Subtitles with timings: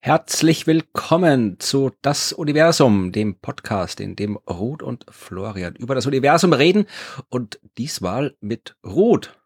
[0.00, 6.52] Herzlich willkommen zu Das Universum, dem Podcast, in dem Ruth und Florian über das Universum
[6.52, 6.86] reden
[7.28, 9.38] und diesmal mit Ruth.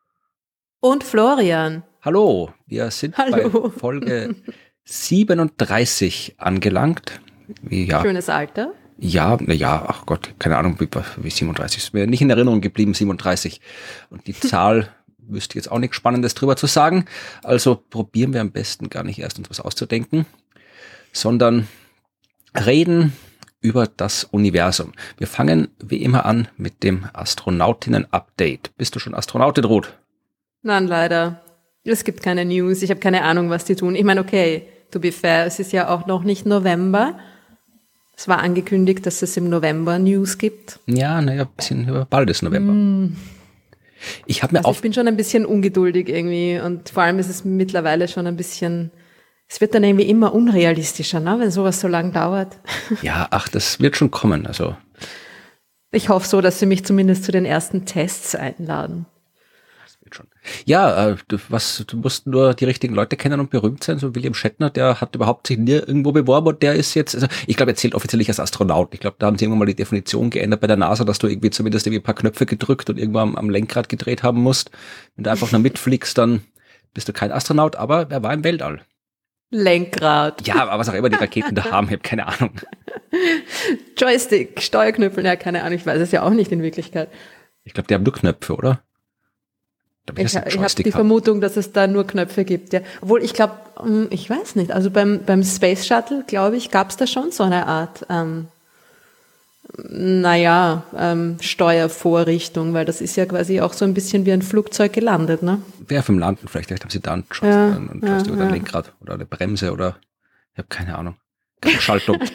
[0.80, 1.82] Und Florian.
[2.00, 3.68] Hallo, wir sind Hallo.
[3.68, 4.36] bei Folge
[4.84, 7.20] 37 angelangt.
[7.68, 8.00] Ja.
[8.00, 8.72] Schönes Alter.
[8.98, 12.60] Ja, na ja, ach Gott, keine Ahnung, wie, wie 37 ist mir nicht in Erinnerung
[12.60, 13.60] geblieben, 37.
[14.10, 14.88] Und die Zahl
[15.18, 17.06] wüsste jetzt auch nichts Spannendes drüber zu sagen.
[17.42, 20.26] Also probieren wir am besten gar nicht erst uns was auszudenken,
[21.12, 21.68] sondern
[22.54, 23.12] reden
[23.60, 24.92] über das Universum.
[25.16, 28.76] Wir fangen wie immer an mit dem Astronautinnen-Update.
[28.76, 29.96] Bist du schon Astronautin, Ruth?
[30.62, 31.42] Nein, leider.
[31.84, 32.82] Es gibt keine News.
[32.82, 33.94] Ich habe keine Ahnung, was die tun.
[33.94, 37.18] Ich meine, okay, to be fair, es ist ja auch noch nicht November.
[38.22, 40.78] Es war angekündigt, dass es im November News gibt.
[40.86, 42.72] Ja, naja, ein bisschen bald ist November.
[42.72, 43.16] Mm.
[44.26, 44.74] Ich habe mir also auch.
[44.76, 48.36] Ich bin schon ein bisschen ungeduldig irgendwie und vor allem ist es mittlerweile schon ein
[48.36, 48.92] bisschen
[49.48, 52.58] es wird dann irgendwie immer unrealistischer, ne, wenn sowas so lang dauert.
[53.02, 54.46] Ja, ach, das wird schon kommen.
[54.46, 54.76] Also.
[55.90, 59.04] Ich hoffe so, dass sie mich zumindest zu den ersten Tests einladen.
[60.12, 60.26] Wird schon.
[60.64, 63.98] Ja, äh, du, was, du musst nur die richtigen Leute kennen und berühmt sein.
[63.98, 67.26] So William Shatner, der hat überhaupt sich nie irgendwo beworben und der ist jetzt, also
[67.46, 68.92] ich glaube, er zählt offiziell nicht als Astronaut.
[68.92, 71.26] Ich glaube, da haben sie irgendwann mal die Definition geändert bei der NASA, dass du
[71.26, 74.70] irgendwie zumindest irgendwie ein paar Knöpfe gedrückt und irgendwann am, am Lenkrad gedreht haben musst.
[75.16, 76.42] Wenn du einfach nur mitfliegst, dann
[76.94, 78.82] bist du kein Astronaut, aber er war im Weltall.
[79.50, 80.46] Lenkrad.
[80.46, 82.52] Ja, aber was auch immer die Raketen da haben, ich habe keine Ahnung.
[83.98, 87.10] Joystick, Steuerknüppel, ja, keine Ahnung, ich weiß es ja auch nicht in Wirklichkeit.
[87.64, 88.82] Ich glaube, die haben nur Knöpfe, oder?
[90.16, 92.72] Ich, ich, ich habe die Vermutung, dass es da nur Knöpfe gibt.
[92.72, 92.80] Ja.
[93.00, 96.90] Obwohl, ich glaube, hm, ich weiß nicht, also beim, beim Space Shuttle, glaube ich, gab
[96.90, 98.48] es da schon so eine Art ähm,
[99.78, 104.92] naja, ähm, Steuervorrichtung, weil das ist ja quasi auch so ein bisschen wie ein Flugzeug
[104.92, 105.62] gelandet, ne?
[105.86, 108.46] Wer vom Landen, vielleicht, vielleicht haben sie da einen Joystick ja, einen Joystick ja, oder
[108.46, 108.52] ein.
[108.52, 109.96] Lenkrad oder eine Bremse oder
[110.52, 111.16] ich habe keine Ahnung.
[111.60, 112.18] Keine Schaltung.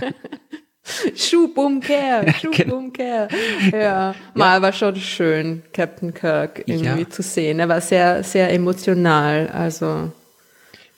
[1.14, 2.54] Schubumkehr, genau.
[2.54, 3.28] Schubumkehr.
[3.72, 7.60] Ja, mal war schon schön, Captain Kirk irgendwie zu sehen.
[7.60, 10.10] Er war sehr, sehr emotional, also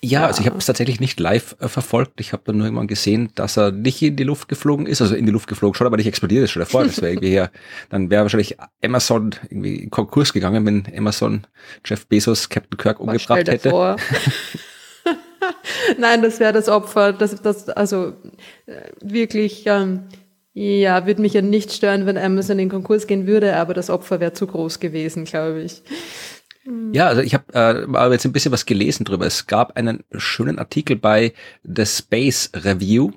[0.04, 2.20] ja, ja, also ich habe es tatsächlich nicht live äh, verfolgt.
[2.20, 5.14] Ich habe dann nur irgendwann gesehen, dass er nicht in die Luft geflogen ist, also
[5.14, 6.84] in die Luft geflogen schon, aber nicht explodiert ist schon davor.
[6.84, 7.50] Das wäre irgendwie hier,
[7.88, 11.46] dann wäre wahrscheinlich Amazon irgendwie in Konkurs gegangen, wenn Amazon
[11.86, 13.96] Jeff Bezos Captain Kirk umgebracht hätte.
[15.98, 17.12] Nein, das wäre das Opfer.
[17.12, 18.14] Das, das, also
[18.66, 20.04] äh, wirklich, ähm,
[20.52, 24.20] ja, würde mich ja nicht stören, wenn Amazon in Konkurs gehen würde, aber das Opfer
[24.20, 25.82] wäre zu groß gewesen, glaube ich.
[26.92, 29.26] Ja, also ich habe äh, jetzt ein bisschen was gelesen drüber.
[29.26, 33.10] Es gab einen schönen Artikel bei The Space Review.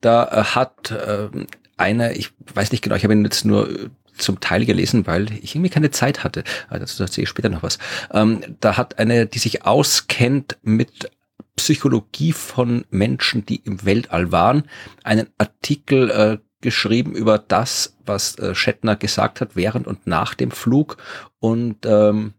[0.00, 1.28] Da äh, hat äh,
[1.76, 3.88] eine, ich weiß nicht genau, ich habe ihn jetzt nur äh,
[4.18, 6.44] zum Teil gelesen, weil ich irgendwie keine Zeit hatte.
[6.68, 7.78] Also dazu erzähle ich später noch was.
[8.12, 11.10] Ähm, da hat eine, die sich auskennt mit
[11.56, 14.68] Psychologie von Menschen, die im Weltall waren,
[15.02, 20.50] einen Artikel äh, geschrieben über das, was äh, Shatner gesagt hat während und nach dem
[20.50, 20.96] Flug
[21.38, 22.34] und ähm,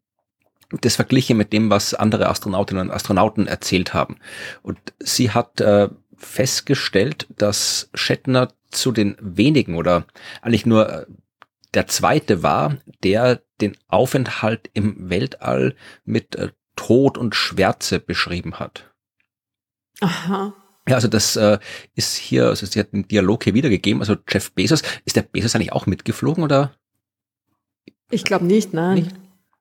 [0.81, 4.17] das verglichen mit dem, was andere Astronautinnen und Astronauten erzählt haben.
[4.63, 10.05] Und sie hat äh, festgestellt, dass Shatner zu den wenigen oder
[10.41, 11.05] eigentlich nur äh,
[11.73, 18.94] der zweite war, der den Aufenthalt im Weltall mit äh, Tod und Schwärze beschrieben hat.
[20.01, 20.53] Aha.
[20.87, 21.57] Ja, also das äh,
[21.95, 24.01] ist hier, also sie hat den Dialog hier wiedergegeben.
[24.01, 26.73] Also Jeff Bezos, ist der Bezos eigentlich auch mitgeflogen oder?
[28.11, 28.95] Ich glaube nicht, nein.
[28.95, 29.15] Nicht?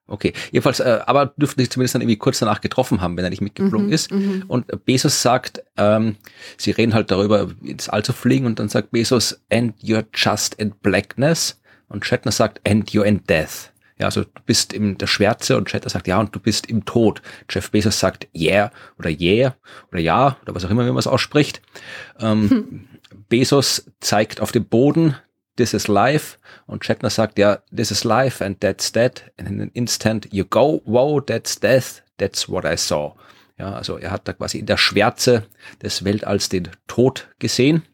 [0.07, 3.31] Okay, jedenfalls, äh, aber dürften sich zumindest dann irgendwie kurz danach getroffen haben, wenn er
[3.31, 4.11] nicht mitgeflogen mhm, ist.
[4.11, 4.45] Mhm.
[4.49, 6.17] Und Bezos sagt, ähm,
[6.59, 10.55] sie reden halt darüber, ins All zu fliegen und dann sagt Bezos, and you're just
[10.57, 11.59] in blackness.
[11.89, 13.73] Und Shatner sagt, and you're in death.
[13.99, 16.85] Ja, also du bist in der Schwärze und Shatner sagt, ja, und du bist im
[16.85, 17.23] Tod.
[17.49, 19.55] Jeff Bezos sagt, yeah oder yeah
[19.93, 21.63] oder ja oder was auch immer, wie man es ausspricht.
[22.19, 22.89] Ähm, hm.
[23.29, 25.17] Bezos zeigt auf den Boden,
[25.57, 26.39] this is life.
[26.67, 29.31] Und Shatner sagt, ja, this is life and that's dead.
[29.39, 33.15] And in an instant you go, wow, that's death, that's what I saw.
[33.59, 35.45] Ja, also er hat da quasi in der Schwärze
[35.81, 37.85] des Weltalls den Tod gesehen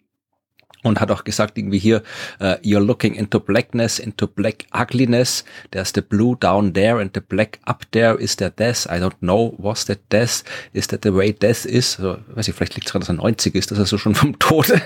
[0.82, 2.02] und hat auch gesagt irgendwie hier
[2.40, 7.20] uh, you're looking into blackness into black ugliness there's the blue down there and the
[7.20, 10.42] black up there is there death I don't know was that death
[10.72, 13.14] is that the way death is also, weiß ich vielleicht liegt es daran dass er
[13.14, 14.80] 90 ist dass er so schon vom Tode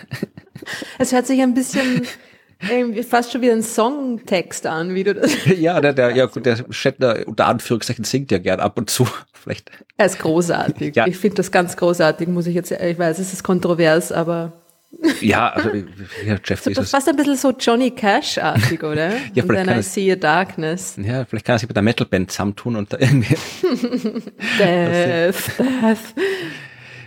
[0.98, 2.02] es hört sich ein bisschen
[2.70, 5.32] irgendwie fast schon wie ein Songtext an, wie du das.
[5.58, 9.06] ja, der, der, ja, gut, der Shatner unter Anführungszeichen singt ja gern ab und zu.
[9.32, 9.70] Vielleicht.
[9.96, 10.96] Er ist großartig.
[10.96, 11.06] ja.
[11.06, 14.52] Ich finde das ganz großartig, muss ich jetzt, ich weiß, es ist kontrovers, aber
[15.20, 15.70] Ja, also
[16.24, 19.10] ja, Jeff so, Das ist fast ein bisschen so Johnny Cash-artig, oder?
[19.34, 20.96] ja, und vielleicht kann I see a darkness.
[21.02, 23.34] Ja, vielleicht kann er sich mit der Metalband zusammentun und da irgendwie.
[24.58, 26.14] death, death.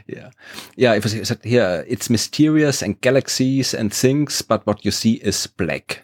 [0.07, 0.31] Ja,
[0.75, 5.47] ja, ich sagt hier, it's mysterious and galaxies and things, but what you see is
[5.47, 6.03] black.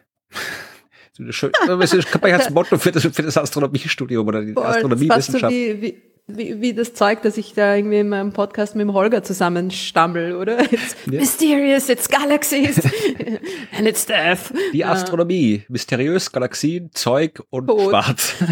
[1.17, 5.53] Das ist als Motto für das, für das Astronomiestudium oder die Astronomiewissenschaft.
[5.53, 8.87] So wie, wie wie, wie das Zeug, dass ich da irgendwie in meinem Podcast mit
[8.87, 10.59] dem Holger zusammenstammel, oder?
[10.71, 11.19] It's ja.
[11.19, 12.77] mysterious, it's galaxies
[13.77, 14.53] and it's death.
[14.71, 17.89] Die Astronomie, mysteriös, Galaxien, Zeug und Tod.
[17.89, 18.35] Schwarz.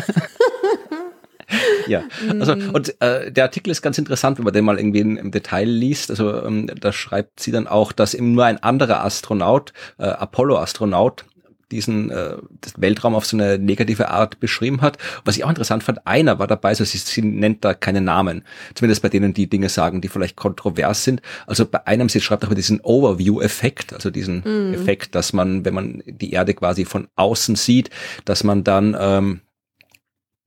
[1.87, 2.03] ja,
[2.39, 2.69] also mm.
[2.71, 5.67] und äh, der Artikel ist ganz interessant, wenn man den mal irgendwie in, im Detail
[5.67, 6.09] liest.
[6.09, 11.23] Also ähm, da schreibt sie dann auch, dass eben nur ein anderer Astronaut, äh, Apollo-Astronaut,
[11.71, 12.35] diesen äh,
[12.77, 14.97] Weltraum auf so eine negative Art beschrieben hat.
[15.25, 18.43] Was ich auch interessant fand, einer war dabei, also sie, sie nennt da keine Namen,
[18.75, 21.21] zumindest bei denen die Dinge sagen, die vielleicht kontrovers sind.
[21.47, 24.73] Also bei einem, sie schreibt auch über diesen Overview-Effekt, also diesen mm.
[24.73, 27.89] Effekt, dass man, wenn man die Erde quasi von außen sieht,
[28.25, 29.41] dass man dann ähm,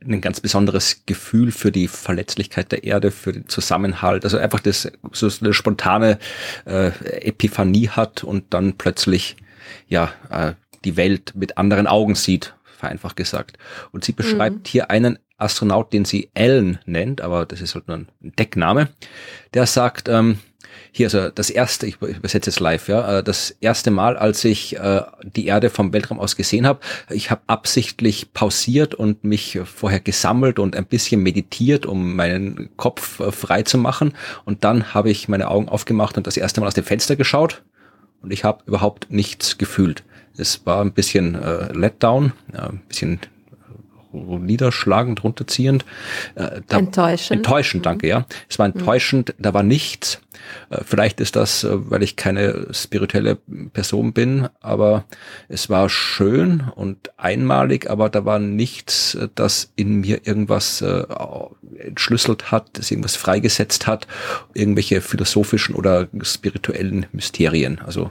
[0.06, 4.90] ein ganz besonderes Gefühl für die Verletzlichkeit der Erde, für den Zusammenhalt, also einfach das
[5.12, 6.18] so eine spontane
[6.66, 6.88] äh,
[7.26, 9.36] Epiphanie hat und dann plötzlich
[9.88, 10.52] ja äh,
[10.84, 13.58] die Welt mit anderen Augen sieht, vereinfacht gesagt.
[13.92, 14.68] Und sie beschreibt mhm.
[14.68, 18.88] hier einen Astronaut, den sie Ellen nennt, aber das ist halt nur ein Deckname,
[19.52, 20.38] der sagt, ähm,
[20.92, 24.76] hier, also das erste, ich übersetze es live, ja, äh, das erste Mal, als ich
[24.76, 30.00] äh, die Erde vom Weltraum aus gesehen habe, ich habe absichtlich pausiert und mich vorher
[30.00, 34.14] gesammelt und ein bisschen meditiert, um meinen Kopf äh, frei zu machen.
[34.44, 37.62] Und dann habe ich meine Augen aufgemacht und das erste Mal aus dem Fenster geschaut
[38.22, 40.04] und ich habe überhaupt nichts gefühlt.
[40.36, 43.20] Es war ein bisschen äh, Letdown, ja, ein bisschen
[44.14, 45.84] niederschlagend, runterziehend.
[46.34, 47.38] Äh, da, enttäuschend.
[47.38, 47.84] Enttäuschend, mhm.
[47.84, 48.26] danke, ja.
[48.48, 50.20] Es war enttäuschend, da war nichts.
[50.70, 53.36] Äh, vielleicht ist das, äh, weil ich keine spirituelle
[53.72, 55.04] Person bin, aber
[55.48, 61.04] es war schön und einmalig, aber da war nichts, äh, das in mir irgendwas äh,
[61.78, 64.06] entschlüsselt hat, das irgendwas freigesetzt hat,
[64.54, 67.80] irgendwelche philosophischen oder spirituellen Mysterien.
[67.84, 68.10] Also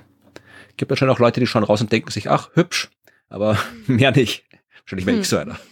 [0.77, 2.89] gibt wahrscheinlich auch Leute, die schauen raus und denken sich, ach, hübsch,
[3.29, 4.45] aber mehr nicht.
[4.81, 5.21] Wahrscheinlich wäre hm.
[5.21, 5.59] ich so einer.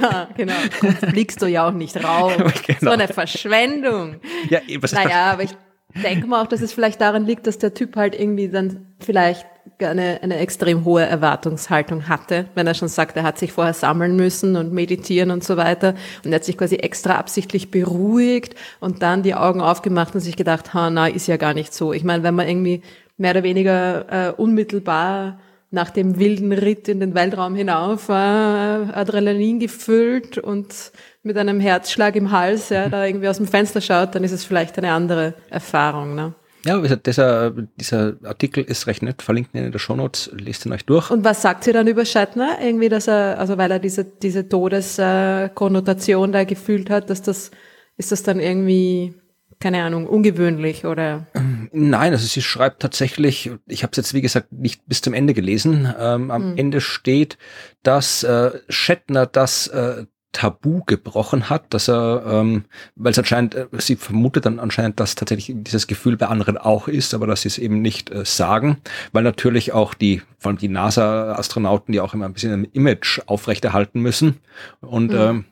[0.00, 0.54] Ja, genau.
[0.80, 2.34] Sonst fliegst du ja auch nicht raus.
[2.66, 2.78] genau.
[2.80, 4.20] So eine Verschwendung.
[4.48, 5.56] Ja, was naja, aber ich
[6.02, 9.44] denke mal auch, dass es vielleicht daran liegt, dass der Typ halt irgendwie dann vielleicht
[9.80, 14.16] eine, eine extrem hohe Erwartungshaltung hatte, wenn er schon sagt, er hat sich vorher sammeln
[14.16, 15.94] müssen und meditieren und so weiter.
[16.24, 20.36] Und er hat sich quasi extra absichtlich beruhigt und dann die Augen aufgemacht und sich
[20.36, 21.92] gedacht, ha, na, ist ja gar nicht so.
[21.92, 22.82] Ich meine, wenn man irgendwie
[23.16, 25.40] mehr oder weniger äh, unmittelbar
[25.70, 30.92] nach dem wilden Ritt in den Weltraum hinauf, äh, Adrenalin gefüllt und
[31.22, 34.44] mit einem Herzschlag im Hals, ja, da irgendwie aus dem Fenster schaut, dann ist es
[34.44, 36.14] vielleicht eine andere Erfahrung.
[36.14, 36.34] Ne?
[36.64, 41.10] Ja, dieser, dieser Artikel ist recht nett, verlinkt in der Shownotes, lest ihn euch durch.
[41.10, 42.58] Und was sagt sie dann über Shatner?
[42.60, 47.50] Irgendwie, dass er, also weil er diese, diese Todeskonnotation da gefühlt hat, dass das,
[47.96, 49.14] ist das dann irgendwie
[49.60, 51.26] keine Ahnung, ungewöhnlich oder?
[51.72, 55.34] Nein, also sie schreibt tatsächlich, ich habe es jetzt wie gesagt nicht bis zum Ende
[55.34, 56.56] gelesen, ähm, am hm.
[56.56, 57.38] Ende steht,
[57.82, 60.04] dass äh, Shatner das äh,
[60.36, 62.64] Tabu gebrochen hat, dass er, ähm,
[62.94, 66.88] weil es anscheinend, äh, sie vermutet dann anscheinend, dass tatsächlich dieses Gefühl bei anderen auch
[66.88, 68.76] ist, aber dass sie es eben nicht äh, sagen,
[69.12, 73.20] weil natürlich auch die, vor allem die NASA-Astronauten, die auch immer ein bisschen ein Image
[73.24, 74.36] aufrechterhalten müssen
[74.82, 75.18] und mhm.
[75.18, 75.44] ähm,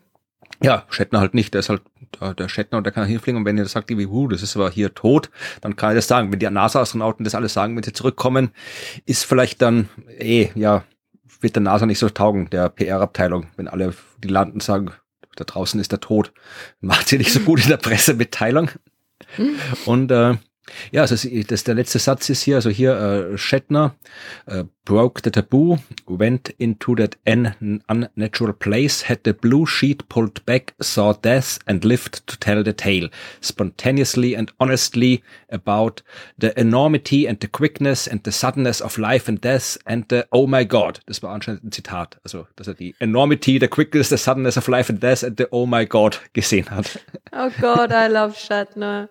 [0.63, 1.83] ja, Shatner halt nicht, der ist halt
[2.39, 4.71] der, Shatner und der kann hinfliegen und wenn ihr sagt, wie, huh, das ist aber
[4.71, 5.31] hier tot,
[5.61, 6.33] dann kann er das sagen.
[6.33, 8.51] Wenn die NASA-Astronauten das alles sagen, wenn sie zurückkommen,
[9.05, 10.85] ist vielleicht dann, eh, ja,
[11.41, 14.93] wird der NASA nicht so taugen, der PR-Abteilung, wenn alle, die landen, sagen,
[15.37, 16.33] da draußen ist der tot.
[16.81, 18.71] Macht sie nicht so gut in der Pressemitteilung.
[19.37, 19.57] Hm.
[19.87, 20.37] Und äh,
[20.93, 22.95] ja, also das, der letzte Satz ist hier, also hier
[23.33, 23.95] äh, Shatner
[24.47, 30.75] äh, broke the taboo, went into that unnatural place, had the blue sheet pulled back,
[30.81, 33.09] saw death and lived to tell the tale,
[33.41, 36.03] spontaneously and honestly about
[36.39, 40.47] the enormity and the quickness and the suddenness of life and death and the oh
[40.47, 41.01] my god.
[41.07, 44.69] Das war anscheinend ein Zitat, also dass er die enormity, the quickness, the suddenness of
[44.69, 47.01] life and death and the oh my god gesehen hat.
[47.33, 49.09] Oh God, I love Shatner.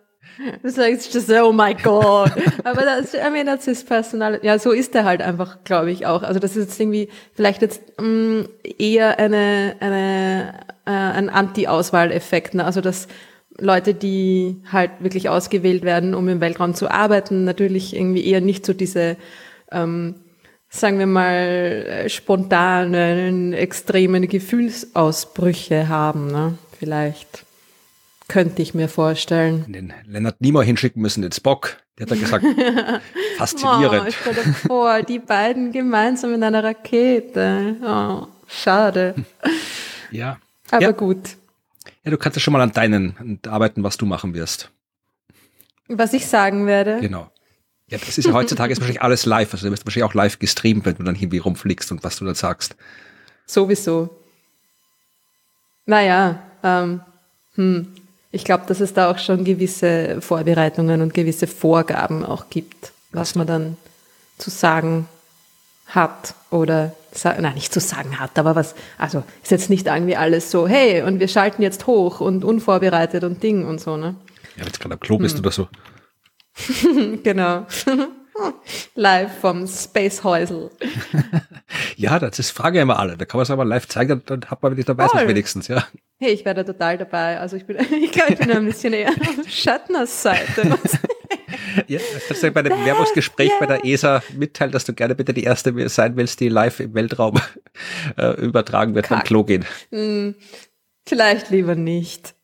[0.62, 2.32] Das ist just oh my God.
[2.64, 4.46] Aber das, I mean, that's his personality.
[4.46, 6.24] Ja, so ist er halt einfach, glaube ich auch.
[6.24, 8.50] Also das ist jetzt irgendwie vielleicht jetzt mh, mm,
[8.80, 10.54] eher eine, eine,
[10.86, 12.56] äh, ein Anti-Auswahleffekt.
[12.56, 12.66] Ne?
[12.66, 13.08] Also dass
[13.60, 18.66] Leute, die halt wirklich ausgewählt werden, um im Weltraum zu arbeiten, natürlich irgendwie eher nicht
[18.66, 19.16] so diese,
[19.72, 20.16] ähm,
[20.70, 26.58] sagen wir mal, spontanen, extremen Gefühlsausbrüche haben, ne?
[26.80, 27.46] Vielleicht.
[28.28, 29.66] Könnte ich mir vorstellen.
[29.72, 31.78] Den Leonard Nimoy hinschicken müssen, den Spock.
[31.98, 32.46] Der hat er gesagt,
[33.38, 34.08] faszinierend.
[34.08, 37.76] Oh, stell dir vor, die beiden gemeinsam in einer Rakete.
[37.84, 39.16] Oh, schade.
[40.12, 40.38] Ja.
[40.70, 40.92] Aber ja.
[40.92, 41.38] gut.
[42.04, 44.70] Ja, du kannst ja schon mal an deinen arbeiten, was du machen wirst.
[45.88, 47.00] Was ich sagen werde.
[47.02, 47.32] Genau.
[47.90, 49.52] Ja, das ist ja heutzutage ist wahrscheinlich alles live.
[49.54, 52.26] Also du wirst wahrscheinlich auch live gestreamt, wenn du dann irgendwie rumfliegst und was du
[52.26, 52.76] dann sagst.
[53.48, 54.10] Sowieso.
[55.86, 57.02] Naja, ähm,
[57.56, 57.88] hm,
[58.34, 63.36] ich glaube, dass es da auch schon gewisse Vorbereitungen und gewisse Vorgaben auch gibt, was
[63.36, 63.78] man dann
[64.40, 65.08] zu sagen
[65.86, 70.50] hat oder nein, nicht zu sagen hat, aber was, also ist jetzt nicht irgendwie alles
[70.50, 74.16] so, hey, und wir schalten jetzt hoch und unvorbereitet und Ding und so, ne?
[74.58, 75.42] Ja, wenn du gerade am Klo bist hm.
[75.42, 75.68] oder so.
[77.24, 77.68] genau.
[78.96, 80.72] live vom Space Häusel.
[81.98, 83.18] ja, das ist Frage immer alle.
[83.18, 85.68] Da kann man es aber live zeigen, dann hat man, wenn ich dabei bin, wenigstens,
[85.68, 85.86] ja.
[86.20, 87.40] Hey, ich werde total dabei.
[87.40, 90.64] Also ich bin, ich glaube, ich bin ein bisschen eher auf Shatners Seite.
[91.88, 93.60] ja, kannst du bei dem Werbungsgespräch yeah.
[93.60, 96.94] bei der ESA mitteilen, dass du gerne bitte die erste sein willst, die live im
[96.94, 97.40] Weltraum
[98.18, 99.20] äh, übertragen wird Kack.
[99.20, 99.66] beim Klo gehen.
[99.92, 100.36] Hm,
[101.06, 102.36] vielleicht lieber nicht.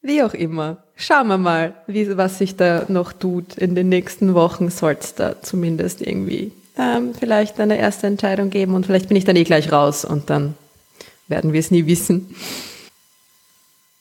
[0.00, 0.84] Wie auch immer.
[0.96, 3.56] Schauen wir mal, wie, was sich da noch tut.
[3.56, 8.74] In den nächsten Wochen soll es da zumindest irgendwie ähm, vielleicht eine erste Entscheidung geben
[8.74, 10.54] und vielleicht bin ich dann eh gleich raus und dann
[11.28, 12.34] werden wir es nie wissen.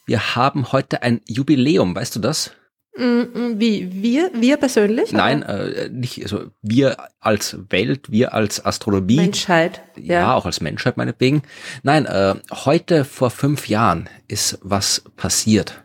[0.05, 2.51] Wir haben heute ein Jubiläum, weißt du das?
[2.97, 5.13] Mm, mm, wie wir, wir persönlich?
[5.13, 9.15] Nein, äh, nicht, also wir als Welt, wir als Astronomie.
[9.15, 9.81] Menschheit.
[9.95, 11.43] Ja, ja auch als Menschheit meinetwegen.
[11.83, 15.81] Nein, äh, heute vor fünf Jahren ist was passiert.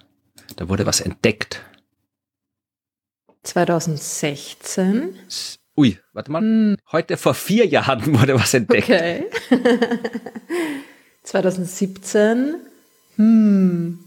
[0.56, 1.62] Da wurde was entdeckt.
[3.44, 5.14] 2016.
[5.76, 6.40] Ui, warte mal.
[6.40, 6.76] Hm.
[6.90, 8.84] Heute vor vier Jahren wurde was entdeckt.
[8.88, 9.26] Okay.
[11.22, 12.56] 2017.
[13.16, 13.98] Hm.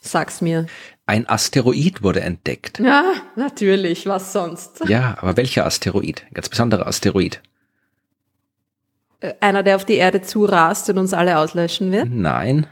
[0.00, 0.66] Sag's mir.
[1.06, 2.80] Ein Asteroid wurde entdeckt.
[2.80, 4.06] Ja, natürlich.
[4.06, 4.82] Was sonst?
[4.88, 6.24] Ja, aber welcher Asteroid?
[6.28, 7.40] Ein ganz besonderer Asteroid.
[9.20, 12.08] Äh, einer, der auf die Erde zurast und uns alle auslöschen wird?
[12.10, 12.66] Nein.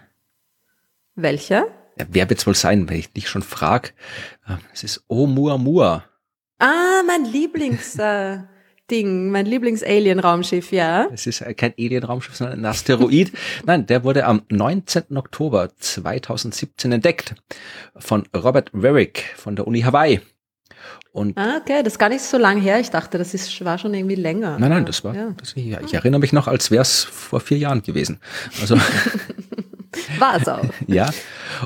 [1.14, 1.68] Welcher?
[1.99, 3.94] Ja, wer wird's wohl sein, wenn ich dich schon frag?
[4.49, 6.04] Ähm, es ist Oumuamua.
[6.58, 7.99] Ah, mein Lieblings...
[7.99, 8.38] Äh
[8.90, 11.08] Ding, mein Lieblings-Alien-Raumschiff, ja.
[11.11, 13.32] Es ist kein Alien-Raumschiff, sondern ein Asteroid.
[13.64, 15.16] Nein, der wurde am 19.
[15.16, 17.34] Oktober 2017 entdeckt
[17.96, 20.20] von Robert Warwick von der Uni Hawaii.
[21.12, 22.78] Und ah, okay, das ist gar nicht so lange her.
[22.78, 24.58] Ich dachte, das ist, war schon irgendwie länger.
[24.58, 25.30] Nein, nein, das war, ja.
[25.37, 28.20] das, ich, ich erinnere mich noch, als wäre es vor vier Jahren gewesen.
[28.61, 28.76] Also
[30.18, 30.64] War es auch.
[30.86, 31.10] ja.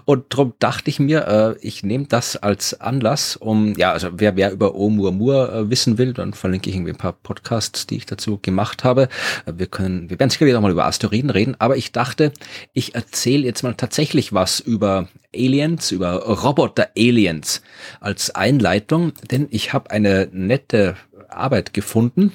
[0.04, 4.36] Und darum dachte ich mir, äh, ich nehme das als Anlass, um, ja, also wer,
[4.36, 8.06] wer über Oumuamua äh, wissen will, dann verlinke ich irgendwie ein paar Podcasts, die ich
[8.06, 9.08] dazu gemacht habe.
[9.46, 12.32] Äh, wir können, wir werden sicherlich auch mal über Asteroiden reden, aber ich dachte,
[12.72, 17.62] ich erzähle jetzt mal tatsächlich was über Aliens, über Roboter-Aliens
[18.00, 20.96] als Einleitung, denn ich habe eine nette
[21.28, 22.32] Arbeit gefunden,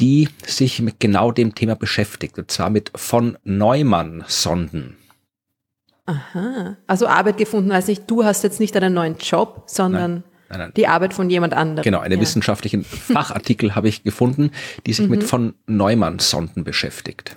[0.00, 4.96] die sich mit genau dem Thema beschäftigt, und zwar mit von Neumann-Sonden.
[6.06, 6.76] Aha.
[6.86, 10.58] Also Arbeit gefunden heißt nicht, du hast jetzt nicht einen neuen Job, sondern nein, nein,
[10.60, 10.72] nein.
[10.76, 11.82] die Arbeit von jemand anderem.
[11.82, 12.20] Genau, einen ja.
[12.20, 14.52] wissenschaftlichen Fachartikel habe ich gefunden,
[14.86, 15.10] die sich mhm.
[15.10, 17.36] mit von Neumann-Sonden beschäftigt.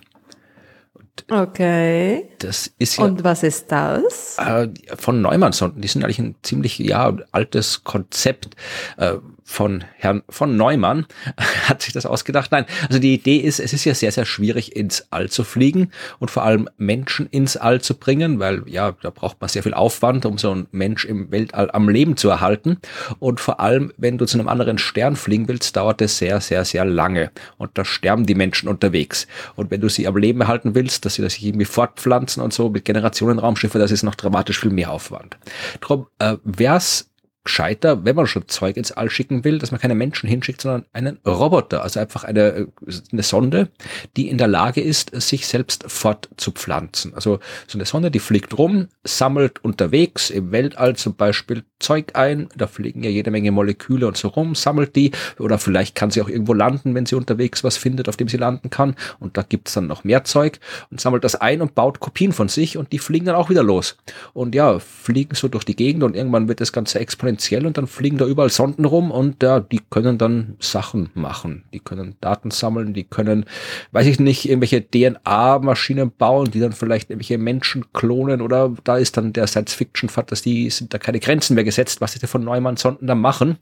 [1.30, 2.30] Okay.
[2.40, 4.38] Das ist ja, Und was ist das?
[4.38, 5.82] Äh, von Neumann-Sonden.
[5.82, 8.56] Die sind eigentlich ein ziemlich ja altes Konzept.
[8.98, 9.16] Äh,
[9.50, 11.08] von Herrn von Neumann
[11.68, 12.52] hat sich das ausgedacht.
[12.52, 15.90] Nein, also die Idee ist, es ist ja sehr, sehr schwierig ins All zu fliegen
[16.20, 19.74] und vor allem Menschen ins All zu bringen, weil ja, da braucht man sehr viel
[19.74, 22.78] Aufwand, um so einen Mensch im Weltall am Leben zu erhalten.
[23.18, 26.64] Und vor allem, wenn du zu einem anderen Stern fliegen willst, dauert es sehr, sehr,
[26.64, 27.32] sehr lange.
[27.58, 29.26] Und da sterben die Menschen unterwegs.
[29.56, 32.70] Und wenn du sie am Leben erhalten willst, dass sie sich irgendwie fortpflanzen und so
[32.70, 35.38] mit Generationenraumschiffe, das ist noch dramatisch viel mehr Aufwand.
[35.82, 37.09] Drum äh, wäre es
[37.50, 40.86] gescheiter, wenn man schon Zeug ins All schicken will, dass man keine Menschen hinschickt, sondern
[40.94, 42.68] einen Roboter, also einfach eine,
[43.12, 43.70] eine Sonde,
[44.16, 47.16] die in der Lage ist, sich selbst fortzupflanzen.
[47.16, 52.50] Also so eine Sonde, die fliegt rum, sammelt unterwegs im Weltall zum Beispiel Zeug ein,
[52.56, 56.22] da fliegen ja jede Menge Moleküle und so rum, sammelt die oder vielleicht kann sie
[56.22, 59.42] auch irgendwo landen, wenn sie unterwegs was findet, auf dem sie landen kann und da
[59.42, 60.60] gibt's dann noch mehr Zeug
[60.92, 63.64] und sammelt das ein und baut Kopien von sich und die fliegen dann auch wieder
[63.64, 63.98] los.
[64.34, 67.78] Und ja, fliegen so durch die Gegend und irgendwann wird das Ganze exponentiell exponentiell und
[67.78, 71.64] dann fliegen da überall Sonden rum und ja, die können dann Sachen machen.
[71.74, 73.46] Die können Daten sammeln, die können,
[73.92, 79.18] weiß ich nicht, irgendwelche DNA-Maschinen bauen, die dann vielleicht irgendwelche Menschen klonen oder da ist
[79.18, 83.58] dann der Science-Fiction-Fantasie, sind da keine Grenzen mehr gesetzt, was sie von Neumann-Sonden da machen.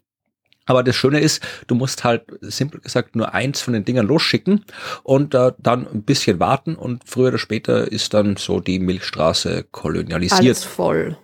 [0.69, 4.65] Aber das Schöne ist, du musst halt simpel gesagt nur eins von den Dingern losschicken
[5.03, 9.65] und äh, dann ein bisschen warten und früher oder später ist dann so die Milchstraße
[9.71, 10.41] kolonialisiert.
[10.41, 11.17] Alles voll.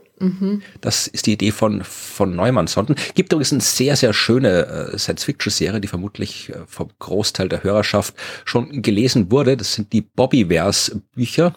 [0.81, 2.95] Das ist die Idee von, von Neumann-Sonden.
[3.15, 8.15] Gibt übrigens eine sehr, sehr schöne äh, Science-Fiction-Serie, die vermutlich äh, vom Großteil der Hörerschaft
[8.45, 9.57] schon gelesen wurde.
[9.57, 11.53] Das sind die Bobbyverse-Bücher.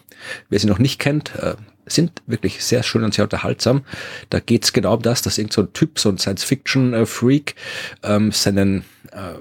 [0.49, 1.55] Wer sie noch nicht kennt, äh,
[1.85, 3.83] sind wirklich sehr schön und sehr unterhaltsam.
[4.29, 7.55] Da geht's genau um das, dass irgend so Typ, so ein Science-Fiction-Freak,
[8.03, 9.35] ähm, seinen äh,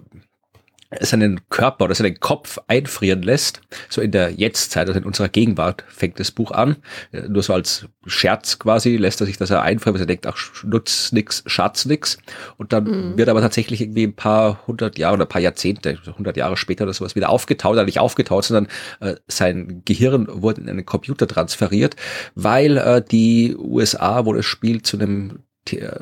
[1.01, 5.85] seinen Körper oder seinen Kopf einfrieren lässt, so in der Jetztzeit, also in unserer Gegenwart
[5.89, 6.77] fängt das Buch an,
[7.13, 10.37] äh, nur so als Scherz quasi lässt er sich das einfrieren, weil er denkt, ach,
[10.65, 12.19] nutz nix, Schatz nix.
[12.57, 13.19] Und dann mhm.
[13.19, 16.85] wird aber tatsächlich irgendwie ein paar hundert Jahre oder ein paar Jahrzehnte, hundert Jahre später
[16.85, 18.69] oder sowas wieder aufgetaut, oder nicht aufgetaut, sondern
[19.01, 21.97] äh, sein Gehirn wurde in einen Computer transferiert,
[22.35, 25.41] weil äh, die USA, wo das Spiel zu einem
[25.73, 25.99] äh,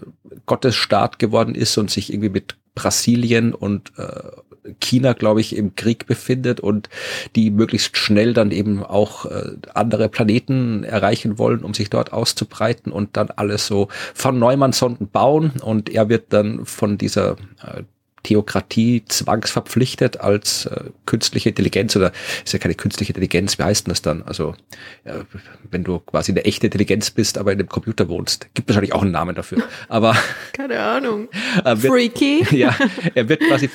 [0.47, 4.31] Gottesstaat geworden ist und sich irgendwie mit Brasilien und äh,
[4.81, 6.89] China, glaube ich, im Krieg befindet und
[7.37, 12.93] die möglichst schnell dann eben auch äh, andere Planeten erreichen wollen, um sich dort auszubreiten
[12.93, 17.83] und dann alles so von Neumann-Sonden bauen und er wird dann von dieser äh,
[18.25, 22.11] Theokratie zwangsverpflichtet als äh, künstliche Intelligenz oder
[22.45, 24.23] ist ja keine künstliche Intelligenz, wie heißt denn das dann?
[24.23, 24.57] Also
[25.05, 25.21] äh,
[25.71, 29.03] wenn du quasi eine echte Intelligenz bist, aber in einem Computer wohnst, gibt wahrscheinlich auch
[29.03, 29.63] einen Namen dafür.
[29.89, 30.17] Aber
[30.53, 31.29] keine Ahnung.
[31.65, 32.47] Äh, wird, Freaky.
[32.55, 32.75] Ja,
[33.15, 33.69] er wird quasi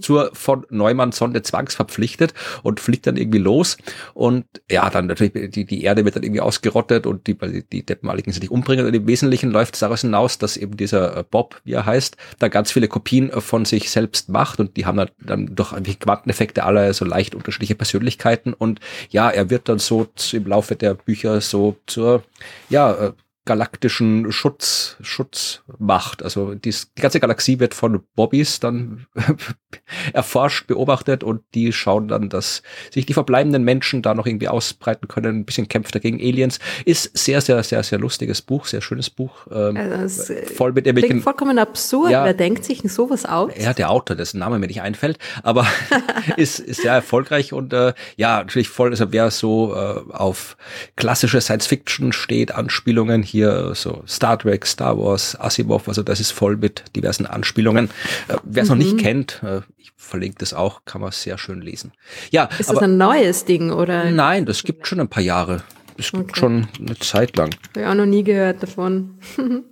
[0.00, 3.76] zur von Neumann-Sonde zwangsverpflichtet und fliegt dann irgendwie los.
[4.14, 7.36] Und ja, dann natürlich, die, die Erde wird dann irgendwie ausgerottet und die,
[7.72, 8.86] die Deppenmaligen sind nicht umbringen.
[8.86, 12.16] Und im Wesentlichen läuft es daraus hinaus, dass eben dieser äh, Bob, wie er heißt,
[12.38, 15.72] da ganz viele Kopien äh, von sich selbst macht und die haben dann, dann durch
[15.98, 18.52] Quanteneffekte alle so leicht unterschiedliche Persönlichkeiten.
[18.52, 22.22] Und ja, er wird dann so im Laufe der Bücher so zur,
[22.68, 23.12] ja, äh,
[23.44, 26.22] galaktischen Schutz, Schutzmacht.
[26.22, 29.06] Also die, die ganze Galaxie wird von Bobbys dann
[30.12, 35.08] erforscht, beobachtet und die schauen dann, dass sich die verbleibenden Menschen da noch irgendwie ausbreiten
[35.08, 35.40] können.
[35.40, 36.60] Ein bisschen kämpft dagegen Aliens.
[36.84, 39.46] Ist sehr, sehr, sehr, sehr lustiges Buch, sehr schönes Buch.
[39.50, 41.20] Ähm, also voll mit irgendwelchen.
[41.20, 42.12] vollkommen absurd.
[42.12, 43.52] Ja, Wer denkt sich sowas aus?
[43.58, 45.66] Ja, der Autor, dessen Name mir nicht einfällt, aber
[46.36, 50.56] ist, ist sehr erfolgreich und äh, ja, natürlich voll, also wer so äh, auf
[50.94, 56.30] klassische Science Fiction steht, Anspielungen hier so Star Trek, Star Wars, Asimov, also das ist
[56.30, 57.90] voll mit diversen Anspielungen.
[58.28, 58.78] Äh, Wer es mhm.
[58.78, 59.00] noch nicht mhm.
[59.00, 61.92] kennt, äh, ich verlinke das auch, kann man sehr schön lesen.
[62.30, 64.10] Ja, ist aber, das ein neues Ding oder?
[64.10, 65.62] Nein, das gibt schon ein paar Jahre.
[65.96, 66.40] Das gibt okay.
[66.40, 67.50] schon eine Zeit lang.
[67.70, 69.18] Habe ich auch noch nie gehört davon.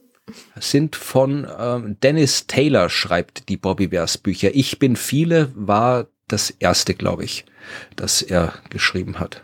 [0.61, 4.51] sind von ähm, Dennis Taylor schreibt die Bobby Bears Bücher.
[4.55, 7.45] Ich bin viele war das erste, glaube ich,
[7.97, 9.43] das er geschrieben hat.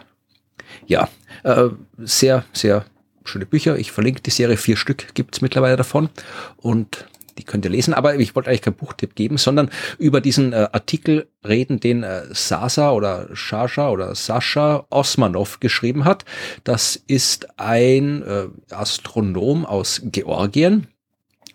[0.87, 1.09] Ja,
[1.43, 2.85] äh, sehr, sehr
[3.27, 3.77] schöne Bücher.
[3.79, 6.09] Ich verlinke die Serie, vier Stück gibt's mittlerweile davon
[6.57, 7.07] und
[7.39, 7.95] die könnt ihr lesen.
[7.95, 12.23] Aber ich wollte eigentlich keinen Buchtipp geben, sondern über diesen äh, Artikel reden, den äh,
[12.33, 16.25] Sasa oder Shasha oder Sascha Osmanov geschrieben hat.
[16.65, 20.89] Das ist ein äh, Astronom aus Georgien.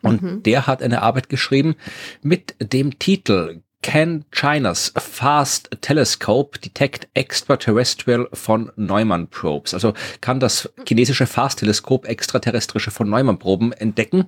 [0.03, 0.43] Und mhm.
[0.43, 1.75] der hat eine Arbeit geschrieben
[2.21, 9.73] mit dem Titel Can China's Fast Telescope detect extraterrestrial von Neumann Probes?
[9.73, 14.27] Also kann das chinesische Fast Teleskop extraterrestrische von Neumann Proben entdecken?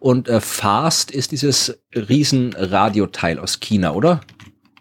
[0.00, 4.20] Und äh, Fast ist dieses Riesenradioteil aus China, oder?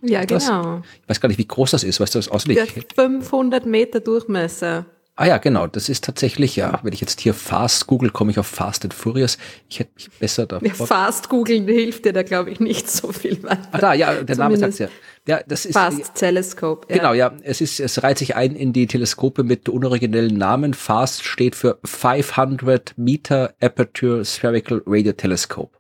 [0.01, 0.81] Ja, genau.
[1.01, 1.99] ich weiß gar nicht, wie groß das ist.
[1.99, 2.87] Weißt du das auswendig?
[2.95, 4.85] 500 Meter Durchmesser.
[5.19, 5.67] Ah ja, genau.
[5.67, 8.93] Das ist tatsächlich, ja, wenn ich jetzt hier Fast google, komme ich auf Fast and
[8.93, 9.37] Furious.
[9.67, 10.61] Ich hätte mich besser da.
[10.61, 13.67] Ja, Fast googeln hilft dir da, glaube ich, nicht so viel weiter.
[13.73, 14.87] Ah, da, ja, der Name sagt ja.
[15.27, 15.73] Ja, das ist.
[15.73, 16.87] Fast Telescope.
[16.89, 16.95] Ja.
[16.95, 17.33] Genau, ja.
[17.43, 20.73] Es ist, es reiht sich ein in die Teleskope mit unoriginellen Namen.
[20.73, 25.77] Fast steht für 500 Meter Aperture Spherical Radio Telescope.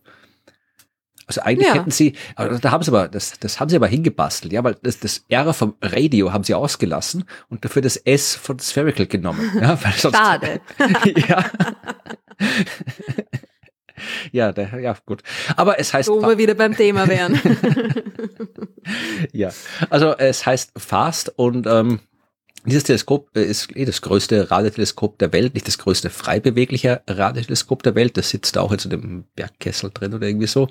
[1.29, 1.75] Also eigentlich ja.
[1.75, 4.97] hätten sie, da haben sie aber, das, das haben sie aber hingebastelt, ja, weil das,
[4.97, 9.39] das R vom Radio haben sie ausgelassen und dafür das S von Spherical genommen.
[9.53, 10.59] Ja, weil sonst, Schade.
[11.27, 11.45] ja.
[14.31, 15.21] ja, der, ja, gut.
[15.55, 16.09] Aber es heißt.
[16.09, 17.39] Wo wir wieder beim Thema wären.
[19.31, 19.51] ja,
[19.91, 21.99] also es heißt Fast und ähm,
[22.65, 27.01] dieses Teleskop äh, ist eh das größte Radioteleskop der Welt, nicht das größte frei bewegliche
[27.07, 28.17] Radioteleskop der Welt.
[28.17, 30.69] Das sitzt auch in so einem Bergkessel drin oder irgendwie so.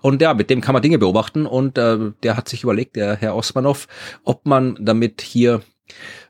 [0.00, 1.46] Und ja, mit dem kann man Dinge beobachten.
[1.46, 3.86] Und äh, der hat sich überlegt, der Herr Osmanow,
[4.24, 5.62] ob man damit hier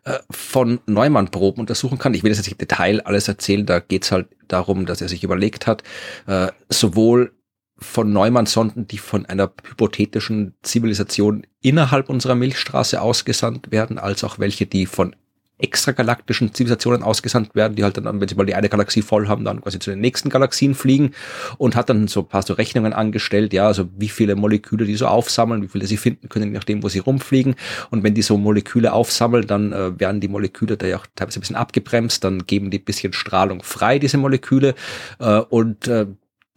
[0.04, 2.14] äh, von Neumann-Proben untersuchen kann.
[2.14, 5.24] Ich will jetzt nicht im Detail alles erzählen, da geht's halt darum, dass er sich
[5.24, 5.82] überlegt hat,
[6.26, 7.32] äh, sowohl
[7.78, 14.66] von Neumann-Sonden, die von einer hypothetischen Zivilisation innerhalb unserer Milchstraße ausgesandt werden, als auch welche,
[14.66, 15.14] die von
[15.58, 19.44] extragalaktischen Zivilisationen ausgesandt werden, die halt dann, wenn sie mal die eine Galaxie voll haben,
[19.44, 21.10] dann quasi zu den nächsten Galaxien fliegen
[21.58, 24.94] und hat dann so ein paar so Rechnungen angestellt, ja, also wie viele Moleküle die
[24.94, 27.56] so aufsammeln, wie viele sie finden können, je nachdem, wo sie rumfliegen.
[27.90, 31.38] Und wenn die so Moleküle aufsammeln, dann äh, werden die Moleküle da ja auch teilweise
[31.38, 34.74] ein bisschen abgebremst, dann geben die ein bisschen Strahlung frei, diese Moleküle.
[35.18, 36.06] Äh, und äh,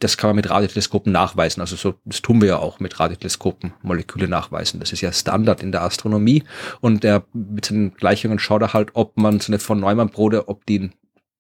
[0.01, 1.61] das kann man mit Radioteleskopen nachweisen.
[1.61, 4.79] Also so, das tun wir ja auch mit Radioteleskopen Moleküle nachweisen.
[4.79, 6.43] Das ist ja Standard in der Astronomie.
[6.81, 10.65] Und der mit seinen Gleichungen schaut er halt, ob man so eine von Neumann-Brode, ob
[10.65, 10.93] die ein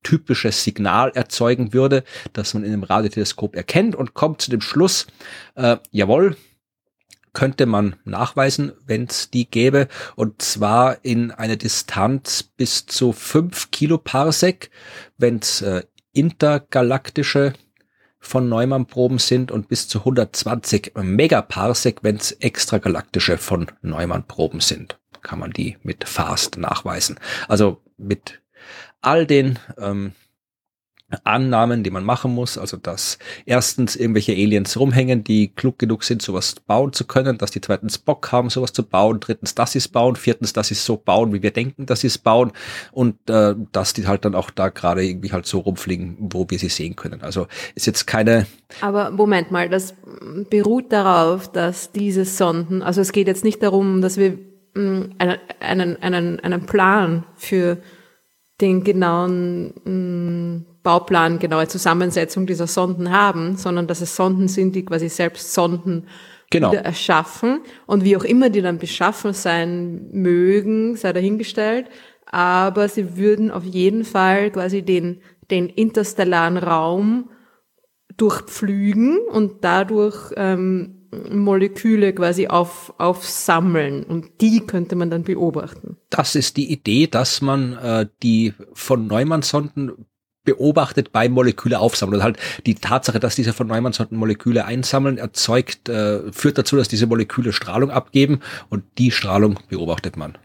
[0.03, 5.07] typisches Signal erzeugen würde, das man in einem Radioteleskop erkennt und kommt zu dem Schluss,
[5.55, 6.37] äh, jawohl,
[7.33, 13.71] könnte man nachweisen, wenn es die gäbe, und zwar in einer Distanz bis zu fünf
[13.71, 14.69] Kiloparsec,
[15.17, 17.53] wenn es äh, intergalaktische
[18.21, 24.97] von Neumann-Proben sind und bis zu 120 Megaparsec, wenn es extragalaktische von Neumann-Proben sind.
[25.23, 27.19] Kann man die mit FAST nachweisen.
[27.47, 28.41] Also mit
[29.01, 30.13] all den ähm,
[31.23, 32.57] Annahmen, die man machen muss.
[32.57, 37.51] Also, dass erstens irgendwelche Aliens rumhängen, die klug genug sind, sowas bauen zu können, dass
[37.51, 40.73] die zweitens Bock haben, sowas zu bauen, drittens, dass sie es bauen, viertens, dass sie
[40.75, 42.51] es so bauen, wie wir denken, dass sie es bauen
[42.91, 46.59] und äh, dass die halt dann auch da gerade irgendwie halt so rumfliegen, wo wir
[46.59, 47.21] sie sehen können.
[47.21, 48.45] Also ist jetzt keine.
[48.81, 49.95] Aber Moment mal, das
[50.49, 54.37] beruht darauf, dass diese Sonden, also es geht jetzt nicht darum, dass wir
[54.73, 57.77] mh, mm, einen, einen, einen, einen Plan für
[58.59, 64.75] den genauen mh, mm, Bauplan, genaue Zusammensetzung dieser Sonden haben, sondern dass es Sonden sind,
[64.75, 66.07] die quasi selbst Sonden
[66.49, 66.71] genau.
[66.71, 71.87] wieder erschaffen und wie auch immer die dann beschaffen sein mögen, sei dahingestellt,
[72.25, 77.29] aber sie würden auf jeden Fall quasi den, den interstellaren Raum
[78.17, 85.97] durchpflügen und dadurch ähm, Moleküle quasi auf, aufsammeln und die könnte man dann beobachten.
[86.09, 90.05] Das ist die Idee, dass man äh, die von Neumann-Sonden
[90.43, 92.19] beobachtet beim Moleküle aufsammeln.
[92.19, 96.87] Und halt die Tatsache, dass diese von Neumann-Sonden Moleküle einsammeln, erzeugt, äh, führt dazu, dass
[96.87, 100.37] diese Moleküle Strahlung abgeben und die Strahlung beobachtet man.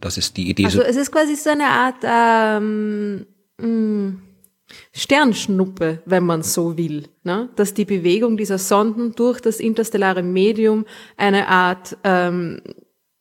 [0.00, 0.64] Das ist die Idee.
[0.64, 3.26] Also es ist quasi so eine Art ähm,
[3.58, 4.22] mh, mm,
[4.92, 7.48] Sternschnuppe, wenn man so will, ne?
[7.56, 12.60] dass die Bewegung dieser Sonden durch das interstellare Medium eine Art ähm,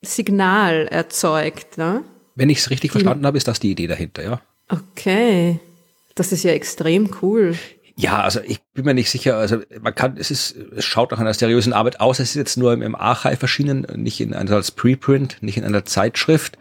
[0.01, 1.77] Signal erzeugt.
[1.77, 2.03] Ne?
[2.35, 4.41] Wenn ich es richtig verstanden habe, ist das die Idee dahinter, ja.
[4.69, 5.59] Okay.
[6.15, 7.55] Das ist ja extrem cool.
[7.97, 11.19] Ja, also ich bin mir nicht sicher, also man kann, es ist, es schaut nach
[11.19, 14.71] einer seriösen Arbeit aus, es ist jetzt nur im Archive erschienen, nicht in einer als
[14.71, 16.57] Preprint, nicht in einer Zeitschrift.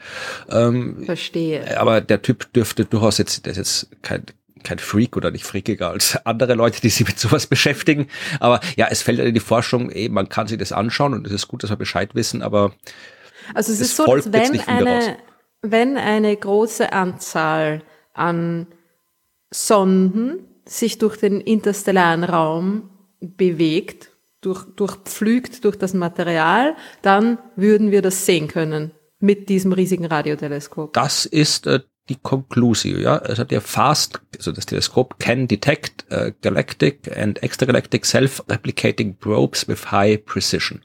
[0.49, 1.81] Ähm, Verstehe.
[1.81, 4.27] Aber der Typ dürfte durchaus jetzt, der ist jetzt kein,
[4.63, 8.07] kein Freak oder nicht freakiger als andere Leute, die sich mit sowas beschäftigen.
[8.39, 11.33] Aber ja, es fällt in die Forschung, eh, man kann sich das anschauen und es
[11.33, 12.75] ist gut, dass wir Bescheid wissen, aber
[13.55, 15.17] also es, es ist so, dass wenn eine,
[15.63, 17.83] wenn eine große Anzahl
[18.15, 18.69] an
[19.55, 22.91] Sonden sich durch den interstellaren Raum
[23.21, 28.91] bewegt, durch, durchpflügt durch das Material, dann würden wir das sehen können
[29.21, 30.93] mit diesem riesigen Radioteleskop.
[30.93, 33.23] Das ist äh, die Konklusion, ja.
[33.23, 39.93] Hat ja fast, also das Teleskop can detect uh, galactic and extragalactic self-replicating probes with
[39.93, 40.83] high precision.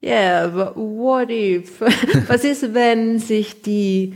[0.00, 1.80] Yeah, but what if?
[2.28, 4.14] Was ist, wenn sich die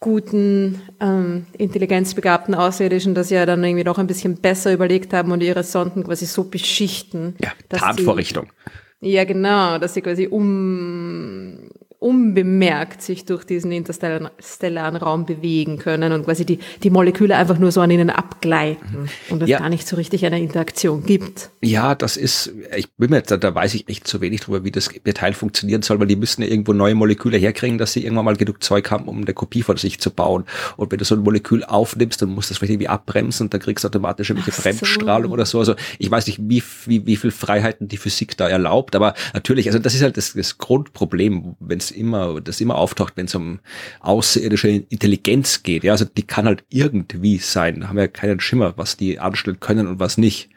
[0.00, 5.42] guten, ähm, intelligenzbegabten Außerirdischen das ja dann irgendwie noch ein bisschen besser überlegt haben und
[5.42, 7.36] ihre Sonden quasi so beschichten.
[7.42, 8.52] Ja, Tatvorrichtung.
[9.00, 11.70] Sie, ja, genau, dass sie quasi um
[12.06, 17.72] unbemerkt sich durch diesen interstellaren Raum bewegen können und quasi die, die Moleküle einfach nur
[17.72, 19.58] so an ihnen abgleiten und es ja.
[19.58, 21.50] gar nicht so richtig eine Interaktion gibt.
[21.62, 24.70] Ja, das ist, ich bin mir jetzt, da weiß ich echt zu wenig drüber, wie
[24.70, 28.26] das Detail funktionieren soll, weil die müssen ja irgendwo neue Moleküle herkriegen, dass sie irgendwann
[28.26, 30.44] mal genug Zeug haben, um eine Kopie von sich zu bauen.
[30.76, 33.54] Und wenn du so ein Molekül aufnimmst, dann musst du das vielleicht irgendwie abbremsen und
[33.54, 34.62] dann kriegst du automatisch irgendwelche so.
[34.62, 35.58] Bremsstrahlung oder so.
[35.58, 39.66] Also ich weiß nicht, wie, wie, wie viel Freiheiten die Physik da erlaubt, aber natürlich,
[39.66, 43.34] also das ist halt das, das Grundproblem, wenn es immer, das immer auftaucht, wenn es
[43.34, 43.60] um
[44.00, 45.84] außerirdische Intelligenz geht.
[45.84, 47.80] Ja, also die kann halt irgendwie sein.
[47.80, 50.50] Da haben wir keinen Schimmer, was die anstellen können und was nicht.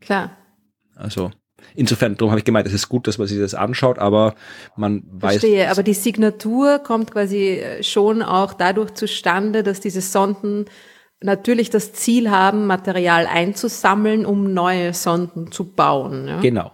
[0.00, 0.36] Klar.
[0.94, 1.30] Also
[1.74, 4.34] insofern, darum habe ich gemeint, es ist gut, dass man sich das anschaut, aber
[4.76, 5.40] man weiß.
[5.40, 10.66] Verstehe, aber die Signatur kommt quasi schon auch dadurch zustande, dass diese Sonden
[11.20, 16.28] natürlich das Ziel haben, Material einzusammeln, um neue Sonden zu bauen.
[16.28, 16.40] Ja?
[16.40, 16.72] Genau.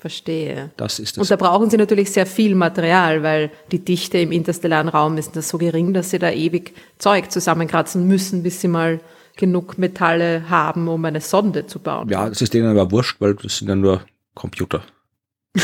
[0.00, 0.70] Verstehe.
[0.78, 1.22] Das ist das.
[1.22, 5.36] Und da brauchen Sie natürlich sehr viel Material, weil die Dichte im interstellaren Raum ist
[5.36, 9.00] das so gering, dass Sie da ewig Zeug zusammenkratzen müssen, bis Sie mal
[9.36, 12.08] genug Metalle haben, um eine Sonde zu bauen.
[12.08, 14.00] Ja, das ist denen aber wurscht, weil das sind ja nur
[14.34, 14.82] Computer.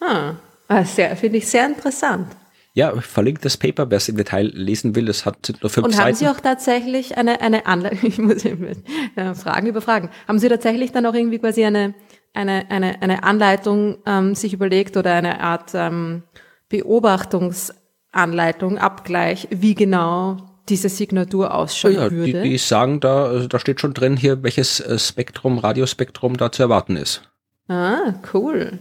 [0.00, 0.34] ah,
[0.68, 2.26] ah finde ich sehr interessant.
[2.74, 5.92] Ja, verlinkt das Paper, wer es im Detail lesen will, das hat nur fünf Und
[5.92, 6.06] Seiten.
[6.06, 10.48] haben Sie auch tatsächlich eine, eine Anleitung, ich muss äh, Fragen über Fragen, haben Sie
[10.48, 11.94] tatsächlich dann auch irgendwie quasi eine,
[12.34, 16.22] eine, eine, eine Anleitung ähm, sich überlegt oder eine Art ähm,
[16.68, 22.42] Beobachtungsanleitung, Abgleich, wie genau diese Signatur ausschauen ja, würde?
[22.42, 26.52] Die, die sagen da, also da steht schon drin hier, welches äh, Spektrum, Radiospektrum da
[26.52, 27.22] zu erwarten ist.
[27.68, 28.78] Ah, cool.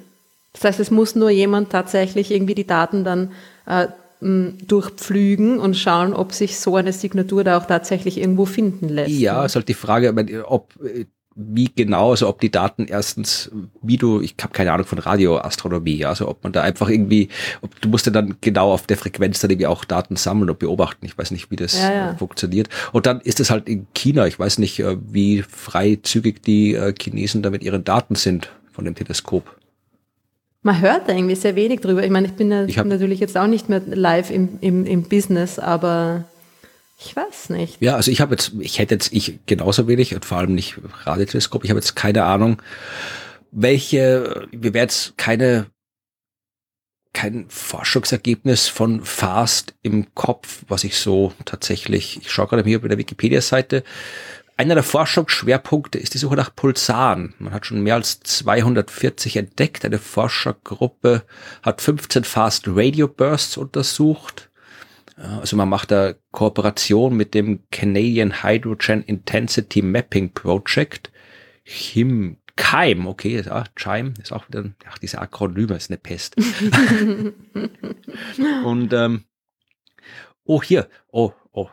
[0.54, 3.32] Das heißt, es muss nur jemand tatsächlich irgendwie die Daten dann
[3.66, 3.88] äh,
[4.22, 9.10] durchpflügen und schauen, ob sich so eine Signatur da auch tatsächlich irgendwo finden lässt.
[9.10, 9.46] Ja, ne?
[9.48, 10.14] ist halt die Frage,
[10.46, 10.76] ob
[11.36, 13.50] wie genau, also ob die Daten erstens,
[13.82, 17.30] wie du, ich habe keine Ahnung von Radioastronomie, also ob man da einfach irgendwie,
[17.62, 20.60] ob du musst ja dann genau auf der Frequenz dann irgendwie auch Daten sammeln und
[20.60, 21.06] beobachten.
[21.06, 22.15] Ich weiß nicht, wie das ja, ja.
[22.15, 22.67] funktioniert.
[22.91, 26.94] Und dann ist es halt in China, ich weiß nicht, äh, wie freizügig die äh,
[27.00, 29.56] Chinesen da mit ihren Daten sind von dem Teleskop.
[30.63, 32.04] Man hört da irgendwie sehr wenig drüber.
[32.04, 35.58] Ich meine, ich bin ich natürlich jetzt auch nicht mehr live im, im, im Business,
[35.58, 36.26] aber
[37.04, 37.82] ich weiß nicht.
[37.82, 40.78] Ja, also ich habe jetzt, ich hätte jetzt, ich genauso wenig und vor allem nicht
[41.04, 42.62] Radioteleskop, ich habe jetzt keine Ahnung,
[43.52, 45.68] welche, wir werden jetzt keine,
[47.14, 52.88] kein Forschungsergebnis von FAST im Kopf, was ich so tatsächlich, ich schaue gerade hier bei
[52.88, 53.84] der Wikipedia-Seite,
[54.58, 57.34] einer der Forschungsschwerpunkte ist die Suche nach Pulsaren.
[57.40, 59.84] Man hat schon mehr als 240 entdeckt.
[59.84, 61.24] Eine Forschergruppe
[61.64, 64.51] hat 15 Fast Radio Bursts untersucht.
[65.22, 71.12] Also man macht da Kooperation mit dem Canadian Hydrogen Intensity Mapping Project.
[71.64, 76.36] Chim Keim, okay, ja, Chime ist auch wieder, ach, diese Akronyme ist eine Pest.
[78.66, 79.24] Und ähm,
[80.44, 81.70] oh hier, oh, oh,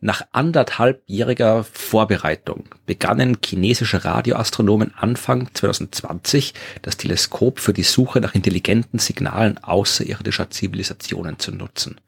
[0.00, 8.98] nach anderthalbjähriger Vorbereitung begannen chinesische Radioastronomen Anfang 2020 das Teleskop für die Suche nach intelligenten
[8.98, 12.00] Signalen außerirdischer Zivilisationen zu nutzen.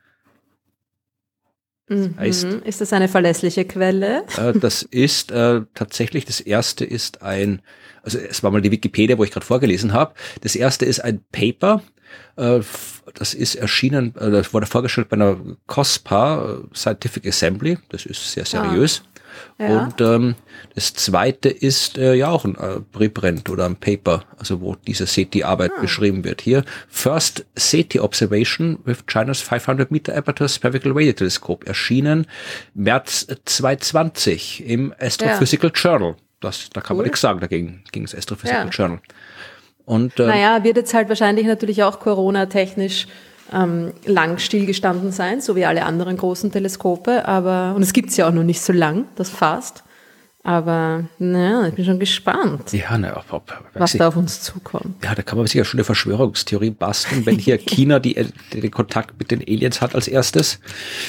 [1.88, 2.16] Mhm.
[2.18, 4.24] heißt, ist das eine verlässliche Quelle?
[4.38, 7.60] Äh, das ist äh, tatsächlich, das erste ist ein,
[8.02, 10.14] also es war mal die Wikipedia, wo ich gerade vorgelesen habe.
[10.40, 11.82] Das erste ist ein Paper,
[12.36, 12.60] äh,
[13.14, 18.32] das ist erschienen, äh, das wurde vorgestellt bei einer COSPA äh, Scientific Assembly, das ist
[18.32, 19.02] sehr seriös.
[19.04, 19.13] Ah.
[19.58, 19.84] Ja.
[19.84, 20.34] Und ähm,
[20.74, 25.06] das zweite ist äh, ja auch ein äh, Preprint oder ein Paper, also wo diese
[25.06, 25.80] SETI-Arbeit ah.
[25.80, 26.40] beschrieben wird.
[26.40, 32.26] Hier First SETI Observation with China's 500 Meter Aperture Spherical Radio Telescope erschienen
[32.74, 35.80] März 2020 im Astrophysical ja.
[35.80, 36.16] Journal.
[36.40, 36.98] Das, da kann cool.
[36.98, 38.70] man nichts sagen dagegen, gegen das Astrophysical ja.
[38.70, 39.00] Journal.
[39.86, 43.06] Und, äh, naja, wird jetzt halt wahrscheinlich natürlich auch Corona-technisch
[43.54, 47.26] ähm, lang stillgestanden sein, so wie alle anderen großen Teleskope.
[47.26, 49.84] Aber und es gibt es ja auch noch nicht so lang, das fast.
[50.46, 55.02] Aber naja, ich bin schon gespannt, ja, ne, ob, ob, was da auf uns zukommt.
[55.02, 58.70] Ja, da kann man sich ja schon eine Verschwörungstheorie basteln, wenn hier China die, den
[58.70, 60.60] Kontakt mit den Aliens hat als erstes.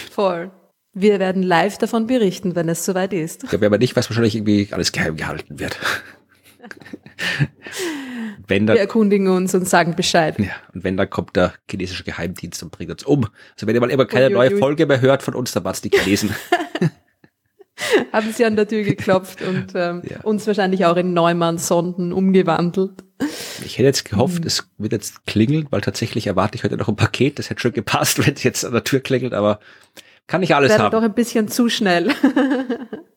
[0.10, 0.52] Voll.
[0.94, 3.44] Wir werden live davon berichten, wenn es soweit ist.
[3.44, 5.78] Ich glaube aber nicht, was wahrscheinlich irgendwie alles geheim gehalten wird.
[8.48, 10.40] wenn dann, wir erkundigen uns und sagen Bescheid.
[10.40, 13.26] Ja, und wenn dann kommt der chinesische Geheimdienst und bringt uns um.
[13.54, 14.58] Also wenn ihr mal immer keine ui, neue.
[14.58, 16.32] Folge mehr hört von uns, dann war es die Chinesen.
[18.14, 20.22] Haben sie an der Tür geklopft und ähm, ja.
[20.22, 23.04] uns wahrscheinlich auch in Neumann-Sonden umgewandelt.
[23.66, 24.48] Ich hätte jetzt gehofft, mhm.
[24.48, 27.38] es wird jetzt klingeln, weil tatsächlich erwarte ich heute noch ein Paket.
[27.38, 29.60] Das hätte schon gepasst, wenn es jetzt an der Tür klingelt, aber
[30.28, 30.92] kann nicht alles Wäre haben.
[30.92, 32.12] doch ein bisschen zu schnell.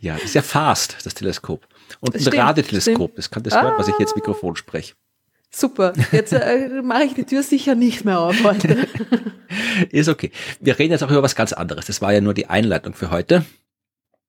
[0.00, 1.66] ja, das ist ja fast, das Teleskop.
[2.00, 3.62] Und ein Radioteleskop, das kann das ah.
[3.62, 4.94] hören, was ich jetzt Mikrofon spreche.
[5.50, 5.92] Super.
[6.10, 8.88] Jetzt äh, mache ich die Tür sicher nicht mehr auf heute.
[9.90, 10.32] ist okay.
[10.58, 11.86] Wir reden jetzt auch über was ganz anderes.
[11.86, 13.44] Das war ja nur die Einleitung für heute.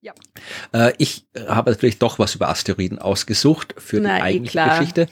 [0.06, 0.14] Ja.
[0.72, 4.68] Äh, ich habe natürlich doch was über Asteroiden ausgesucht für Na, die eh eigentliche eh
[4.68, 5.06] Geschichte.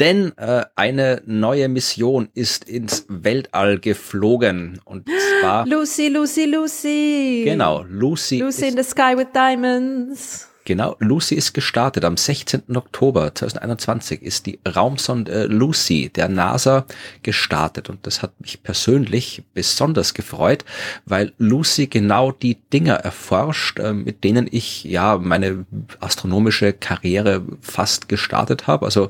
[0.00, 4.80] Denn äh, eine neue Mission ist ins Weltall geflogen.
[4.86, 5.06] Und
[5.40, 5.66] zwar.
[5.66, 7.42] Lucy, Lucy, Lucy.
[7.44, 8.38] Genau, Lucy.
[8.38, 10.47] Lucy in the Sky with Diamonds.
[10.68, 12.04] Genau, Lucy ist gestartet.
[12.04, 12.76] Am 16.
[12.76, 16.84] Oktober 2021 ist die Raumsonde Lucy der NASA
[17.22, 17.88] gestartet.
[17.88, 20.66] Und das hat mich persönlich besonders gefreut,
[21.06, 25.64] weil Lucy genau die Dinger erforscht, äh, mit denen ich ja meine
[26.00, 28.84] astronomische Karriere fast gestartet habe.
[28.84, 29.08] Also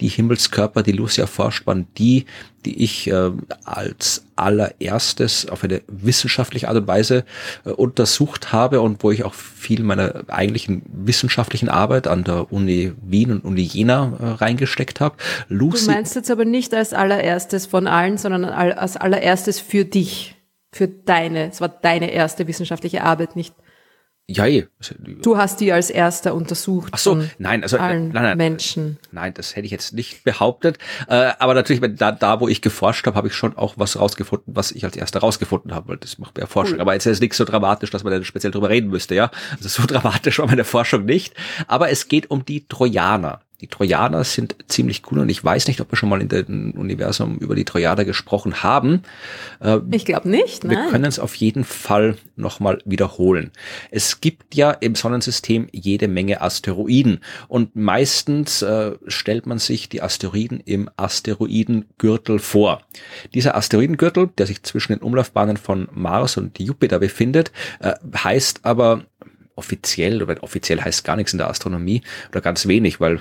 [0.00, 2.26] die Himmelskörper, die Lucy erforscht, waren die,
[2.64, 3.30] die ich äh,
[3.64, 7.24] als allererstes auf eine wissenschaftliche Art und Weise
[7.64, 12.92] äh, untersucht habe und wo ich auch viel meiner eigentlichen wissenschaftlichen Arbeit an der Uni
[13.02, 15.16] Wien und Uni Jena äh, reingesteckt habe.
[15.48, 20.36] Lucy, du meinst jetzt aber nicht als allererstes von allen, sondern als allererstes für dich,
[20.72, 23.54] für deine, es war deine erste wissenschaftliche Arbeit, nicht
[24.30, 24.66] Ja, eh.
[25.22, 26.92] Du hast die als erster untersucht.
[26.94, 28.98] Ach so, nein, also allen nein, nein, Menschen.
[29.10, 30.76] Nein, das hätte ich jetzt nicht behauptet.
[31.08, 34.54] Äh, aber natürlich, da, da wo ich geforscht habe, habe ich schon auch was rausgefunden,
[34.54, 36.74] was ich als erster rausgefunden habe, weil das macht mir ja Forschung.
[36.74, 36.82] Cool.
[36.82, 39.30] Aber jetzt ist es nicht so dramatisch, dass man da speziell drüber reden müsste, ja.
[39.56, 41.32] Also so dramatisch war meine Forschung nicht.
[41.66, 43.40] Aber es geht um die Trojaner.
[43.60, 46.70] Die Trojaner sind ziemlich cool und ich weiß nicht, ob wir schon mal in dem
[46.76, 49.02] Universum über die Trojaner gesprochen haben.
[49.58, 50.62] Äh, ich glaube nicht.
[50.62, 50.76] Nein.
[50.76, 53.50] Wir können es auf jeden Fall nochmal wiederholen.
[53.90, 57.18] Es gibt ja im Sonnensystem jede Menge Asteroiden
[57.48, 62.82] und meistens äh, stellt man sich die Asteroiden im Asteroidengürtel vor.
[63.34, 69.02] Dieser Asteroidengürtel, der sich zwischen den Umlaufbahnen von Mars und Jupiter befindet, äh, heißt aber
[69.56, 73.20] offiziell, oder offiziell heißt gar nichts in der Astronomie oder ganz wenig, weil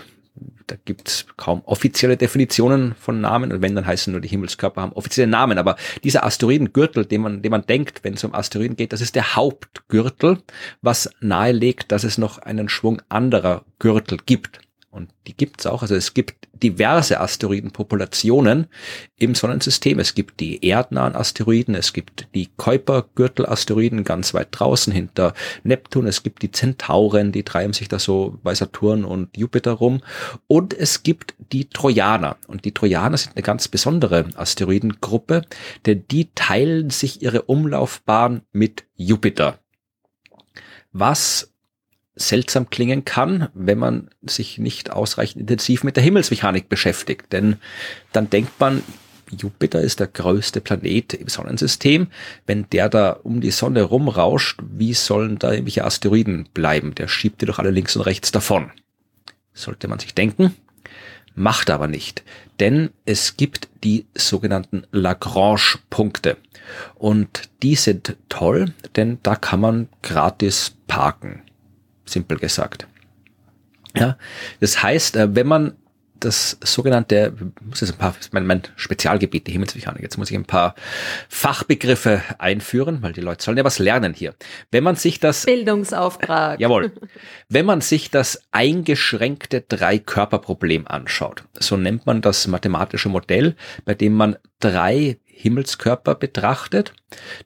[0.67, 4.81] da gibt es kaum offizielle Definitionen von Namen und wenn, dann heißen nur die Himmelskörper
[4.81, 5.57] haben offizielle Namen.
[5.57, 9.15] Aber dieser Asteroidengürtel, den man, den man denkt, wenn es um Asteroiden geht, das ist
[9.15, 10.39] der Hauptgürtel,
[10.81, 14.59] was nahelegt, dass es noch einen Schwung anderer Gürtel gibt.
[14.89, 15.81] Und die gibt's auch.
[15.81, 18.67] Also es gibt diverse Asteroidenpopulationen
[19.17, 19.99] im Sonnensystem.
[19.99, 26.23] Es gibt die erdnahen Asteroiden, es gibt die Kuiper-Gürtel-Asteroiden ganz weit draußen hinter Neptun, es
[26.23, 30.01] gibt die Zentauren, die treiben sich da so bei Saturn und Jupiter rum.
[30.47, 32.37] Und es gibt die Trojaner.
[32.47, 35.43] Und die Trojaner sind eine ganz besondere Asteroidengruppe,
[35.85, 39.59] denn die teilen sich ihre Umlaufbahn mit Jupiter.
[40.91, 41.53] Was
[42.17, 47.31] seltsam klingen kann, wenn man sich nicht ausreichend intensiv mit der Himmelsmechanik beschäftigt.
[47.31, 47.57] Denn
[48.11, 48.83] dann denkt man,
[49.29, 52.07] Jupiter ist der größte Planet im Sonnensystem.
[52.45, 56.95] Wenn der da um die Sonne rumrauscht, wie sollen da irgendwelche Asteroiden bleiben?
[56.95, 58.71] Der schiebt die doch alle links und rechts davon.
[59.53, 60.55] Sollte man sich denken.
[61.35, 62.23] Macht aber nicht.
[62.59, 66.37] Denn es gibt die sogenannten Lagrange-Punkte.
[66.95, 71.43] Und die sind toll, denn da kann man gratis parken
[72.07, 72.87] simpel gesagt.
[73.95, 74.17] Ja,
[74.59, 75.73] das heißt, äh, wenn man
[76.19, 80.45] das sogenannte, muss jetzt ein paar, mein, mein Spezialgebiet, die Himmelsmechanik, jetzt muss ich ein
[80.45, 80.75] paar
[81.29, 84.33] Fachbegriffe einführen, weil die Leute sollen ja was lernen hier.
[84.71, 85.45] Wenn man sich das...
[85.45, 86.59] Bildungsauftrag.
[86.59, 86.91] Jawohl.
[87.49, 94.13] Wenn man sich das eingeschränkte Drei-Körper-Problem anschaut, so nennt man das mathematische Modell, bei dem
[94.13, 96.93] man drei Himmelskörper betrachtet,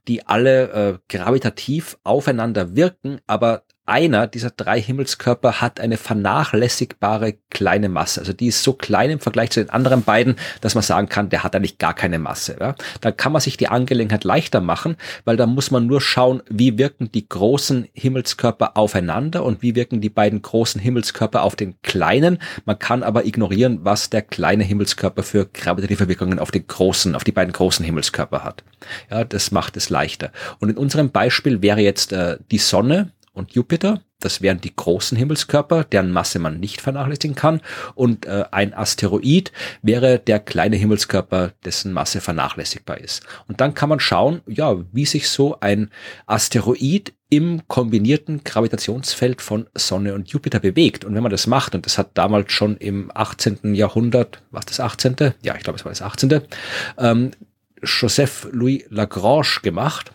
[0.07, 7.89] die alle äh, gravitativ aufeinander wirken, aber einer dieser drei Himmelskörper hat eine vernachlässigbare kleine
[7.89, 8.21] Masse.
[8.21, 11.27] Also die ist so klein im Vergleich zu den anderen beiden, dass man sagen kann,
[11.27, 12.55] der hat eigentlich gar keine Masse.
[12.57, 12.75] Ja?
[13.01, 16.77] Da kann man sich die Angelegenheit leichter machen, weil da muss man nur schauen, wie
[16.77, 22.39] wirken die großen Himmelskörper aufeinander und wie wirken die beiden großen Himmelskörper auf den kleinen.
[22.63, 27.25] Man kann aber ignorieren, was der kleine Himmelskörper für gravitative Wirkungen auf den großen, auf
[27.25, 28.63] die beiden großen Himmelskörper hat.
[29.09, 30.31] Ja, das macht es leichter.
[30.59, 34.01] Und in unserem Beispiel wäre jetzt äh, die Sonne und Jupiter.
[34.19, 37.61] Das wären die großen Himmelskörper, deren Masse man nicht vernachlässigen kann.
[37.95, 43.25] Und äh, ein Asteroid wäre der kleine Himmelskörper, dessen Masse vernachlässigbar ist.
[43.47, 45.89] Und dann kann man schauen, ja, wie sich so ein
[46.27, 51.05] Asteroid im kombinierten Gravitationsfeld von Sonne und Jupiter bewegt.
[51.05, 53.73] Und wenn man das macht, und das hat damals schon im 18.
[53.73, 55.33] Jahrhundert, was das 18.?
[55.41, 56.41] Ja, ich glaube, es war das 18.
[56.97, 57.31] Ähm,
[57.81, 60.11] Joseph Louis Lagrange gemacht.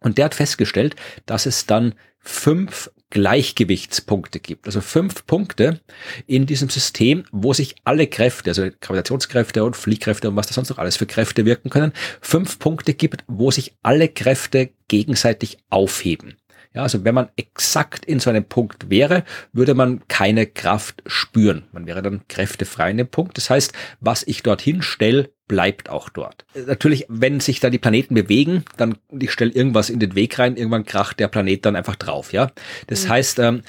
[0.00, 4.66] Und der hat festgestellt, dass es dann fünf Gleichgewichtspunkte gibt.
[4.66, 5.80] Also fünf Punkte
[6.26, 10.70] in diesem System, wo sich alle Kräfte, also Gravitationskräfte und Fliehkräfte und was da sonst
[10.70, 16.36] noch alles für Kräfte wirken können, fünf Punkte gibt, wo sich alle Kräfte gegenseitig aufheben.
[16.74, 21.64] Ja, also wenn man exakt in so einem Punkt wäre, würde man keine Kraft spüren.
[21.72, 23.36] Man wäre dann kräftefrei in dem Punkt.
[23.36, 26.46] Das heißt, was ich dorthin stelle, bleibt auch dort.
[26.54, 30.56] Natürlich, wenn sich da die Planeten bewegen, dann ich stelle irgendwas in den Weg rein,
[30.56, 32.32] irgendwann kracht der Planet dann einfach drauf.
[32.32, 32.50] Ja,
[32.86, 33.08] das mhm.
[33.10, 33.62] heißt, ähm,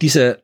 [0.00, 0.42] diese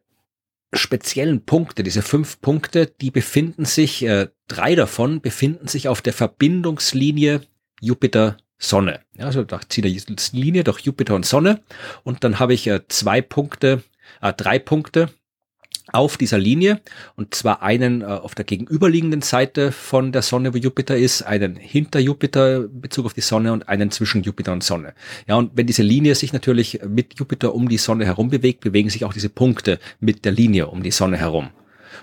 [0.74, 6.14] speziellen Punkte, diese fünf Punkte, die befinden sich, äh, drei davon befinden sich auf der
[6.14, 7.42] Verbindungslinie
[7.80, 9.00] Jupiter Sonne.
[9.18, 11.60] Ja, also da ziehe ich eine Linie durch Jupiter und Sonne
[12.04, 13.82] und dann habe ich äh, zwei Punkte,
[14.20, 15.08] äh, drei Punkte
[15.92, 16.80] auf dieser Linie
[17.16, 21.56] und zwar einen äh, auf der gegenüberliegenden Seite von der Sonne, wo Jupiter ist, einen
[21.56, 24.94] hinter Jupiter in Bezug auf die Sonne und einen zwischen Jupiter und Sonne.
[25.26, 28.90] Ja, und wenn diese Linie sich natürlich mit Jupiter um die Sonne herum bewegt, bewegen
[28.90, 31.50] sich auch diese Punkte mit der Linie um die Sonne herum.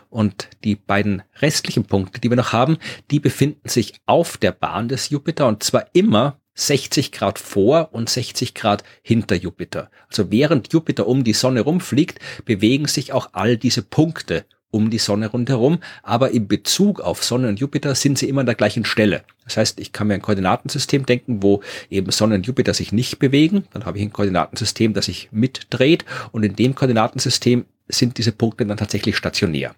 [0.10, 2.78] Und die beiden restlichen Punkte, die wir noch haben,
[3.12, 8.10] die befinden sich auf der Bahn des Jupiter und zwar immer 60 Grad vor und
[8.10, 9.90] 60 Grad hinter Jupiter.
[10.10, 15.00] Also während Jupiter um die Sonne rumfliegt, bewegen sich auch all diese Punkte um die
[15.00, 18.86] Sonne rundherum, aber in Bezug auf Sonne und Jupiter sind sie immer an der gleichen
[18.86, 19.24] Stelle.
[19.46, 23.18] Das heißt, ich kann mir ein Koordinatensystem denken, wo eben Sonne und Jupiter sich nicht
[23.18, 23.64] bewegen.
[23.74, 28.66] Dann habe ich ein Koordinatensystem, das sich mitdreht und in dem Koordinatensystem sind diese Punkte
[28.66, 29.74] dann tatsächlich stationär.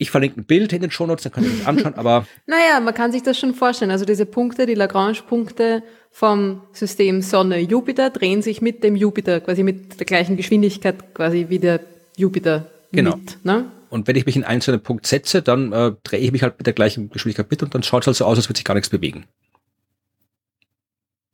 [0.00, 2.24] Ich verlinke ein Bild in den Shownotes, dann könnt ihr euch anschauen, aber.
[2.46, 3.90] naja, man kann sich das schon vorstellen.
[3.90, 5.82] Also diese Punkte, die Lagrange-Punkte
[6.12, 11.58] vom System Sonne-Jupiter drehen sich mit dem Jupiter, quasi mit der gleichen Geschwindigkeit quasi wie
[11.58, 11.80] der
[12.16, 13.16] Jupiter genau.
[13.16, 13.44] mit.
[13.44, 13.72] Ne?
[13.90, 16.58] Und wenn ich mich in einen einen Punkt setze, dann äh, drehe ich mich halt
[16.58, 18.64] mit der gleichen Geschwindigkeit mit und dann schaut es halt so aus, als würde sich
[18.64, 19.24] gar nichts bewegen.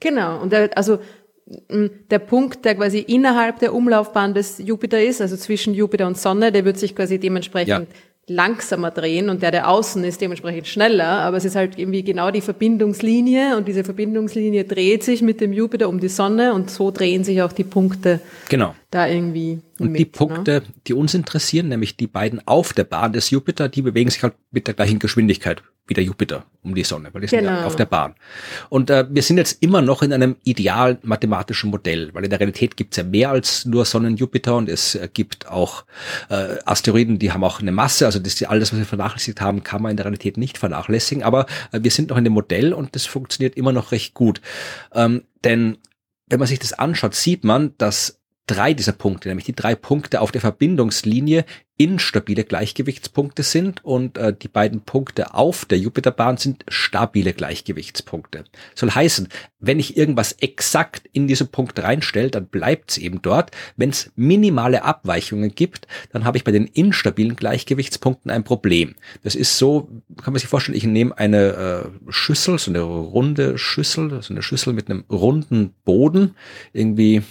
[0.00, 0.40] Genau.
[0.40, 1.00] Und der, also
[1.46, 6.50] der Punkt, der quasi innerhalb der Umlaufbahn des Jupiter ist, also zwischen Jupiter und Sonne,
[6.50, 7.96] der wird sich quasi dementsprechend ja
[8.26, 12.30] langsamer drehen und der, der außen ist, dementsprechend schneller, aber es ist halt irgendwie genau
[12.30, 16.90] die Verbindungslinie und diese Verbindungslinie dreht sich mit dem Jupiter um die Sonne und so
[16.90, 18.74] drehen sich auch die Punkte genau.
[18.94, 19.60] Da irgendwie.
[19.78, 20.62] Und mit, die Punkte, ne?
[20.86, 24.34] die uns interessieren, nämlich die beiden auf der Bahn des Jupiter, die bewegen sich halt
[24.50, 27.40] mit der gleichen Geschwindigkeit wie der Jupiter um die Sonne, weil die genau.
[27.40, 27.66] sind ja genau.
[27.66, 28.14] auf der Bahn.
[28.70, 32.40] Und äh, wir sind jetzt immer noch in einem idealen mathematischen Modell, weil in der
[32.40, 35.84] Realität gibt es ja mehr als nur Sonnen Jupiter und es äh, gibt auch
[36.30, 39.82] äh, Asteroiden, die haben auch eine Masse, also das alles, was wir vernachlässigt haben, kann
[39.82, 42.94] man in der Realität nicht vernachlässigen, aber äh, wir sind noch in dem Modell und
[42.94, 44.40] das funktioniert immer noch recht gut.
[44.94, 45.76] Ähm, denn
[46.26, 50.20] wenn man sich das anschaut, sieht man, dass drei dieser Punkte, nämlich die drei Punkte
[50.20, 51.44] auf der Verbindungslinie,
[51.76, 58.44] instabile Gleichgewichtspunkte sind und äh, die beiden Punkte auf der Jupiterbahn sind stabile Gleichgewichtspunkte.
[58.76, 59.28] Soll heißen,
[59.58, 63.50] wenn ich irgendwas exakt in diesen Punkt reinstelle, dann bleibt es eben dort.
[63.76, 68.94] Wenn es minimale Abweichungen gibt, dann habe ich bei den instabilen Gleichgewichtspunkten ein Problem.
[69.24, 69.88] Das ist so,
[70.22, 74.42] kann man sich vorstellen, ich nehme eine äh, Schüssel, so eine runde Schüssel, so eine
[74.42, 76.36] Schüssel mit einem runden Boden,
[76.72, 77.22] irgendwie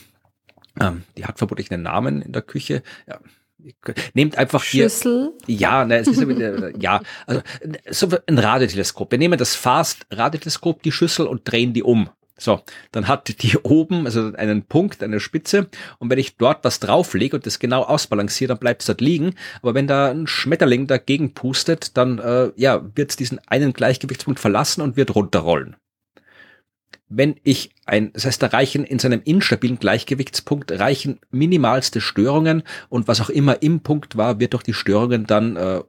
[0.79, 2.83] ähm, die hat vermutlich einen Namen in der Küche.
[3.07, 3.19] Ja.
[4.13, 4.89] Nehmt einfach hier.
[4.89, 5.31] Schüssel?
[5.47, 6.19] Ja, ne, es ist
[6.81, 7.41] ja, also
[7.89, 9.11] so ein Radioteleskop.
[9.11, 12.09] Wir nehmen das Fast-Radioteleskop, die Schüssel und drehen die um.
[12.37, 12.61] So,
[12.91, 15.69] dann hat die oben also einen Punkt, eine Spitze
[15.99, 19.35] und wenn ich dort was drauflege und das genau ausbalanciere, dann bleibt es dort liegen.
[19.61, 24.39] Aber wenn da ein Schmetterling dagegen pustet, dann äh, ja, wird es diesen einen Gleichgewichtspunkt
[24.39, 25.77] verlassen und wird runterrollen
[27.09, 33.07] wenn ich ein, das heißt, da reichen in seinem instabilen Gleichgewichtspunkt reichen minimalste Störungen und
[33.07, 35.81] was auch immer im Punkt war, wird durch die Störungen dann äh,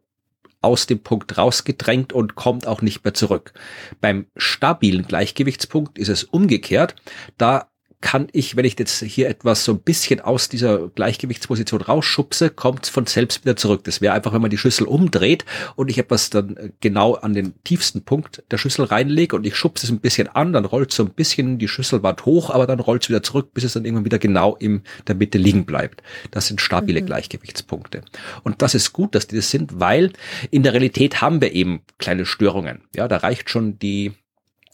[0.60, 3.52] aus dem Punkt rausgedrängt und kommt auch nicht mehr zurück.
[4.00, 6.96] Beim stabilen Gleichgewichtspunkt ist es umgekehrt.
[7.36, 7.68] Da
[8.04, 12.84] kann ich, wenn ich jetzt hier etwas so ein bisschen aus dieser Gleichgewichtsposition rausschubse, kommt
[12.84, 13.82] es von selbst wieder zurück.
[13.84, 17.32] Das wäre einfach, wenn man die Schüssel umdreht und ich etwas dann äh, genau an
[17.32, 20.92] den tiefsten Punkt der Schüssel reinlege und ich schubse es ein bisschen an, dann rollt
[20.92, 23.86] so ein bisschen die Schüsselwand hoch, aber dann rollt es wieder zurück, bis es dann
[23.86, 26.02] irgendwann wieder genau in der Mitte liegen bleibt.
[26.30, 27.06] Das sind stabile mhm.
[27.06, 28.02] Gleichgewichtspunkte.
[28.42, 30.12] Und das ist gut, dass die das sind, weil
[30.50, 32.82] in der Realität haben wir eben kleine Störungen.
[32.94, 34.12] Ja, da reicht schon die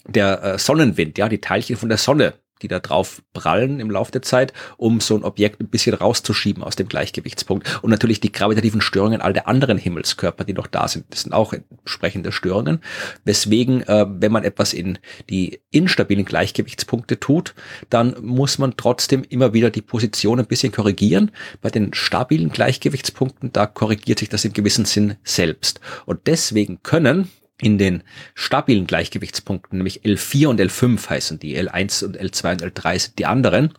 [0.05, 4.11] der äh, Sonnenwind, ja, die Teilchen von der Sonne die da drauf prallen im Laufe
[4.11, 7.83] der Zeit, um so ein Objekt ein bisschen rauszuschieben aus dem Gleichgewichtspunkt.
[7.83, 11.33] Und natürlich die gravitativen Störungen all der anderen Himmelskörper, die noch da sind, das sind
[11.33, 12.81] auch entsprechende Störungen.
[13.25, 14.99] Weswegen, äh, wenn man etwas in
[15.29, 17.53] die instabilen Gleichgewichtspunkte tut,
[17.89, 21.31] dann muss man trotzdem immer wieder die Position ein bisschen korrigieren.
[21.61, 25.79] Bei den stabilen Gleichgewichtspunkten, da korrigiert sich das im gewissen Sinn selbst.
[26.05, 27.29] Und deswegen können
[27.61, 28.03] in den
[28.33, 33.25] stabilen Gleichgewichtspunkten, nämlich L4 und L5 heißen die, L1 und L2 und L3 sind die
[33.25, 33.73] anderen.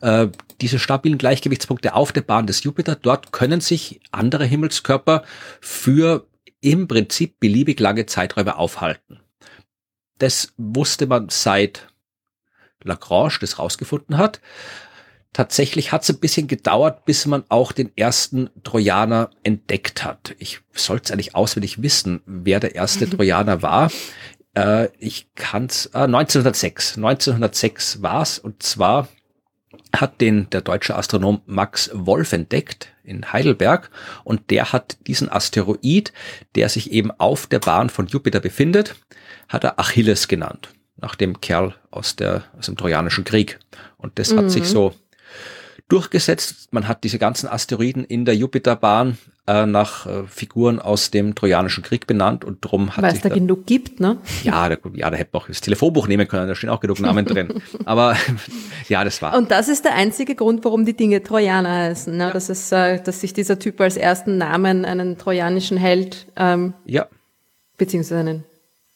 [0.00, 0.28] Äh,
[0.60, 5.24] diese stabilen Gleichgewichtspunkte auf der Bahn des Jupiter, dort können sich andere Himmelskörper
[5.60, 6.26] für
[6.60, 9.20] im Prinzip beliebig lange Zeiträume aufhalten.
[10.18, 11.88] Das wusste man seit
[12.84, 14.40] Lagrange das rausgefunden hat.
[15.32, 20.34] Tatsächlich hat es ein bisschen gedauert, bis man auch den ersten Trojaner entdeckt hat.
[20.38, 23.90] Ich sollte es eigentlich auswendig wissen, wer der erste Trojaner war.
[24.54, 26.98] Äh, ich kann es, äh, 1906.
[26.98, 29.08] 1906 war es und zwar
[29.94, 33.90] hat den der deutsche Astronom Max Wolf entdeckt in Heidelberg
[34.24, 36.12] und der hat diesen Asteroid,
[36.54, 38.96] der sich eben auf der Bahn von Jupiter befindet,
[39.48, 43.58] hat er Achilles genannt, nach dem Kerl aus der aus dem Trojanischen Krieg.
[43.96, 44.38] Und das mhm.
[44.38, 44.68] hat sich mhm.
[44.68, 44.94] so
[45.88, 46.72] durchgesetzt.
[46.72, 51.82] Man hat diese ganzen Asteroiden in der Jupiterbahn äh, nach äh, Figuren aus dem Trojanischen
[51.82, 54.18] Krieg benannt und drum hat Weil es da, da genug gibt, ne?
[54.44, 57.00] Ja, da, ja, da hätte man auch das Telefonbuch nehmen können, da stehen auch genug
[57.00, 57.60] Namen drin.
[57.84, 58.16] Aber
[58.88, 59.36] ja, das war.
[59.36, 62.24] Und das ist der einzige Grund, warum die Dinge Trojaner heißen, ne?
[62.24, 62.30] Ja.
[62.30, 67.06] dass, es, äh, dass sich dieser Typ als ersten Namen einen trojanischen Held ähm, ja.
[67.76, 68.44] beziehungsweise einen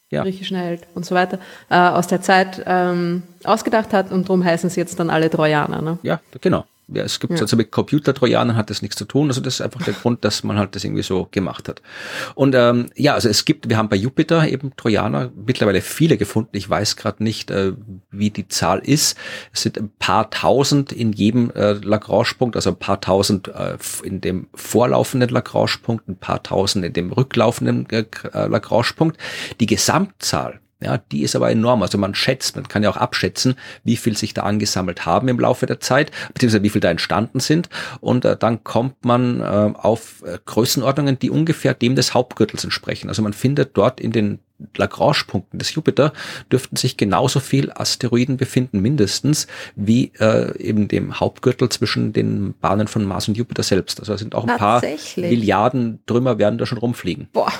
[0.09, 0.23] ja.
[0.23, 4.69] griechischen Held und so weiter, äh, aus der Zeit ähm, ausgedacht hat und darum heißen
[4.69, 5.81] sie jetzt dann alle Trojaner.
[5.81, 5.99] Ne?
[6.03, 6.65] Ja, genau.
[6.89, 7.41] Ja, es gibt ja.
[7.41, 9.27] also mit Computertrojanern hat das nichts zu tun.
[9.27, 11.81] Also das ist einfach der Grund, dass man halt das irgendwie so gemacht hat.
[12.33, 16.51] Und ähm, ja, also es gibt, wir haben bei Jupiter eben Trojaner mittlerweile viele gefunden.
[16.53, 17.73] Ich weiß gerade nicht, äh,
[18.09, 19.17] wie die Zahl ist.
[19.51, 24.21] Es sind ein paar tausend in jedem äh, Lagrange-Punkt, also ein paar tausend äh, in
[24.21, 29.17] dem vorlaufenden Lagrange-Punkt, ein paar tausend in dem rücklaufenden äh, Lagrange-Punkt.
[29.59, 31.81] Die Gesamtzahl ja, die ist aber enorm.
[31.81, 35.39] Also man schätzt, man kann ja auch abschätzen, wie viel sich da angesammelt haben im
[35.39, 37.69] Laufe der Zeit, beziehungsweise wie viel da entstanden sind.
[37.99, 43.09] Und äh, dann kommt man äh, auf äh, Größenordnungen, die ungefähr dem des Hauptgürtels entsprechen.
[43.09, 44.39] Also man findet dort in den
[44.75, 46.13] Lagrange-Punkten des Jupiter
[46.51, 52.87] dürften sich genauso viel Asteroiden befinden, mindestens, wie äh, eben dem Hauptgürtel zwischen den Bahnen
[52.87, 53.99] von Mars und Jupiter selbst.
[53.99, 54.81] Also da sind auch ein paar
[55.15, 57.29] Milliarden Trümmer werden da schon rumfliegen.
[57.33, 57.51] Boah.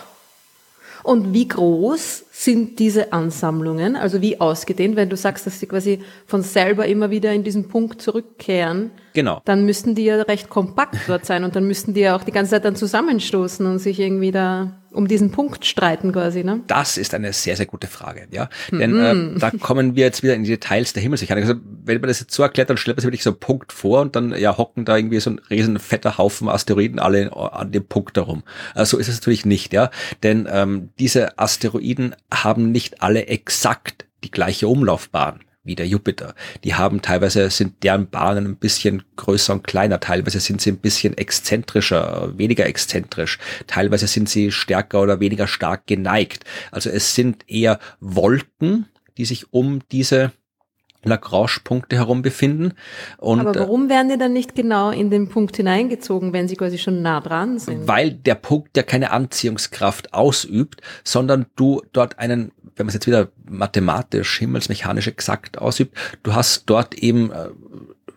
[1.08, 3.96] Und wie groß sind diese Ansammlungen?
[3.96, 7.70] Also wie ausgedehnt, wenn du sagst, dass sie quasi von selber immer wieder in diesen
[7.70, 8.92] Punkt zurückkehren?
[9.14, 9.42] Genau.
[9.46, 12.34] Dann müssten die ja recht kompakt dort sein und dann müssten die ja auch die
[12.34, 16.62] ganze Zeit dann zusammenstoßen und sich irgendwie da um diesen Punkt streiten quasi, ne?
[16.66, 18.50] Das ist eine sehr, sehr gute Frage, ja.
[18.72, 18.80] Mhm.
[18.80, 21.44] Denn äh, da kommen wir jetzt wieder in die Details der Himmelsmechanik.
[21.44, 23.72] Also wenn man das jetzt so erklärt, dann stellt man sich wirklich so einen Punkt
[23.72, 27.72] vor und dann ja hocken da irgendwie so ein riesen fetter Haufen Asteroiden alle an
[27.72, 28.42] dem Punkt darum.
[28.74, 29.92] Also so ist es natürlich nicht, ja.
[30.24, 36.34] Denn ähm, diese Asteroiden haben nicht alle exakt die gleiche Umlaufbahn wie der Jupiter.
[36.64, 40.80] Die haben teilweise sind deren Bahnen ein bisschen größer und kleiner, teilweise sind sie ein
[40.80, 43.38] bisschen exzentrischer, weniger exzentrisch,
[43.68, 46.46] teilweise sind sie stärker oder weniger stark geneigt.
[46.72, 48.88] Also es sind eher Wolken,
[49.18, 50.32] die sich um diese
[51.08, 52.74] Lagrange-Punkte herum befinden.
[53.18, 56.78] Und, Aber warum werden die dann nicht genau in den Punkt hineingezogen, wenn sie quasi
[56.78, 57.88] schon nah dran sind?
[57.88, 63.08] Weil der Punkt ja keine Anziehungskraft ausübt, sondern du dort einen wenn man es jetzt
[63.08, 67.50] wieder mathematisch, himmelsmechanisch exakt ausübt, du hast dort eben äh,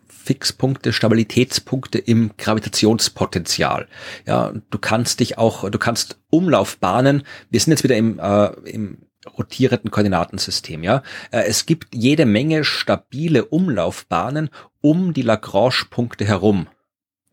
[0.07, 3.87] Fixpunkte, Stabilitätspunkte im Gravitationspotenzial.
[4.27, 8.99] Ja, du kannst dich auch, du kannst Umlaufbahnen, wir sind jetzt wieder im, äh, im
[9.37, 11.03] rotierenden Koordinatensystem, ja.
[11.31, 14.49] Äh, es gibt jede Menge stabile Umlaufbahnen
[14.81, 16.67] um die Lagrange-Punkte herum.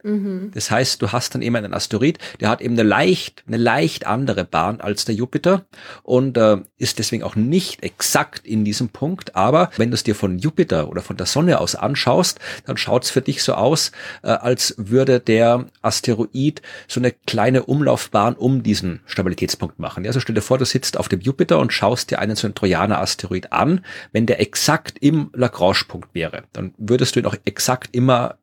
[0.09, 0.51] Mhm.
[0.55, 4.07] Das heißt, du hast dann eben einen Asteroid, der hat eben eine leicht, eine leicht
[4.07, 5.67] andere Bahn als der Jupiter
[6.03, 9.37] und äh, ist deswegen auch nicht exakt in diesem Punkt.
[9.37, 13.05] Aber wenn du es dir von Jupiter oder von der Sonne aus anschaust, dann schaut
[13.05, 13.93] es für dich so aus,
[14.23, 20.05] äh, als würde der Asteroid so eine kleine Umlaufbahn um diesen Stabilitätspunkt machen.
[20.05, 22.47] Ja, also stell dir vor, du sitzt auf dem Jupiter und schaust dir einen so
[22.47, 23.85] einen Trojaner-Asteroid an.
[24.13, 28.39] Wenn der exakt im Lagrange-Punkt wäre, dann würdest du ihn auch exakt immer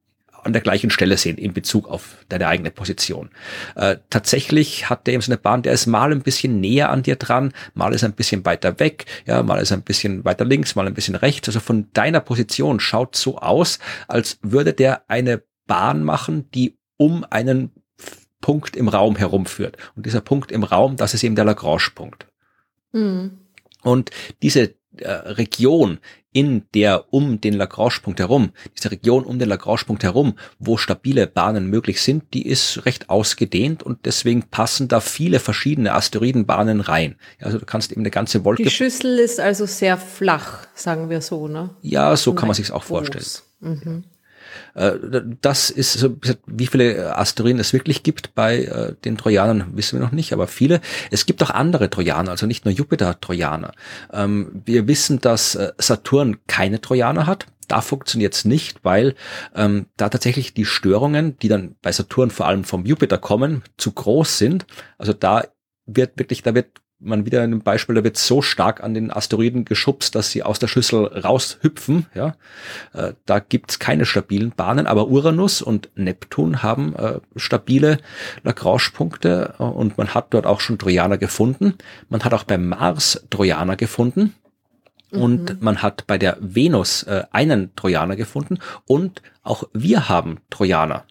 [0.45, 3.29] an der gleichen Stelle sehen in Bezug auf deine eigene Position.
[3.75, 7.03] Äh, tatsächlich hat der eben so eine Bahn, der ist mal ein bisschen näher an
[7.03, 10.75] dir dran, mal ist ein bisschen weiter weg, ja, mal ist ein bisschen weiter links,
[10.75, 11.49] mal ein bisschen rechts.
[11.49, 17.25] Also von deiner Position schaut so aus, als würde der eine Bahn machen, die um
[17.29, 17.71] einen
[18.39, 19.77] Punkt im Raum herumführt.
[19.95, 22.27] Und dieser Punkt im Raum, das ist eben der Lagrange-Punkt.
[22.91, 23.39] Mhm.
[23.81, 24.11] Und
[24.43, 25.99] diese äh, Region,
[26.35, 31.69] in der um den Lagrange-Punkt herum, diese Region um den Lagrange-Punkt herum, wo stabile Bahnen
[31.69, 37.15] möglich sind, die ist recht ausgedehnt und deswegen passen da viele verschiedene Asteroidenbahnen rein.
[37.39, 38.63] Also du kannst eben eine ganze Wolke.
[38.63, 41.69] Die Schüssel ist also sehr flach, sagen wir so, ne?
[41.81, 43.25] Ja, so kann man sich's auch vorstellen.
[43.61, 44.03] Mhm.
[44.73, 44.93] Äh,
[45.41, 46.09] das ist
[46.45, 50.47] wie viele Asteroiden es wirklich gibt bei äh, den Trojanern, wissen wir noch nicht, aber
[50.47, 50.81] viele.
[51.11, 53.71] Es gibt auch andere Trojaner, also nicht nur Jupiter-Trojaner.
[54.11, 57.47] Ähm, wir wissen, dass äh, Saturn keine Trojaner hat.
[57.67, 59.15] Da funktioniert es nicht, weil
[59.55, 63.91] ähm, da tatsächlich die Störungen, die dann bei Saturn vor allem vom Jupiter kommen, zu
[63.91, 64.67] groß sind.
[64.97, 65.45] Also da
[65.87, 66.67] wird wirklich, da wird
[66.99, 70.43] man wieder in einem Beispiel, da wird so stark an den Asteroiden geschubst, dass sie
[70.43, 72.05] aus der Schüssel raushüpfen.
[72.13, 72.35] Ja,
[72.93, 77.99] äh, da gibt's keine stabilen Bahnen, aber Uranus und Neptun haben äh, stabile
[78.43, 81.75] Lagrange-Punkte äh, und man hat dort auch schon Trojaner gefunden.
[82.09, 84.33] Man hat auch beim Mars Trojaner gefunden.
[85.11, 85.57] Und mhm.
[85.61, 91.05] man hat bei der Venus äh, einen Trojaner gefunden und auch wir haben Trojaner.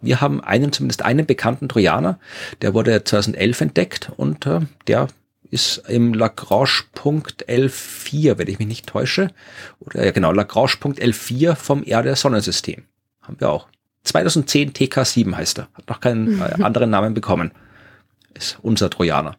[0.00, 2.20] Wir haben einen, zumindest einen bekannten Trojaner,
[2.62, 5.08] der wurde 2011 entdeckt und äh, der
[5.50, 9.30] ist im Lagrange-Punkt L4, wenn ich mich nicht täusche.
[9.80, 12.84] Oder ja genau, Lagrange-Punkt L4 vom Erde-Sonnensystem.
[13.22, 13.68] Haben wir auch.
[14.04, 15.68] 2010 TK7 heißt er.
[15.74, 17.52] Hat noch keinen äh, anderen Namen bekommen.
[18.34, 19.36] Ist unser Trojaner.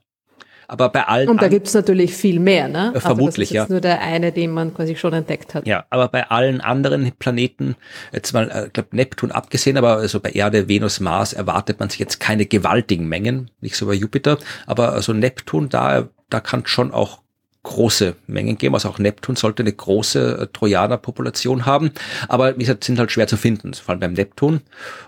[0.69, 1.29] Aber bei allen.
[1.29, 2.93] Und da gibt's natürlich viel mehr, ne?
[2.95, 3.73] Äh, vermutlich, also das ist ja.
[3.73, 5.65] nur der eine, den man quasi schon entdeckt hat.
[5.65, 7.75] Ja, aber bei allen anderen Planeten,
[8.13, 11.99] jetzt mal, äh, glaube Neptun abgesehen, aber also bei Erde, Venus, Mars erwartet man sich
[11.99, 16.91] jetzt keine gewaltigen Mengen, nicht so bei Jupiter, aber also Neptun, da, da kann schon
[16.91, 17.19] auch
[17.63, 18.73] große Mengen geben.
[18.73, 21.91] Also auch Neptun sollte eine große äh, Trojaner-Population haben.
[22.27, 24.61] Aber wie gesagt, sind halt schwer zu finden, vor allem beim Neptun.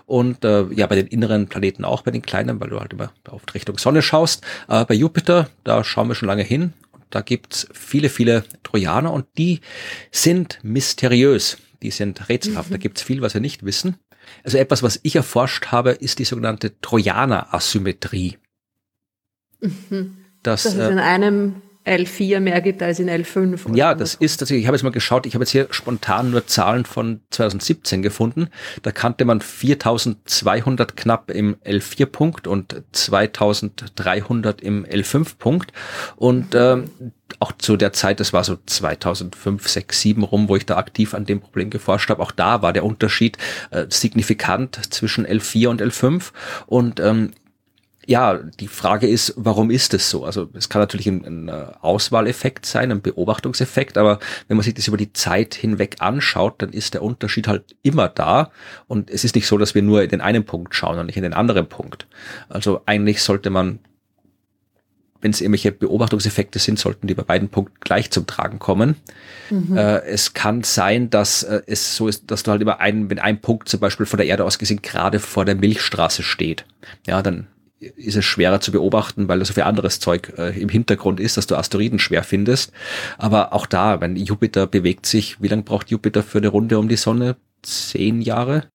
[0.06, 3.12] Und äh, ja, bei den inneren Planeten auch, bei den kleinen, weil du halt immer
[3.28, 4.44] auf Richtung Sonne schaust.
[4.66, 6.74] Aber bei Jupiter, da schauen wir schon lange hin.
[7.10, 9.60] Da gibt's viele, viele Trojaner und die
[10.10, 11.58] sind mysteriös.
[11.82, 12.70] Die sind rätselhaft.
[12.70, 12.74] Mhm.
[12.74, 13.96] Da gibt's viel, was wir nicht wissen.
[14.44, 18.38] Also etwas, was ich erforscht habe, ist die sogenannte Trojaner-Asymmetrie.
[19.60, 20.16] Mhm.
[20.42, 23.74] Das, das ist in äh, einem L4 mehr gibt als in L5.
[23.74, 26.46] Ja, das ist tatsächlich, ich habe jetzt mal geschaut, ich habe jetzt hier spontan nur
[26.46, 28.48] Zahlen von 2017 gefunden.
[28.82, 35.72] Da kannte man 4200 knapp im L4-Punkt und 2300 im L5-Punkt.
[36.16, 36.84] Und ähm,
[37.40, 41.14] auch zu der Zeit, das war so 2005, 6, 7 rum, wo ich da aktiv
[41.14, 43.38] an dem Problem geforscht habe, auch da war der Unterschied
[43.70, 46.30] äh, signifikant zwischen L4 und L5.
[46.66, 47.32] Und ähm,
[48.06, 50.24] ja, die Frage ist, warum ist es so?
[50.24, 54.74] Also es kann natürlich ein, ein, äh, Auswahleffekt sein, ein Beobachtungseffekt, aber wenn man sich
[54.74, 58.50] das über die Zeit hinweg anschaut, dann ist der Unterschied halt immer da
[58.88, 61.16] und es ist nicht so, dass wir nur in den einen Punkt schauen und nicht
[61.16, 62.06] in den anderen Punkt.
[62.48, 63.78] Also eigentlich sollte man,
[65.20, 68.96] wenn es irgendwelche Beobachtungseffekte sind, sollten die bei beiden Punkten gleich zum Tragen kommen.
[69.50, 69.76] Mhm.
[69.76, 73.20] Äh, es kann sein, dass äh, es so ist, dass du halt immer einen, wenn
[73.20, 76.64] ein Punkt zum Beispiel von der Erde aus gesehen gerade vor der Milchstraße steht,
[77.06, 77.46] ja, dann
[77.96, 81.36] ist es schwerer zu beobachten, weil da so viel anderes Zeug äh, im Hintergrund ist,
[81.36, 82.72] dass du Asteroiden schwer findest.
[83.18, 86.88] Aber auch da, wenn Jupiter bewegt sich, wie lange braucht Jupiter für eine Runde um
[86.88, 87.36] die Sonne?
[87.62, 88.68] Zehn Jahre?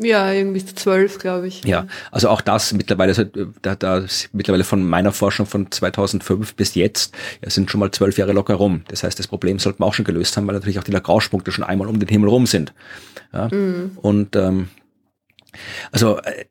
[0.00, 1.64] Ja, irgendwie zwölf, glaube ich.
[1.64, 3.24] Ja, also auch das mittlerweile, also
[3.62, 8.16] da, da mittlerweile von meiner Forschung von 2005 bis jetzt, ja, sind schon mal zwölf
[8.16, 8.82] Jahre locker rum.
[8.88, 11.50] Das heißt, das Problem sollten wir auch schon gelöst haben, weil natürlich auch die Lagrange-Punkte
[11.50, 12.72] schon einmal um den Himmel rum sind.
[13.32, 13.48] Ja?
[13.48, 13.98] Mhm.
[14.00, 14.68] Und ähm,
[15.90, 16.44] also äh,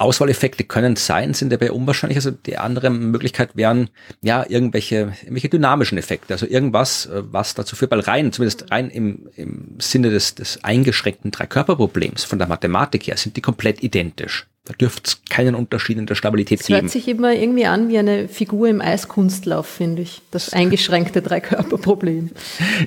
[0.00, 2.18] Auswahleffekte können sein, sind dabei unwahrscheinlich.
[2.18, 3.90] Also die andere Möglichkeit wären
[4.22, 8.90] ja irgendwelche, irgendwelche dynamischen Effekte, also irgendwas, äh, was dazu führt, weil rein, zumindest rein
[8.90, 14.46] im, im Sinne des, des eingeschränkten Dreikörperproblems von der Mathematik her, sind die komplett identisch.
[14.64, 16.80] Da dürfte es keinen Unterschied in der Stabilität das geben.
[16.80, 20.22] hört sich immer irgendwie an wie eine Figur im Eiskunstlauf, finde ich.
[20.32, 22.30] Das eingeschränkte Dreikörperproblem.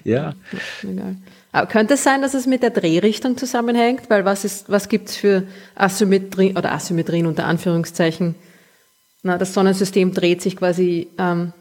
[0.04, 0.34] ja.
[0.84, 1.16] Egal.
[1.52, 4.10] Aber könnte es sein, dass es mit der Drehrichtung zusammenhängt?
[4.10, 5.44] Weil was ist, was gibt's für
[5.76, 8.36] Asymmetrie oder Asymmetrien unter Anführungszeichen?
[9.24, 11.54] Na, das Sonnensystem dreht sich quasi ähm,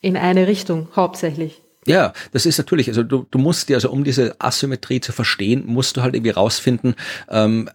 [0.00, 1.63] in eine Richtung hauptsächlich.
[1.86, 5.64] Ja, das ist natürlich, also du, du musst dir, also um diese Asymmetrie zu verstehen,
[5.66, 6.94] musst du halt irgendwie rausfinden,
[7.28, 7.68] ähm,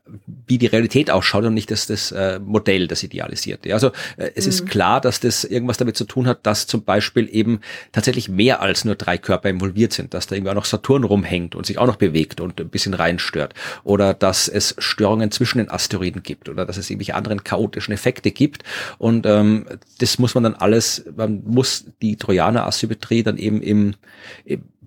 [0.48, 3.74] wie die Realität ausschaut und nicht das, das äh, Modell, das idealisierte.
[3.74, 4.50] Also äh, es mhm.
[4.50, 7.60] ist klar, dass das irgendwas damit zu tun hat, dass zum Beispiel eben
[7.92, 11.54] tatsächlich mehr als nur drei Körper involviert sind, dass da irgendwie auch noch Saturn rumhängt
[11.54, 13.54] und sich auch noch bewegt und ein bisschen reinstört.
[13.84, 18.32] Oder dass es Störungen zwischen den Asteroiden gibt oder dass es irgendwelche anderen chaotischen Effekte
[18.32, 18.64] gibt.
[18.98, 19.68] Und ähm,
[20.00, 23.94] das muss man dann alles, man muss die Trojaner-Asymmetrie dann eben im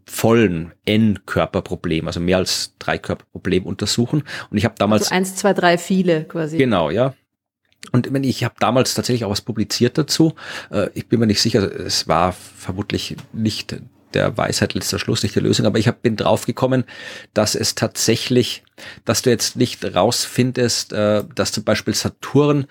[0.06, 4.24] vollen N-Körperproblem, also mehr als drei Körperproblem untersuchen.
[4.50, 6.58] Und ich habe damals also eins, zwei, drei, viele quasi.
[6.58, 7.14] Genau, ja.
[7.90, 10.34] Und ich habe damals tatsächlich auch was publiziert dazu.
[10.70, 13.76] Äh, ich bin mir nicht sicher, es war vermutlich nicht
[14.14, 16.84] der Weisheit letzter Schluss, nicht die Lösung, aber ich hab, bin draufgekommen,
[17.34, 18.62] dass es tatsächlich,
[19.04, 22.66] dass du jetzt nicht rausfindest, äh, dass zum Beispiel Saturn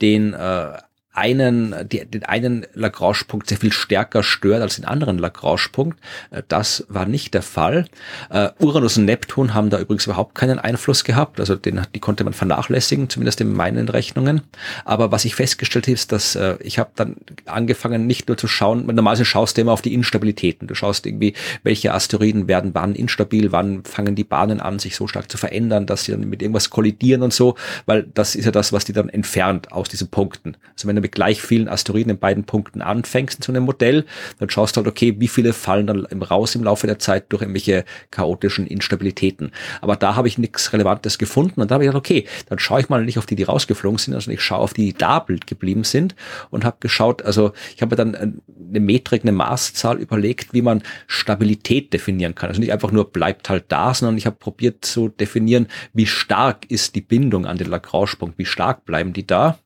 [0.00, 0.78] den äh,
[1.16, 5.98] einen, die, den einen Lagrange-Punkt sehr viel stärker stört als den anderen Lagrange-Punkt.
[6.30, 7.86] Äh, das war nicht der Fall.
[8.30, 11.40] Uh, Uranus und Neptun haben da übrigens überhaupt keinen Einfluss gehabt.
[11.40, 14.42] Also den, die konnte man vernachlässigen, zumindest in meinen Rechnungen.
[14.84, 18.48] Aber was ich festgestellt habe, ist, dass uh, ich habe dann angefangen, nicht nur zu
[18.48, 20.68] schauen, normalerweise schaust du immer auf die Instabilitäten.
[20.68, 25.06] Du schaust irgendwie, welche Asteroiden werden wann instabil, wann fangen die Bahnen an, sich so
[25.06, 27.54] stark zu verändern, dass sie dann mit irgendwas kollidieren und so,
[27.86, 30.56] weil das ist ja das, was die dann entfernt aus diesen Punkten.
[30.74, 34.04] Also wenn du mit gleich vielen Asteroiden in beiden Punkten anfängst in so einem Modell,
[34.40, 37.42] dann schaust du halt, okay, wie viele fallen dann raus im Laufe der Zeit durch
[37.42, 39.52] irgendwelche chaotischen Instabilitäten.
[39.80, 42.80] Aber da habe ich nichts Relevantes gefunden und da habe ich gedacht, okay, dann schaue
[42.80, 45.24] ich mal nicht auf die, die rausgeflogen sind, sondern ich schaue auf die, die da
[45.46, 46.14] geblieben sind
[46.50, 51.92] und habe geschaut, also ich habe dann eine Metrik, eine Maßzahl überlegt, wie man Stabilität
[51.92, 52.48] definieren kann.
[52.48, 56.70] Also nicht einfach nur bleibt halt da, sondern ich habe probiert zu definieren, wie stark
[56.70, 59.58] ist die Bindung an den Lagrange-Punkt, wie stark bleiben die da.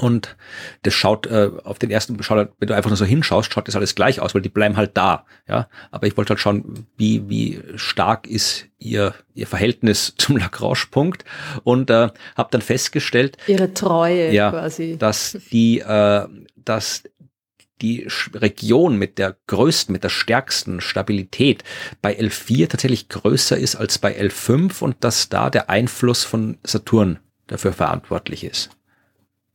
[0.00, 0.34] Und
[0.82, 3.76] das schaut äh, auf den ersten, schaut, wenn du einfach nur so hinschaust, schaut das
[3.76, 5.26] alles gleich aus, weil die bleiben halt da.
[5.46, 11.26] Ja, aber ich wollte halt schauen, wie wie stark ist ihr ihr Verhältnis zum Lagrange-Punkt
[11.64, 16.26] und äh, habe dann festgestellt, ihre Treue ja, quasi, dass die äh,
[16.56, 17.02] dass
[17.82, 21.62] die Region mit der größten, mit der stärksten Stabilität
[22.00, 27.18] bei L4 tatsächlich größer ist als bei L5 und dass da der Einfluss von Saturn
[27.46, 28.70] dafür verantwortlich ist.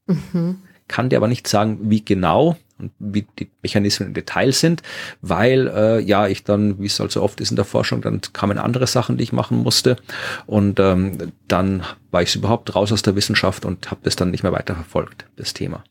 [0.07, 0.59] Mhm.
[0.87, 2.57] Kann dir aber nicht sagen, wie genau.
[2.77, 4.83] und wie die Mechanismen im Detail sind,
[5.21, 8.21] weil äh, ja ich dann, wie es halt so oft ist in der Forschung, dann
[8.33, 9.95] kamen andere Sachen, die ich machen musste
[10.45, 14.43] und ähm, dann war ich überhaupt raus aus der Wissenschaft und habe das dann nicht
[14.43, 15.83] mehr weiterverfolgt, das Thema.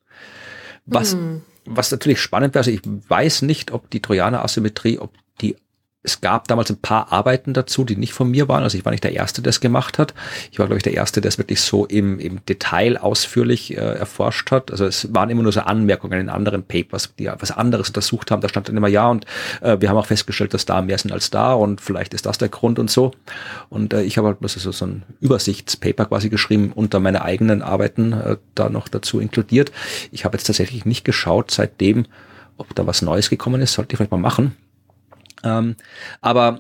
[0.86, 1.42] Was, hm.
[1.64, 5.56] was natürlich spannend wäre, also ich weiß nicht, ob die Trojaner-Asymmetrie, ob die
[6.05, 8.62] es gab damals ein paar Arbeiten dazu, die nicht von mir waren.
[8.62, 10.12] Also ich war nicht der Erste, der es gemacht hat.
[10.52, 13.80] Ich war, glaube ich, der Erste, der es wirklich so im, im Detail ausführlich äh,
[13.80, 14.70] erforscht hat.
[14.70, 18.42] Also es waren immer nur so Anmerkungen in anderen Papers, die was anderes untersucht haben.
[18.42, 19.24] Da stand dann immer ja und
[19.62, 22.36] äh, wir haben auch festgestellt, dass da mehr sind als da und vielleicht ist das
[22.36, 23.12] der Grund und so.
[23.70, 28.12] Und äh, ich habe halt also so ein Übersichtspaper quasi geschrieben unter meine eigenen Arbeiten
[28.12, 29.72] äh, da noch dazu inkludiert.
[30.12, 32.05] Ich habe jetzt tatsächlich nicht geschaut seitdem,
[32.59, 33.72] ob da was Neues gekommen ist.
[33.72, 34.55] Sollte ich vielleicht mal machen
[35.45, 35.76] ähm,
[36.20, 36.59] aber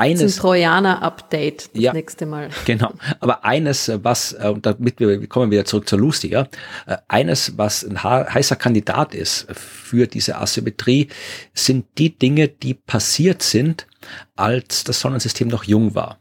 [0.00, 0.20] eines.
[0.22, 2.48] Das ist ein Trojaner-Update das ja, nächste Mal.
[2.64, 2.92] Genau.
[3.20, 6.48] Aber eines, was, äh, und damit wir, wir kommen wieder zurück zur ja,
[6.86, 11.08] äh, eines, was ein heißer Kandidat ist für diese Asymmetrie,
[11.54, 13.86] sind die Dinge, die passiert sind,
[14.36, 16.18] als das Sonnensystem noch jung war.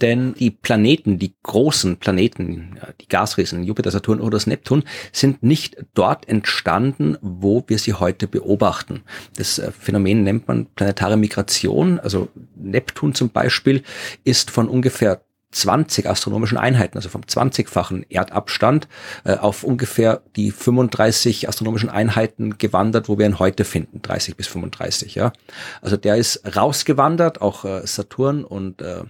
[0.00, 4.82] Denn die Planeten, die großen Planeten, die Gasriesen, Jupiter, Saturn oder das Neptun,
[5.12, 9.02] sind nicht dort entstanden, wo wir sie heute beobachten.
[9.36, 12.00] Das äh, Phänomen nennt man planetare Migration.
[12.00, 13.82] Also Neptun zum Beispiel
[14.24, 15.22] ist von ungefähr
[15.54, 18.88] 20 astronomischen Einheiten, also vom 20-fachen Erdabstand
[19.24, 24.48] äh, auf ungefähr die 35 astronomischen Einheiten gewandert, wo wir ihn heute finden, 30 bis
[24.48, 25.14] 35.
[25.14, 25.32] Ja,
[25.80, 27.40] also der ist rausgewandert.
[27.40, 29.02] Auch äh, Saturn und äh,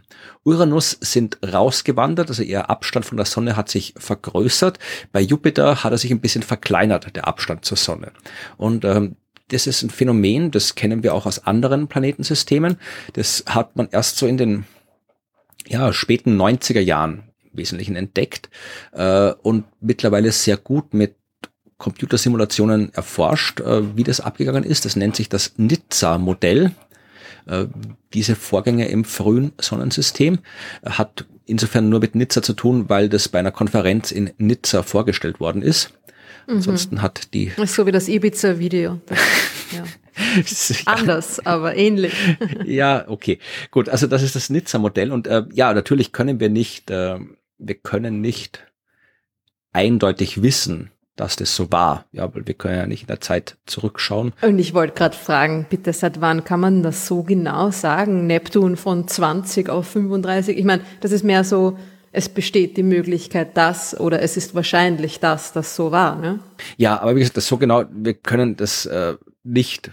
[0.44, 2.28] Uranus sind rausgewandert.
[2.28, 4.78] Also ihr Abstand von der Sonne hat sich vergrößert.
[5.12, 8.12] Bei Jupiter hat er sich ein bisschen verkleinert, der Abstand zur Sonne.
[8.56, 9.16] Und ähm,
[9.48, 12.78] das ist ein Phänomen, das kennen wir auch aus anderen Planetensystemen.
[13.12, 14.64] Das hat man erst so in den
[15.66, 18.50] ja, späten 90er Jahren im Wesentlichen entdeckt
[18.92, 21.16] äh, und mittlerweile sehr gut mit
[21.78, 24.84] Computersimulationen erforscht, äh, wie das abgegangen ist.
[24.84, 26.72] Das nennt sich das Nizza-Modell.
[27.46, 27.66] Äh,
[28.12, 30.38] diese Vorgänge im frühen Sonnensystem
[30.84, 35.40] hat insofern nur mit Nizza zu tun, weil das bei einer Konferenz in Nizza vorgestellt
[35.40, 35.90] worden ist.
[36.46, 36.56] Mhm.
[36.56, 37.52] Ansonsten hat die.
[37.66, 39.00] so wie das Ibiza-Video.
[39.72, 39.84] Ja.
[40.92, 42.14] Anders, aber ähnlich.
[42.64, 43.38] ja, okay.
[43.70, 45.12] Gut, also das ist das Nizza-Modell.
[45.12, 47.18] Und äh, ja, natürlich können wir nicht, äh,
[47.58, 48.64] wir können nicht
[49.72, 52.06] eindeutig wissen, dass das so war.
[52.12, 54.32] Ja, weil wir können ja nicht in der Zeit zurückschauen.
[54.42, 58.26] Und ich wollte gerade fragen, bitte, seit wann kann man das so genau sagen?
[58.26, 60.56] Neptun von 20 auf 35?
[60.56, 61.76] Ich meine, das ist mehr so,
[62.14, 66.16] es besteht die Möglichkeit, dass oder es ist wahrscheinlich, dass das so war.
[66.16, 66.38] Ne?
[66.76, 69.14] Ja, aber wie gesagt, das so genau, wir können das äh,
[69.44, 69.92] nicht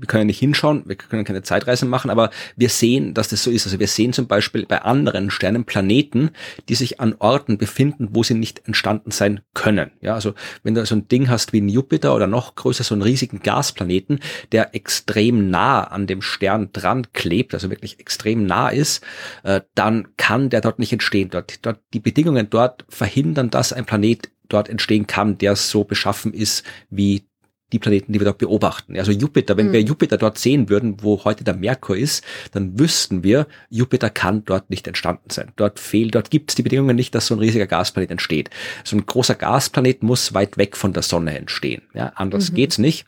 [0.00, 3.50] wir können nicht hinschauen, wir können keine Zeitreisen machen, aber wir sehen, dass das so
[3.50, 3.66] ist.
[3.66, 6.30] Also wir sehen zum Beispiel bei anderen Sternen Planeten,
[6.68, 9.90] die sich an Orten befinden, wo sie nicht entstanden sein können.
[10.00, 12.94] Ja, also wenn du so ein Ding hast wie ein Jupiter oder noch größer, so
[12.94, 14.20] einen riesigen Gasplaneten,
[14.52, 19.04] der extrem nah an dem Stern dran klebt, also wirklich extrem nah ist,
[19.42, 21.28] äh, dann kann der dort nicht entstehen.
[21.30, 26.32] Dort, dort, die Bedingungen dort verhindern, dass ein Planet dort entstehen kann, der so beschaffen
[26.32, 27.24] ist wie
[27.72, 28.98] die Planeten, die wir dort beobachten.
[28.98, 29.72] Also Jupiter, wenn mhm.
[29.72, 34.44] wir Jupiter dort sehen würden, wo heute der Merkur ist, dann wüssten wir, Jupiter kann
[34.44, 35.52] dort nicht entstanden sein.
[35.56, 38.50] Dort fehlt, dort gibt es die Bedingungen nicht, dass so ein riesiger Gasplanet entsteht.
[38.84, 41.82] So ein großer Gasplanet muss weit weg von der Sonne entstehen.
[41.94, 42.56] Ja, anders mhm.
[42.56, 43.06] geht's nicht.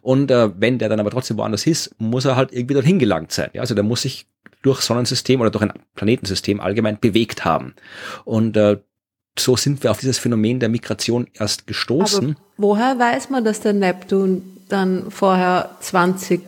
[0.00, 3.32] Und äh, wenn der dann aber trotzdem woanders ist, muss er halt irgendwie dorthin gelangt
[3.32, 3.50] sein.
[3.52, 4.26] Ja, also der muss sich
[4.62, 7.74] durch Sonnensystem oder durch ein Planetensystem allgemein bewegt haben.
[8.24, 8.78] Und äh,
[9.38, 12.30] so sind wir auf dieses Phänomen der Migration erst gestoßen.
[12.30, 16.40] Aber woher weiß man, dass der Neptun dann vorher 20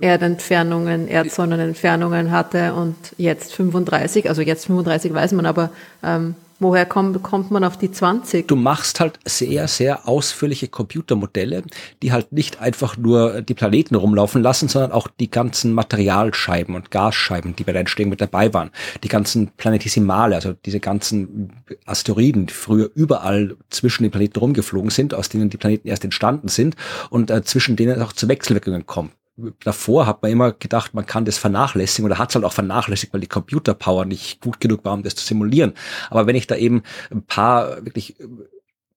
[0.00, 4.28] Erdentfernungen, Erdsonnenentfernungen hatte und jetzt 35?
[4.28, 5.70] Also jetzt 35 weiß man, aber
[6.02, 8.46] ähm, Woher kommt, kommt man auf die 20?
[8.46, 11.62] Du machst halt sehr, sehr ausführliche Computermodelle,
[12.02, 16.90] die halt nicht einfach nur die Planeten rumlaufen lassen, sondern auch die ganzen Materialscheiben und
[16.90, 18.70] Gasscheiben, die bei der Entstehung mit dabei waren.
[19.02, 21.54] Die ganzen Planetissimale, also diese ganzen
[21.86, 26.48] Asteroiden, die früher überall zwischen den Planeten rumgeflogen sind, aus denen die Planeten erst entstanden
[26.48, 26.76] sind
[27.08, 31.24] und äh, zwischen denen auch zu Wechselwirkungen kommt davor hat man immer gedacht, man kann
[31.24, 34.94] das vernachlässigen oder hat es halt auch vernachlässigt, weil die Computerpower nicht gut genug war,
[34.94, 35.74] um das zu simulieren.
[36.10, 38.16] Aber wenn ich da eben ein paar wirklich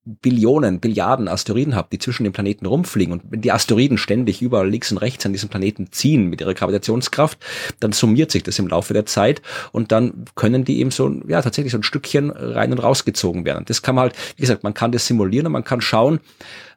[0.06, 4.70] Billionen, Billiarden Asteroiden habe, die zwischen den Planeten rumfliegen und wenn die Asteroiden ständig überall
[4.70, 7.40] links und rechts an diesem Planeten ziehen mit ihrer Gravitationskraft,
[7.80, 11.42] dann summiert sich das im Laufe der Zeit und dann können die eben so, ja,
[11.42, 13.64] tatsächlich so ein Stückchen rein und rausgezogen werden.
[13.66, 16.20] Das kann man halt, wie gesagt, man kann das simulieren und man kann schauen,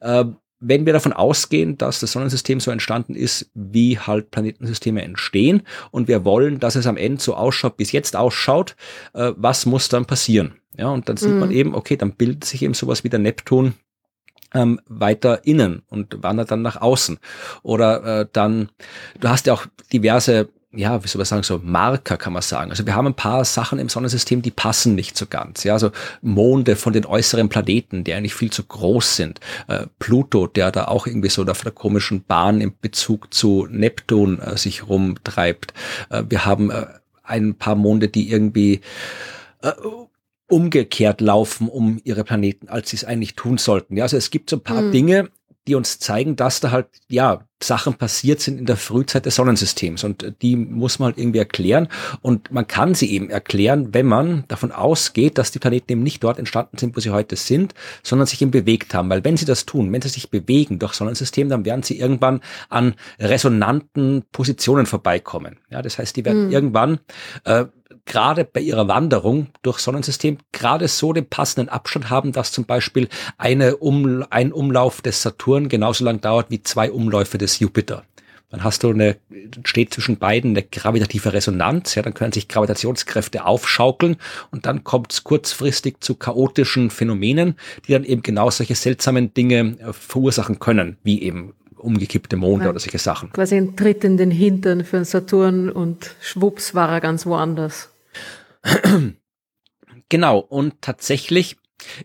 [0.00, 0.24] äh,
[0.58, 6.08] wenn wir davon ausgehen, dass das Sonnensystem so entstanden ist, wie halt Planetensysteme entstehen und
[6.08, 8.76] wir wollen, dass es am Ende so ausschaut, wie es jetzt ausschaut,
[9.12, 10.54] äh, was muss dann passieren?
[10.78, 11.38] Ja, und dann sieht mhm.
[11.38, 13.74] man eben, okay, dann bildet sich eben sowas wie der Neptun
[14.54, 17.18] ähm, weiter innen und wandert dann nach außen.
[17.62, 18.70] Oder äh, dann,
[19.20, 22.70] du hast ja auch diverse ja, wie soll man sagen, so Marker kann man sagen.
[22.70, 25.64] Also wir haben ein paar Sachen im Sonnensystem, die passen nicht so ganz.
[25.64, 25.90] Ja, also
[26.22, 29.40] Monde von den äußeren Planeten, die eigentlich viel zu groß sind.
[29.68, 34.40] Äh, Pluto, der da auch irgendwie so auf der komischen Bahn im Bezug zu Neptun
[34.40, 35.72] äh, sich rumtreibt.
[36.10, 36.86] Äh, wir haben äh,
[37.22, 38.80] ein paar Monde, die irgendwie
[39.62, 39.72] äh,
[40.48, 43.96] umgekehrt laufen um ihre Planeten, als sie es eigentlich tun sollten.
[43.96, 44.92] Ja, also es gibt so ein paar mhm.
[44.92, 45.30] Dinge,
[45.66, 50.04] die uns zeigen, dass da halt, ja, Sachen passiert sind in der Frühzeit des Sonnensystems
[50.04, 51.88] und die muss man halt irgendwie erklären
[52.20, 56.22] und man kann sie eben erklären, wenn man davon ausgeht, dass die Planeten eben nicht
[56.22, 59.46] dort entstanden sind, wo sie heute sind, sondern sich eben bewegt haben, weil wenn sie
[59.46, 64.84] das tun, wenn sie sich bewegen durch Sonnensystem, dann werden sie irgendwann an resonanten Positionen
[64.84, 65.58] vorbeikommen.
[65.70, 66.52] Ja, das heißt, die werden mhm.
[66.52, 67.00] irgendwann
[67.44, 67.64] äh,
[68.06, 73.08] gerade bei ihrer Wanderung durch Sonnensystem gerade so den passenden Abstand haben, dass zum Beispiel
[73.36, 78.04] eine um, ein Umlauf des Saturn genauso lang dauert wie zwei Umläufe des Jupiter.
[78.48, 79.16] Dann hast du eine,
[79.64, 84.16] steht zwischen beiden eine gravitative Resonanz, ja, dann können sich Gravitationskräfte aufschaukeln
[84.52, 89.76] und dann kommt es kurzfristig zu chaotischen Phänomenen, die dann eben genau solche seltsamen Dinge
[89.80, 93.32] äh, verursachen können, wie eben umgekippte Monde ja, oder solche Sachen.
[93.32, 97.90] Quasi ein Tritt in den Hintern für den Saturn und schwupps war er ganz woanders.
[100.08, 101.56] Genau, und tatsächlich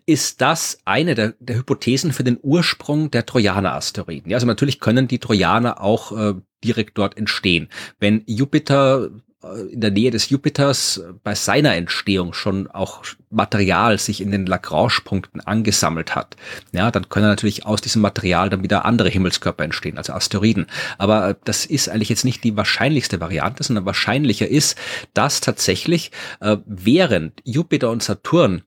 [0.05, 4.30] ist das eine der, der Hypothesen für den Ursprung der Trojaner-Asteroiden.
[4.30, 7.69] Ja, also natürlich können die Trojaner auch äh, direkt dort entstehen.
[7.99, 9.09] Wenn Jupiter
[9.43, 14.45] äh, in der Nähe des Jupiters bei seiner Entstehung schon auch Material sich in den
[14.45, 16.36] Lagrange-Punkten angesammelt hat,
[16.72, 20.67] ja, dann können natürlich aus diesem Material dann wieder andere Himmelskörper entstehen, also Asteroiden.
[20.97, 24.78] Aber äh, das ist eigentlich jetzt nicht die wahrscheinlichste Variante, sondern wahrscheinlicher ist,
[25.13, 28.63] dass tatsächlich äh, während Jupiter und Saturn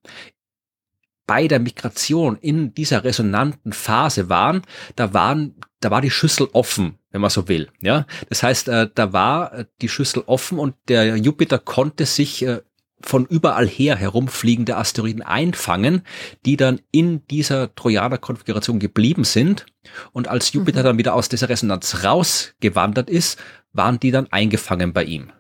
[1.26, 4.62] bei der Migration in dieser resonanten Phase waren,
[4.96, 7.68] da waren, da war die Schüssel offen, wenn man so will.
[7.80, 12.44] Ja, das heißt, äh, da war äh, die Schüssel offen und der Jupiter konnte sich
[12.44, 12.60] äh,
[13.00, 16.02] von überall her herumfliegende Asteroiden einfangen,
[16.46, 19.66] die dann in dieser Trojaner-Konfiguration geblieben sind.
[20.12, 20.84] Und als Jupiter mhm.
[20.84, 23.38] dann wieder aus dieser Resonanz rausgewandert ist,
[23.72, 25.30] waren die dann eingefangen bei ihm.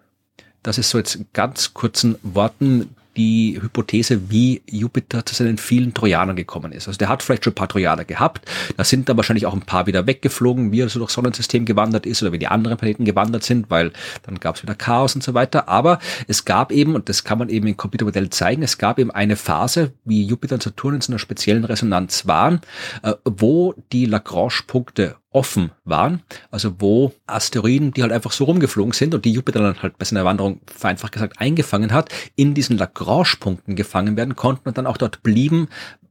[0.62, 5.94] Das ist so jetzt in ganz kurzen Worten die Hypothese, wie Jupiter zu seinen vielen
[5.94, 6.88] Trojanern gekommen ist.
[6.88, 9.62] Also der hat vielleicht schon ein paar Trojaner gehabt, da sind dann wahrscheinlich auch ein
[9.62, 13.04] paar wieder weggeflogen, wie er so durchs Sonnensystem gewandert ist oder wie die anderen Planeten
[13.04, 13.92] gewandert sind, weil
[14.24, 15.68] dann gab es wieder Chaos und so weiter.
[15.68, 15.98] Aber
[16.28, 19.36] es gab eben, und das kann man eben im Computermodell zeigen, es gab eben eine
[19.36, 22.60] Phase, wie Jupiter und Saturn in so einer speziellen Resonanz waren,
[23.02, 29.14] äh, wo die Lagrange-Punkte offen waren, also wo Asteroiden, die halt einfach so rumgeflogen sind
[29.14, 33.74] und die Jupiter dann halt bei seiner Wanderung vereinfacht gesagt eingefangen hat, in diesen Lagrange-Punkten
[33.74, 35.68] gefangen werden konnten und dann auch dort blieben,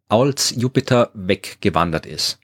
[0.09, 2.39] als Jupiter weggewandert ist.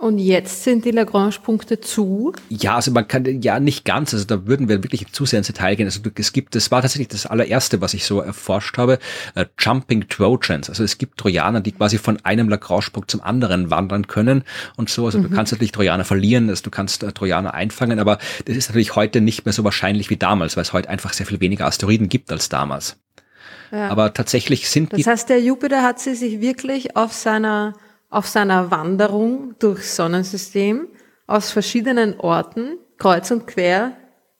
[0.00, 2.32] Und jetzt sind die Lagrange-Punkte zu?
[2.50, 5.48] Ja, also man kann ja nicht ganz, also da würden wir wirklich zu sehr ins
[5.48, 5.86] Detail gehen.
[5.86, 9.00] Also es gibt, das war tatsächlich das allererste, was ich so erforscht habe,
[9.34, 10.68] äh, Jumping Trojans.
[10.68, 14.44] Also es gibt Trojaner, die quasi von einem Lagrange-Punkt zum anderen wandern können
[14.76, 15.04] und so.
[15.04, 15.24] Also mhm.
[15.24, 18.94] du kannst natürlich Trojaner verlieren, also du kannst äh, Trojaner einfangen, aber das ist natürlich
[18.94, 22.08] heute nicht mehr so wahrscheinlich wie damals, weil es heute einfach sehr viel weniger Asteroiden
[22.08, 22.98] gibt als damals.
[23.72, 23.88] Ja.
[23.88, 25.02] Aber tatsächlich sind das die.
[25.02, 27.74] Das heißt, der Jupiter hat sie sich wirklich auf seiner
[28.10, 30.88] auf seiner Wanderung durchs Sonnensystem
[31.26, 33.96] aus verschiedenen Orten, kreuz und quer,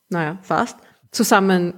[0.08, 0.78] naja, fast,
[1.10, 1.74] zusammen,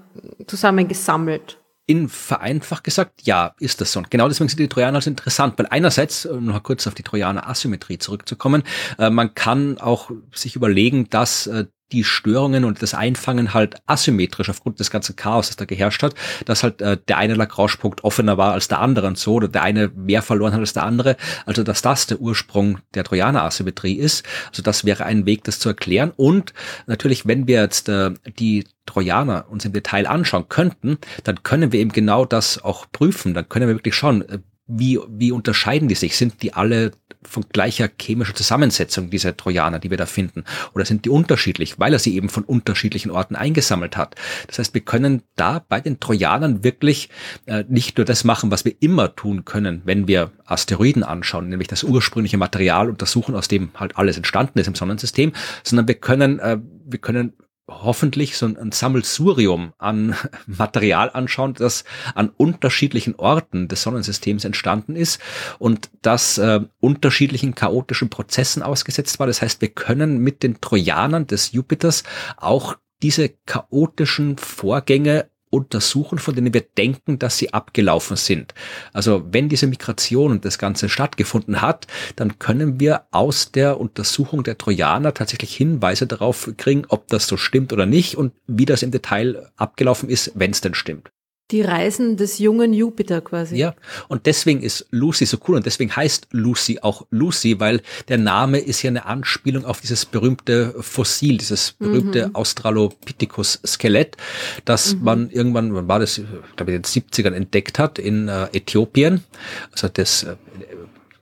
[0.47, 1.59] zusammen gesammelt.
[1.87, 3.99] In vereinfacht gesagt, ja, ist das so.
[3.99, 7.03] Und genau deswegen sind die Trojaner also interessant, weil einerseits, um noch kurz auf die
[7.03, 8.63] Trojaner Asymmetrie zurückzukommen,
[8.99, 14.49] äh, man kann auch sich überlegen, dass äh, die Störungen und das Einfangen halt asymmetrisch
[14.49, 16.15] aufgrund des ganzen Chaos, das da geherrscht hat,
[16.45, 19.63] dass halt äh, der eine Lagrange-Punkt offener war als der andere und so, oder der
[19.63, 21.17] eine mehr verloren hat als der andere.
[21.47, 24.25] Also, dass das der Ursprung der Trojaner-Asymmetrie ist.
[24.49, 26.13] Also, das wäre ein Weg, das zu erklären.
[26.17, 26.55] Und
[26.87, 31.81] natürlich, wenn wir jetzt äh, die Trojaner uns im Detail anschauen könnten, dann können wir
[31.81, 33.35] eben genau das auch prüfen.
[33.35, 34.39] Dann können wir wirklich schauen, äh,
[34.71, 36.17] wie, wie unterscheiden die sich?
[36.17, 36.93] Sind die alle
[37.23, 40.45] von gleicher chemischer Zusammensetzung, diese Trojaner, die wir da finden?
[40.75, 44.15] Oder sind die unterschiedlich, weil er sie eben von unterschiedlichen Orten eingesammelt hat?
[44.47, 47.11] Das heißt, wir können da bei den Trojanern wirklich
[47.47, 51.69] äh, nicht nur das machen, was wir immer tun können, wenn wir Asteroiden anschauen, nämlich
[51.69, 56.39] das ursprüngliche Material untersuchen, aus dem halt alles entstanden ist im Sonnensystem, sondern wir können,
[56.39, 57.35] äh, wir können
[57.71, 60.15] hoffentlich so ein, Sammelsurium an
[60.47, 65.21] Material anschauen, das an unterschiedlichen Orten des Sonnensystems entstanden ist
[65.59, 69.27] und das äh, unterschiedlichen chaotischen Prozessen ausgesetzt war.
[69.27, 72.05] Das heißt, wir können mit den Trojanern des Jupiters
[72.37, 78.55] auch diese chaotischen Vorgänge untersuchen, von denen wir denken, dass sie abgelaufen sind.
[78.93, 81.87] Also wenn diese Migration und das Ganze stattgefunden hat,
[82.17, 87.37] dann können wir aus der Untersuchung der Trojaner tatsächlich Hinweise darauf kriegen, ob das so
[87.37, 91.11] stimmt oder nicht und wie das im Detail abgelaufen ist, wenn es denn stimmt.
[91.51, 93.57] Die Reisen des jungen Jupiter quasi.
[93.57, 93.75] Ja,
[94.09, 98.59] und deswegen ist Lucy so cool und deswegen heißt Lucy auch Lucy, weil der Name
[98.59, 102.35] ist ja eine Anspielung auf dieses berühmte Fossil, dieses berühmte mhm.
[102.35, 104.17] Australopithecus-Skelett,
[104.65, 105.05] das mhm.
[105.05, 106.25] man irgendwann, wann war das, ich
[106.57, 109.25] glaube in den 70ern entdeckt hat in äh, Äthiopien.
[109.73, 110.37] Also das, äh,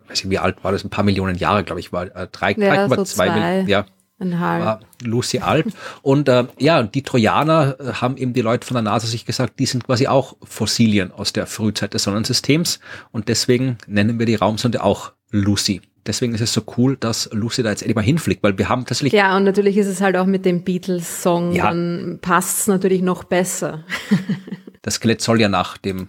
[0.08, 2.52] weiß ich, wie alt war das, ein paar Millionen Jahre, glaube ich, war äh, drei,
[2.52, 3.64] ja, 3,2 so zwei.
[3.66, 3.86] ja.
[4.18, 5.66] War Lucy alt.
[6.02, 9.58] Und äh, ja, die Trojaner äh, haben eben die Leute von der NASA sich gesagt,
[9.58, 12.80] die sind quasi auch Fossilien aus der Frühzeit des Sonnensystems.
[13.12, 15.82] Und deswegen nennen wir die Raumsonde auch Lucy.
[16.06, 18.86] Deswegen ist es so cool, dass Lucy da jetzt endlich mal hinfliegt, weil wir haben
[18.86, 19.12] tatsächlich.
[19.12, 21.66] Ja, und natürlich ist es halt auch mit dem Beatles-Song, ja.
[21.66, 23.84] dann passt es natürlich noch besser.
[24.82, 26.08] das Skelett soll ja nach dem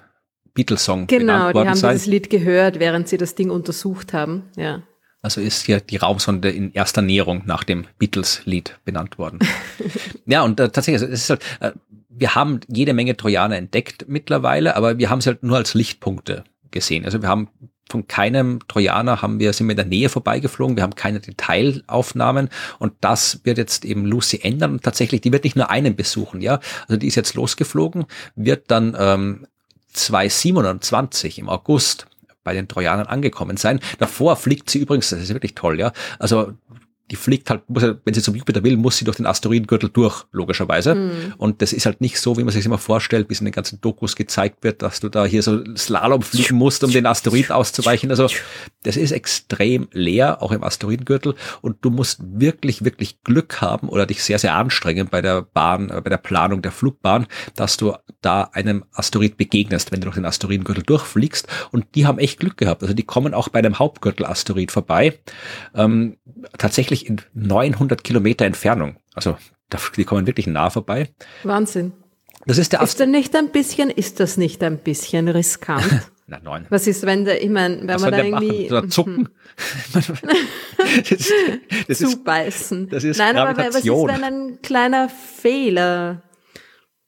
[0.53, 1.53] Beatles-Song genau, benannt worden sein.
[1.53, 1.95] Genau, die haben sein.
[1.95, 4.43] dieses Lied gehört, während sie das Ding untersucht haben.
[4.55, 4.83] Ja.
[5.21, 9.39] Also ist hier die Raumsonde in erster Näherung nach dem Beatles-Lied benannt worden.
[10.25, 11.71] ja, und äh, tatsächlich, also es ist halt, äh,
[12.09, 16.43] wir haben jede Menge Trojaner entdeckt mittlerweile, aber wir haben sie halt nur als Lichtpunkte
[16.71, 17.03] gesehen.
[17.03, 17.49] Also wir haben
[17.89, 22.49] von keinem Trojaner haben wir, sind wir in der Nähe vorbeigeflogen, wir haben keine Detailaufnahmen
[22.77, 26.39] und das wird jetzt eben Lucy ändern und tatsächlich, die wird nicht nur einen besuchen,
[26.39, 26.59] ja.
[26.87, 28.05] Also die ist jetzt losgeflogen,
[28.35, 29.47] wird dann ähm,
[29.93, 32.05] 2027 im August
[32.43, 33.79] bei den Trojanern angekommen sein.
[33.97, 35.91] Davor fliegt sie übrigens, das ist wirklich toll, ja.
[36.19, 36.53] Also
[37.11, 40.25] die fliegt halt, muss, wenn sie zum Jupiter will, muss sie durch den Asteroidengürtel durch,
[40.31, 40.95] logischerweise.
[40.95, 41.33] Mhm.
[41.37, 43.81] Und das ist halt nicht so, wie man sich immer vorstellt, bis in den ganzen
[43.81, 48.09] Dokus gezeigt wird, dass du da hier so Slalom fliegen musst, um den Asteroid auszuweichen.
[48.11, 48.27] Also
[48.83, 51.35] das ist extrem leer, auch im Asteroidengürtel.
[51.61, 55.89] Und du musst wirklich, wirklich Glück haben oder dich sehr, sehr anstrengen bei der Bahn,
[55.89, 60.15] äh, bei der Planung der Flugbahn, dass du da einem Asteroid begegnest, wenn du durch
[60.15, 61.47] den Asteroidengürtel durchfliegst.
[61.71, 62.81] Und die haben echt Glück gehabt.
[62.83, 65.19] Also die kommen auch bei einem Hauptgürtel-Asteroid vorbei.
[65.73, 66.17] Ähm,
[66.57, 68.97] tatsächlich wirklich in 900 Kilometer Entfernung.
[69.13, 69.37] Also
[69.95, 71.09] die kommen wirklich nah vorbei.
[71.43, 71.93] Wahnsinn.
[72.45, 75.83] Das ist der Ist das nicht ein bisschen, ist das nicht ein bisschen riskant?
[76.27, 76.67] Na, neun.
[76.69, 78.69] Was ist, wenn der, ich meine, wenn Was man da irgendwie.
[78.69, 78.91] Machen?
[78.91, 79.29] zucken?
[79.93, 80.11] das,
[81.87, 82.83] das Zubeißen.
[82.83, 86.21] Ist, das ist Nein, aber was ist, wenn ein kleiner Fehler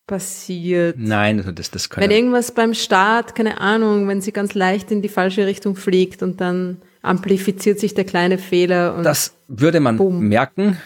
[0.08, 0.98] passiert?
[0.98, 4.92] Nein, also das, das kann Wenn irgendwas beim Start, keine Ahnung, wenn sie ganz leicht
[4.92, 8.96] in die falsche Richtung fliegt und dann amplifiziert sich der kleine Fehler.
[8.96, 10.20] Und das würde man boom.
[10.28, 10.78] merken.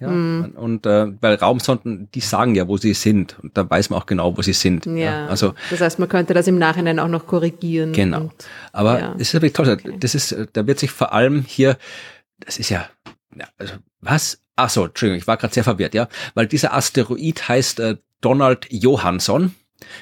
[0.00, 0.52] Ja, mm.
[0.54, 4.06] und äh, weil Raumsonden, die sagen ja, wo sie sind und da weiß man auch
[4.06, 4.86] genau, wo sie sind.
[4.86, 5.26] Ja, ja.
[5.26, 7.92] also das heißt, man könnte das im Nachhinein auch noch korrigieren.
[7.92, 8.20] Genau.
[8.20, 8.32] Und,
[8.72, 9.14] Aber ja.
[9.16, 9.68] es ist wirklich toll.
[9.68, 9.96] Okay.
[9.98, 11.76] Das ist, da wird sich vor allem hier,
[12.38, 12.88] das ist ja,
[13.36, 14.40] ja also was?
[14.54, 18.66] Ach so, Entschuldigung, ich war gerade sehr verwirrt, ja, weil dieser Asteroid heißt äh, Donald
[18.70, 19.54] Johansson.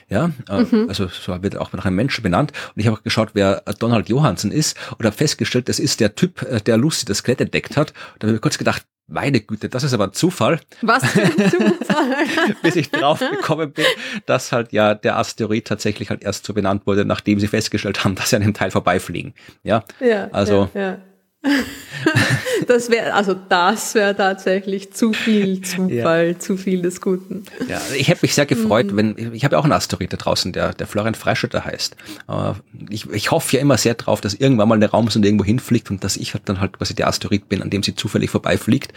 [0.08, 0.88] Ja, äh, mhm.
[0.88, 2.52] also so wird auch nach einem Menschen benannt.
[2.74, 6.42] Und ich habe geschaut, wer Donald Johansen ist und habe festgestellt, das ist der Typ,
[6.42, 7.90] äh, der Lucy das Skelett entdeckt hat.
[8.14, 10.60] Und da habe ich kurz gedacht, meine Güte, das ist aber ein Zufall.
[10.82, 12.26] Was für ein Zufall.
[12.62, 13.84] Bis ich drauf gekommen bin,
[14.26, 18.16] dass halt ja der Asteroid tatsächlich halt erst so benannt wurde, nachdem sie festgestellt haben,
[18.16, 19.34] dass sie an dem Teil vorbeifliegen.
[19.62, 20.98] Ja, ja also ja, ja.
[22.66, 26.38] das wäre, also das wäre tatsächlich zu viel Zufall, ja.
[26.38, 27.44] zu viel des Guten.
[27.68, 28.96] Ja, ich hätte mich sehr gefreut, mhm.
[28.96, 31.96] wenn, ich habe ja auch einen Asteroid da draußen, der, der Florian Freischütter heißt.
[32.26, 32.56] Aber
[32.88, 36.02] ich, ich hoffe ja immer sehr drauf, dass irgendwann mal eine Raumsonde irgendwo hinfliegt und
[36.04, 38.92] dass ich halt dann halt quasi der Asteroid bin, an dem sie zufällig vorbeifliegt.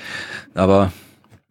[0.56, 0.92] Aber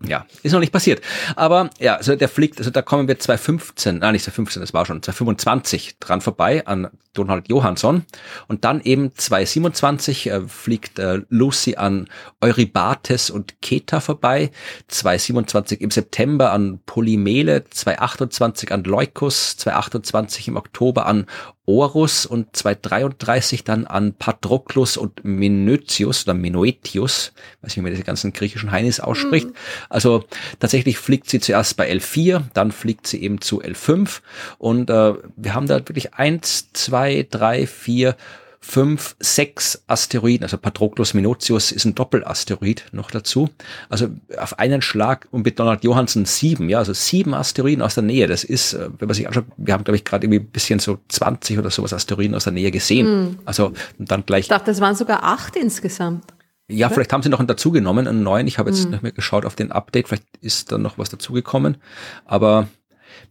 [0.05, 1.03] ja, ist noch nicht passiert.
[1.35, 4.87] Aber ja, also der fliegt, also da kommen wir 2015, nein, nicht 2015, das war
[4.87, 8.05] schon 2025 dran vorbei an Donald Johansson.
[8.47, 12.09] Und dann eben 2027 äh, fliegt äh, Lucy an
[12.41, 14.51] Eurybates und Keta vorbei.
[14.89, 21.27] 2027 im September an Polymele, 2028 an Leucus, 2028 im Oktober an
[21.69, 28.05] Orus und 233 dann an Patroclus und Minutius oder Minoetius, weiß nicht, wie man diese
[28.05, 29.49] ganzen griechischen Heinis ausspricht.
[29.49, 29.55] Mhm.
[29.91, 30.25] Also
[30.61, 34.21] tatsächlich fliegt sie zuerst bei L4, dann fliegt sie eben zu L5
[34.57, 38.17] und äh, wir haben da wirklich eins, zwei, drei, vier,
[38.61, 43.49] fünf, sechs Asteroiden, also Patroclus Minutius ist ein Doppelasteroid noch dazu.
[43.89, 48.05] Also auf einen Schlag und mit Donald Johansen sieben, ja, also sieben Asteroiden aus der
[48.05, 48.27] Nähe.
[48.27, 50.81] Das ist, äh, wenn man sich anschaut, wir haben, glaube ich, gerade irgendwie ein bisschen
[50.81, 53.07] so 20 oder sowas Asteroiden aus der Nähe gesehen.
[53.07, 53.39] Mhm.
[53.45, 54.43] Also dann gleich.
[54.43, 56.25] Ich dachte, das waren sogar acht insgesamt.
[56.71, 56.95] Ja, oder?
[56.95, 58.47] vielleicht haben sie noch einen dazugenommen, einen neuen.
[58.47, 58.91] Ich habe jetzt mhm.
[58.91, 61.79] nicht mehr geschaut auf den Update, vielleicht ist da noch was dazugekommen.
[62.27, 62.69] Aber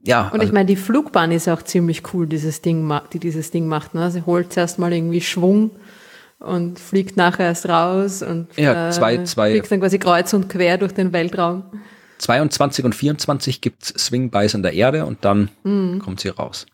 [0.03, 0.29] ja.
[0.29, 3.67] Und ich also, meine, die Flugbahn ist auch ziemlich cool, dieses Ding, die dieses Ding
[3.67, 3.93] macht.
[3.93, 4.09] Ne?
[4.11, 5.71] Sie holt zuerst mal irgendwie Schwung
[6.39, 10.49] und fliegt nachher erst raus und ja, zwei, äh, zwei, fliegt dann quasi kreuz und
[10.49, 11.63] quer durch den Weltraum.
[12.19, 15.99] 22 und 24 gibt's Swing an der Erde und dann mhm.
[15.99, 16.65] kommt sie raus.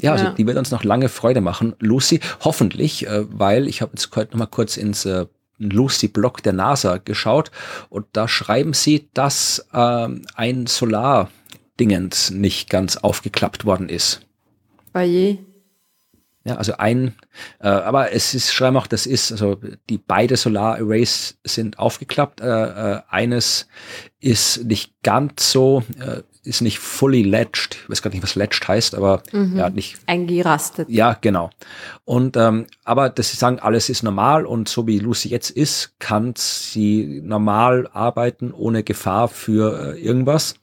[0.00, 0.30] Ja, also ja.
[0.32, 1.74] die wird uns noch lange Freude machen.
[1.78, 5.26] Lucy, hoffentlich, äh, weil ich habe jetzt heute noch mal kurz ins äh,
[5.58, 7.50] Lucy-Blog der NASA geschaut
[7.88, 10.66] und da schreiben sie, dass äh, ein
[11.82, 14.20] Solar-Dingens nicht ganz aufgeklappt worden ist.
[14.92, 15.38] Bei je.
[16.44, 17.14] Ja, also ein,
[17.60, 22.40] äh, aber es ist, schreiben auch, das ist, also die beide Solar Arrays sind aufgeklappt.
[22.40, 23.68] Äh, äh, eines
[24.18, 27.78] ist nicht ganz so, äh, ist nicht fully ledged.
[27.84, 29.56] Ich weiß gar nicht, was ledged heißt, aber mhm.
[29.56, 29.98] ja, nicht.
[30.06, 30.88] Eingerastet.
[30.88, 31.50] Ja, genau.
[32.04, 35.94] Und ähm, aber dass sie sagen, alles ist normal und so wie Lucy jetzt ist,
[36.00, 40.56] kann sie normal arbeiten ohne Gefahr für äh, irgendwas.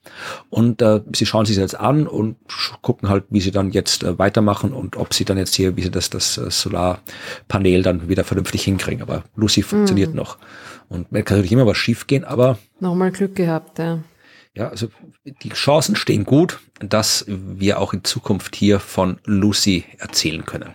[0.49, 2.35] Und äh, sie schauen sich jetzt an und
[2.81, 5.83] gucken halt, wie sie dann jetzt äh, weitermachen und ob sie dann jetzt hier, wie
[5.83, 9.01] sie das, das äh, Solarpanel dann wieder vernünftig hinkriegen.
[9.01, 10.17] Aber Lucy funktioniert mhm.
[10.17, 10.37] noch.
[10.89, 12.57] Und man kann natürlich immer was schief gehen, aber.
[12.81, 13.99] Nochmal Glück gehabt, ja.
[14.59, 14.89] Ja, also
[15.23, 20.73] die Chancen stehen gut, dass wir auch in Zukunft hier von Lucy erzählen können.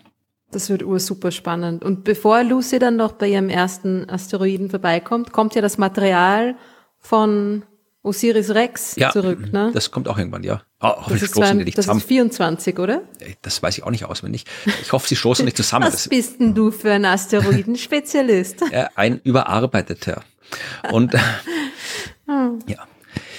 [0.50, 1.84] Das wird ur super spannend.
[1.84, 6.56] Und bevor Lucy dann noch bei ihrem ersten Asteroiden vorbeikommt, kommt ja das Material
[6.98, 7.64] von
[8.02, 9.70] Osiris Rex ja, zurück, ne?
[9.74, 10.62] Das kommt auch irgendwann, ja.
[10.80, 12.00] Oh, das ist, zwei, die nicht das zusammen.
[12.00, 13.02] ist 24, oder?
[13.42, 14.46] Das weiß ich auch nicht auswendig.
[14.80, 15.86] Ich hoffe, sie stoßen nicht zusammen.
[15.86, 18.62] Was bist denn du für ein Asteroidenspezialist?
[18.94, 20.22] ein überarbeiteter.
[20.90, 21.12] Und
[22.26, 22.58] hm.
[22.66, 22.86] ja.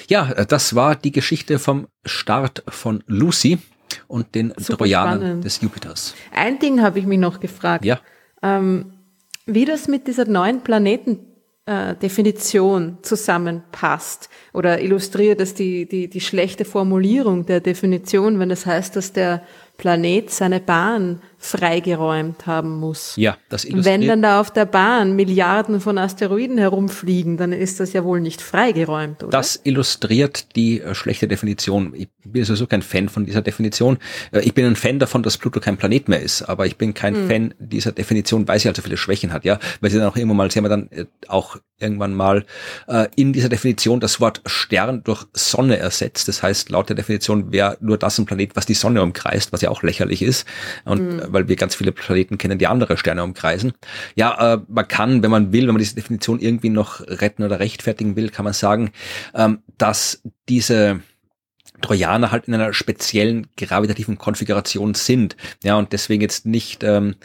[0.10, 3.60] Ja, das war die Geschichte vom Start von Lucy
[4.08, 5.46] und den Super Trojanern spannend.
[5.46, 6.14] des Jupiters.
[6.32, 7.86] Ein Ding habe ich mich noch gefragt.
[7.86, 8.02] Ja.
[8.42, 8.94] Ähm,
[9.46, 16.66] wie das mit dieser neuen Planetendefinition äh, zusammenpasst oder illustriert das die, die, die schlechte
[16.66, 19.44] Formulierung der Definition, wenn das heißt, dass der
[19.78, 23.14] Planet seine Bahn freigeräumt haben muss.
[23.16, 24.02] Ja, das illustriert.
[24.02, 28.20] Wenn dann da auf der Bahn Milliarden von Asteroiden herumfliegen, dann ist das ja wohl
[28.20, 29.32] nicht freigeräumt, oder?
[29.32, 31.94] Das illustriert die äh, schlechte Definition.
[31.96, 33.98] Ich bin sowieso kein Fan von dieser Definition.
[34.32, 36.94] Äh, ich bin ein Fan davon, dass Pluto kein Planet mehr ist, aber ich bin
[36.94, 37.28] kein hm.
[37.28, 39.60] Fan dieser Definition, weil sie halt so viele Schwächen hat, ja.
[39.82, 42.46] Weil sie dann auch immer mal, sie haben dann äh, auch irgendwann mal
[43.18, 46.30] in dieser Definition das Wort Stern durch Sonne ersetzt.
[46.30, 49.60] Das heißt, laut der Definition wäre nur das ein Planet, was die Sonne umkreist, was
[49.60, 50.48] ja auch lächerlich ist.
[50.86, 53.74] Und hm weil wir ganz viele Planeten kennen, die andere Sterne umkreisen.
[54.16, 57.60] Ja, äh, man kann, wenn man will, wenn man diese Definition irgendwie noch retten oder
[57.60, 58.92] rechtfertigen will, kann man sagen,
[59.36, 61.02] ähm, dass diese
[61.82, 65.36] Trojaner halt in einer speziellen gravitativen Konfiguration sind.
[65.64, 67.16] Ja, und deswegen jetzt nicht ähm,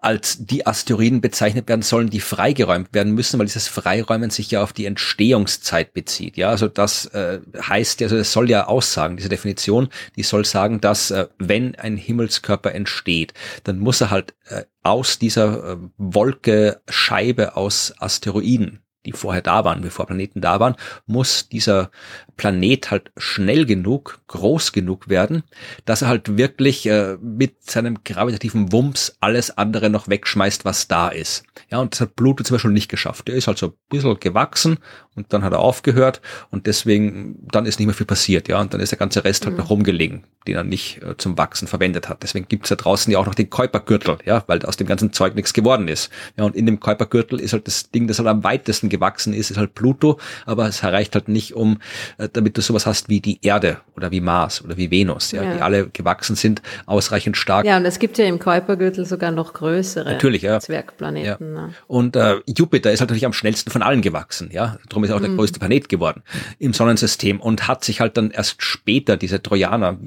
[0.00, 4.62] als die Asteroiden bezeichnet werden sollen, die freigeräumt werden müssen, weil dieses Freiräumen sich ja
[4.62, 6.36] auf die Entstehungszeit bezieht.
[6.36, 10.80] Ja, also das äh, heißt, also es soll ja aussagen, diese Definition, die soll sagen,
[10.80, 13.34] dass äh, wenn ein Himmelskörper entsteht,
[13.64, 19.64] dann muss er halt äh, aus dieser äh, Wolke Scheibe aus Asteroiden die vorher da
[19.64, 20.76] waren, bevor Planeten da waren,
[21.06, 21.90] muss dieser
[22.36, 25.42] Planet halt schnell genug, groß genug werden,
[25.84, 31.08] dass er halt wirklich äh, mit seinem gravitativen Wumms alles andere noch wegschmeißt, was da
[31.08, 31.44] ist.
[31.70, 33.28] Ja, und das hat Pluto zum Beispiel nicht geschafft.
[33.28, 34.78] Der ist halt so ein bisschen gewachsen
[35.20, 38.72] und dann hat er aufgehört und deswegen, dann ist nicht mehr viel passiert, ja, und
[38.72, 39.60] dann ist der ganze Rest halt mhm.
[39.60, 42.22] noch rumgelegen, den er nicht äh, zum Wachsen verwendet hat.
[42.22, 45.34] Deswegen gibt's da draußen ja auch noch den Kuipergürtel, ja, weil aus dem ganzen Zeug
[45.34, 46.10] nichts geworden ist.
[46.38, 49.50] Ja, und in dem Kuipergürtel ist halt das Ding, das halt am weitesten gewachsen ist,
[49.50, 51.80] ist halt Pluto, aber es erreicht halt nicht um,
[52.16, 55.42] äh, damit du sowas hast wie die Erde oder wie Mars oder wie Venus, ja,
[55.42, 55.54] ja.
[55.54, 57.66] die alle gewachsen sind, ausreichend stark.
[57.66, 60.60] Ja, und es gibt ja im Kuipergürtel sogar noch größere Natürlich, ja.
[60.60, 61.54] Zwergplaneten.
[61.54, 61.66] Ja.
[61.66, 61.74] Ne?
[61.86, 64.78] Und äh, Jupiter ist halt natürlich am schnellsten von allen gewachsen, ja.
[64.88, 65.36] Darum ist auch der mhm.
[65.36, 66.22] größte Planet geworden
[66.58, 69.98] im Sonnensystem und hat sich halt dann erst später diese Trojaner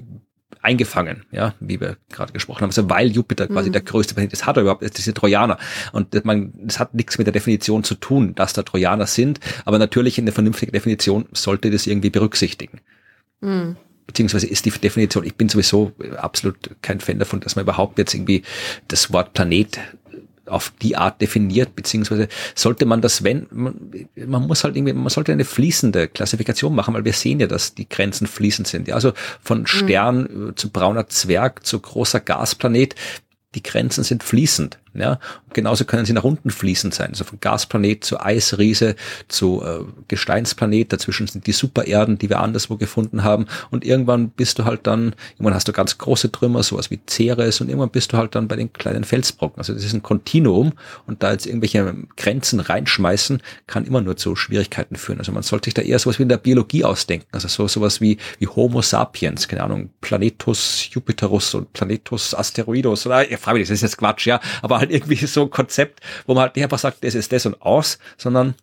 [0.62, 2.70] eingefangen, ja, wie wir gerade gesprochen haben.
[2.70, 3.74] Also weil Jupiter quasi mhm.
[3.74, 5.58] der größte Planet ist, hat er überhaupt diese Trojaner.
[5.92, 9.40] Und das, man, das hat nichts mit der Definition zu tun, dass da Trojaner sind,
[9.66, 12.80] aber natürlich in der vernünftigen Definition sollte das irgendwie berücksichtigen.
[13.42, 13.76] Mhm
[14.06, 18.14] beziehungsweise ist die Definition, ich bin sowieso absolut kein Fan davon, dass man überhaupt jetzt
[18.14, 18.44] irgendwie
[18.88, 19.80] das Wort Planet
[20.46, 23.76] auf die Art definiert, beziehungsweise sollte man das, wenn, man,
[24.16, 27.76] man, muss halt irgendwie, man sollte eine fließende Klassifikation machen, weil wir sehen ja, dass
[27.76, 28.88] die Grenzen fließend sind.
[28.88, 29.68] Ja, also von mhm.
[29.68, 30.56] Stern mhm.
[30.56, 32.96] zu brauner Zwerg zu großer Gasplanet,
[33.56, 34.80] die Grenzen sind fließend.
[34.94, 35.20] Ja?
[35.54, 37.10] Genauso können sie nach unten fließend sein.
[37.10, 38.96] Also von Gasplanet zu Eisriese
[39.28, 40.94] zu äh, Gesteinsplanet.
[40.94, 43.46] Dazwischen sind die Supererden, die wir anderswo gefunden haben.
[43.72, 47.62] Und irgendwann bist du halt dann, irgendwann hast du ganz große Trümmer, sowas wie Ceres.
[47.62, 49.60] Und irgendwann bist du halt dann bei den kleinen Felsbrocken.
[49.60, 50.74] Also das ist ein Kontinuum.
[51.06, 55.20] Und da jetzt irgendwelche Grenzen reinschmeißen, kann immer nur zu Schwierigkeiten führen.
[55.20, 57.28] Also man sollte sich da eher sowas wie in der Biologie ausdenken.
[57.32, 63.06] Also so sowas wie, wie Homo sapiens, keine Ahnung, Planetus Jupiterus und Planetus Asteroidus.
[63.06, 64.40] Oder, ja, frage mich, das ist jetzt Quatsch, ja.
[64.62, 67.46] Aber halt irgendwie so ein Konzept, wo man halt nicht einfach sagt, das ist das
[67.46, 68.56] und aus, sondern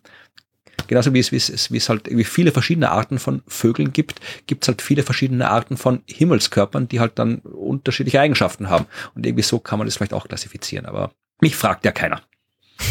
[0.87, 4.19] genauso wie es, wie es, wie es halt wie viele verschiedene Arten von Vögeln gibt,
[4.47, 8.85] gibt es halt viele verschiedene Arten von Himmelskörpern, die halt dann unterschiedliche Eigenschaften haben.
[9.15, 10.85] Und irgendwie so kann man das vielleicht auch klassifizieren.
[10.85, 12.21] Aber mich fragt ja keiner.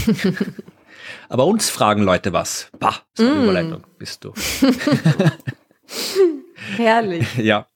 [1.28, 2.70] Aber uns fragen Leute was.
[2.78, 3.42] Bah, so eine mm.
[3.44, 4.32] Überleitung bist du.
[6.76, 7.26] Herrlich.
[7.36, 7.66] Ja.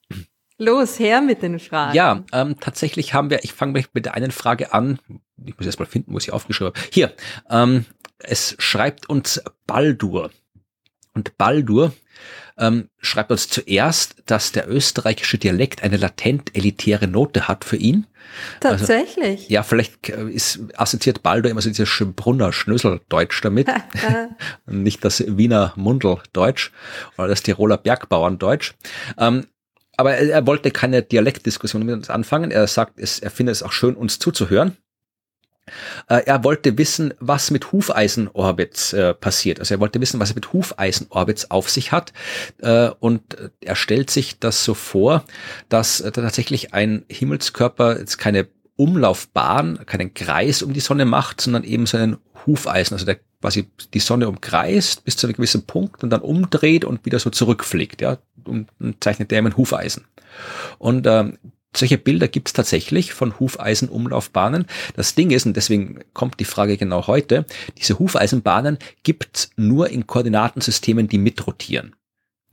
[0.65, 1.95] Los, her mit den Fragen.
[1.95, 4.99] Ja, ähm, tatsächlich haben wir, ich fange mit der einen Frage an.
[5.45, 6.89] Ich muss erst mal finden, wo ich sie aufgeschrieben habe.
[6.93, 7.12] Hier,
[7.51, 7.85] ähm,
[8.19, 10.31] es schreibt uns Baldur.
[11.15, 11.93] Und Baldur
[12.59, 18.07] ähm, schreibt uns zuerst, dass der österreichische Dialekt eine latent elitäre Note hat für ihn.
[18.62, 19.41] Also, Tatsächlich.
[19.43, 23.69] Also, ja, vielleicht äh, ist assoziiert Baldur immer so dieses Schönbrunner Schnöseldeutsch damit.
[24.66, 26.70] Nicht das Wiener Mundeldeutsch
[27.19, 28.74] oder das Tiroler Bergbauerndeutsch.
[29.19, 29.47] Ähm,
[29.97, 32.51] aber er, er, wollte keine Dialektdiskussion mit uns anfangen.
[32.51, 34.77] Er sagt, es, er findet es auch schön, uns zuzuhören.
[36.09, 39.61] Äh, er wollte wissen, was mit Hufeisenorbits äh, passiert.
[39.61, 42.12] Also er wollte wissen, was er mit Hufeisenorbits auf sich hat.
[42.61, 43.23] Äh, und
[43.61, 45.25] er stellt sich das so vor,
[45.69, 51.65] dass äh, tatsächlich ein Himmelskörper jetzt keine Umlaufbahn, keinen Kreis um die Sonne macht, sondern
[51.65, 52.16] eben so einen
[52.47, 56.85] Hufeisen, also der quasi die Sonne umkreist bis zu einem gewissen Punkt und dann umdreht
[56.85, 60.07] und wieder so zurückfliegt, ja, und, und zeichnet der einen Hufeisen.
[60.79, 61.39] Und ähm,
[61.77, 64.66] solche Bilder gibt es tatsächlich von Hufeisenumlaufbahnen.
[64.97, 67.45] Das Ding ist, und deswegen kommt die Frage genau heute,
[67.79, 71.95] diese Hufeisenbahnen gibt es nur in Koordinatensystemen, die mitrotieren.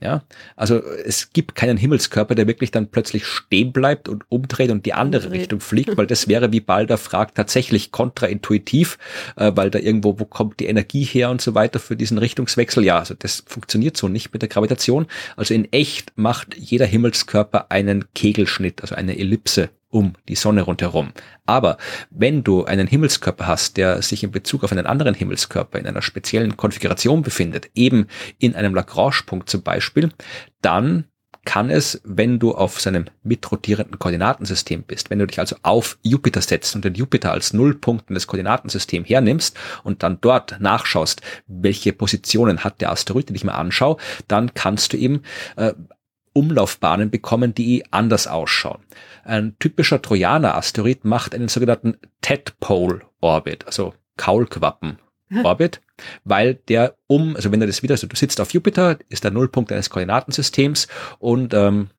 [0.02, 0.24] Ja,
[0.56, 4.94] also es gibt keinen Himmelskörper, der wirklich dann plötzlich stehen bleibt und umdreht und die
[4.94, 5.42] andere umdreht.
[5.42, 8.98] Richtung fliegt, weil das wäre, wie Balder fragt, tatsächlich kontraintuitiv,
[9.36, 12.84] äh, weil da irgendwo, wo kommt die Energie her und so weiter für diesen Richtungswechsel.
[12.84, 15.06] Ja, also das funktioniert so nicht mit der Gravitation.
[15.36, 21.12] Also in echt macht jeder Himmelskörper einen Kegelschnitt, also eine Ellipse um die Sonne rundherum.
[21.46, 21.76] Aber
[22.10, 26.02] wenn du einen Himmelskörper hast, der sich in Bezug auf einen anderen Himmelskörper in einer
[26.02, 28.06] speziellen Konfiguration befindet, eben
[28.38, 30.10] in einem Lagrange-Punkt zum Beispiel,
[30.62, 31.04] dann
[31.44, 36.40] kann es, wenn du auf seinem mitrotierenden Koordinatensystem bist, wenn du dich also auf Jupiter
[36.40, 41.92] setzt und den Jupiter als Nullpunkt in das Koordinatensystem hernimmst und dann dort nachschaust, welche
[41.92, 43.96] Positionen hat der Asteroid, den ich mir anschaue,
[44.28, 45.22] dann kannst du eben
[45.56, 45.72] äh,
[46.32, 48.82] Umlaufbahnen bekommen, die anders ausschauen.
[49.24, 55.80] Ein typischer Trojaner-Asteroid macht einen sogenannten Tadpole-Orbit, also Kaulquappen-Orbit,
[56.24, 59.30] weil der um, also wenn du das wieder, also du sitzt auf Jupiter, ist der
[59.30, 60.88] Nullpunkt deines Koordinatensystems
[61.18, 61.90] und ähm,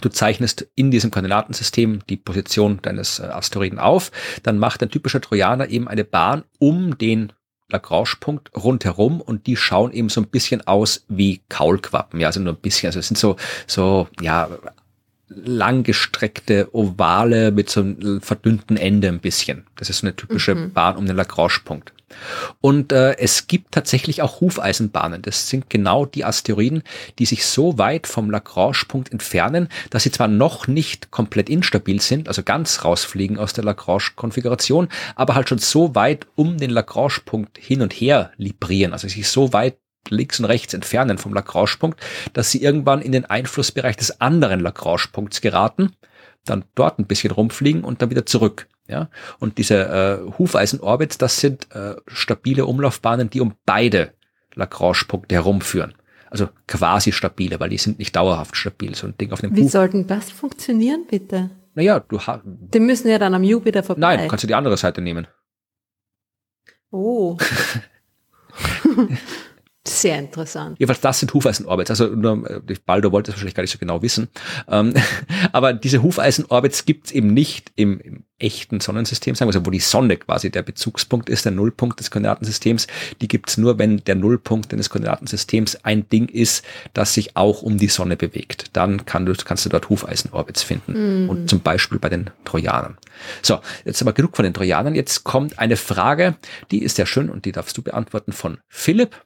[0.00, 4.10] du zeichnest in diesem Koordinatensystem die Position deines äh, Asteroiden auf,
[4.42, 7.32] dann macht ein typischer Trojaner eben eine Bahn um den
[7.72, 12.20] Lagrange-Punkt rundherum und die schauen eben so ein bisschen aus wie Kaulquappen.
[12.20, 12.88] Ja, also nur ein bisschen.
[12.88, 13.36] Also es sind so,
[13.66, 14.48] so, ja,
[15.28, 19.64] langgestreckte Ovale mit so einem verdünnten Ende ein bisschen.
[19.76, 20.72] Das ist so eine typische mhm.
[20.72, 21.92] Bahn um den Lagrange-Punkt.
[22.60, 25.22] Und äh, es gibt tatsächlich auch Hufeisenbahnen.
[25.22, 26.82] Das sind genau die Asteroiden,
[27.18, 32.28] die sich so weit vom Lagrange-Punkt entfernen, dass sie zwar noch nicht komplett instabil sind,
[32.28, 37.82] also ganz rausfliegen aus der Lagrange-Konfiguration, aber halt schon so weit um den Lagrange-Punkt hin
[37.82, 39.76] und her librieren, also sich so weit
[40.08, 42.00] links und rechts entfernen vom Lagrange-Punkt,
[42.32, 45.92] dass sie irgendwann in den Einflussbereich des anderen Lagrange-Punkts geraten,
[46.44, 48.66] dann dort ein bisschen rumfliegen und dann wieder zurück.
[48.88, 54.12] Ja, und diese äh, Hufeisen-Orbits, das sind äh, stabile Umlaufbahnen, die um beide
[54.54, 55.94] Lagrange-Punkte herumführen.
[56.28, 58.94] Also quasi stabile, weil die sind nicht dauerhaft stabil.
[58.94, 61.50] So ein Ding auf dem Wie Huf sollten das funktionieren, bitte?
[61.74, 62.42] Naja, du hast.
[62.44, 64.00] Die müssen ja dann am Jupiter vorbei.
[64.00, 65.26] Nein, kannst du die andere Seite nehmen.
[66.90, 67.38] Oh.
[69.86, 70.78] Sehr interessant.
[70.78, 71.90] Jedenfalls das sind Hufeisenorbits.
[71.90, 74.28] Also nur, äh, Baldo wollte es wahrscheinlich gar nicht so genau wissen.
[74.68, 74.94] Ähm,
[75.52, 79.70] aber diese Hufeisenorbits gibt es eben nicht im, im, echten Sonnensystem, sagen wir so, wo
[79.70, 82.88] die Sonne quasi der Bezugspunkt ist, der Nullpunkt des Koordinatensystems.
[83.20, 87.62] Die gibt es nur, wenn der Nullpunkt des Koordinatensystems ein Ding ist, das sich auch
[87.62, 88.70] um die Sonne bewegt.
[88.72, 91.22] Dann kann du, kannst du dort Hufeisenorbits finden.
[91.22, 91.30] Mhm.
[91.30, 92.98] Und zum Beispiel bei den Trojanern.
[93.42, 94.96] So, jetzt aber genug von den Trojanern.
[94.96, 96.34] Jetzt kommt eine Frage,
[96.72, 99.22] die ist sehr schön und die darfst du beantworten von Philipp.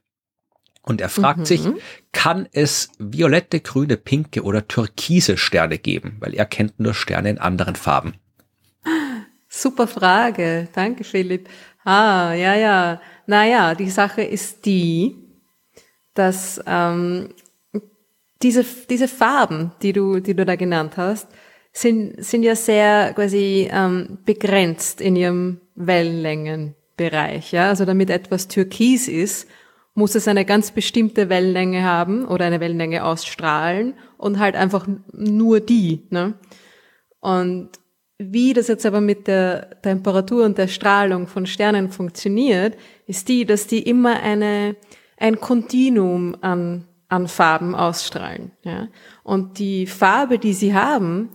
[0.89, 1.45] Und er fragt mhm.
[1.45, 1.61] sich,
[2.13, 6.17] kann es violette, grüne, pinke oder türkise Sterne geben?
[6.21, 8.15] Weil er kennt nur Sterne in anderen Farben.
[9.49, 10.69] Super Frage.
[10.73, 11.49] Danke, Philipp.
[11.85, 13.01] Ah, ja, ja.
[13.27, 15.17] Naja, die Sache ist die,
[16.15, 17.35] dass ähm,
[18.43, 21.27] diese, diese Farben, die du, die du da genannt hast,
[21.73, 27.51] sind, sind ja sehr quasi ähm, begrenzt in ihrem Wellenlängenbereich.
[27.53, 27.71] Ja?
[27.71, 29.49] Also damit etwas türkis ist,
[29.97, 35.61] muss es eine ganz bestimmte Wellenlänge haben oder eine Wellenlänge ausstrahlen und halt einfach nur
[35.61, 36.07] die.
[36.11, 36.35] Ne?
[37.19, 37.71] Und
[38.19, 43.47] wie das jetzt aber mit der Temperatur und der Strahlung von Sternen funktioniert, ist die,
[43.47, 44.77] dass die immer eine,
[45.17, 48.53] ein Kontinuum an, an Farben ausstrahlen.
[48.63, 48.89] Ja.
[49.23, 51.31] Und die Farbe, die sie haben,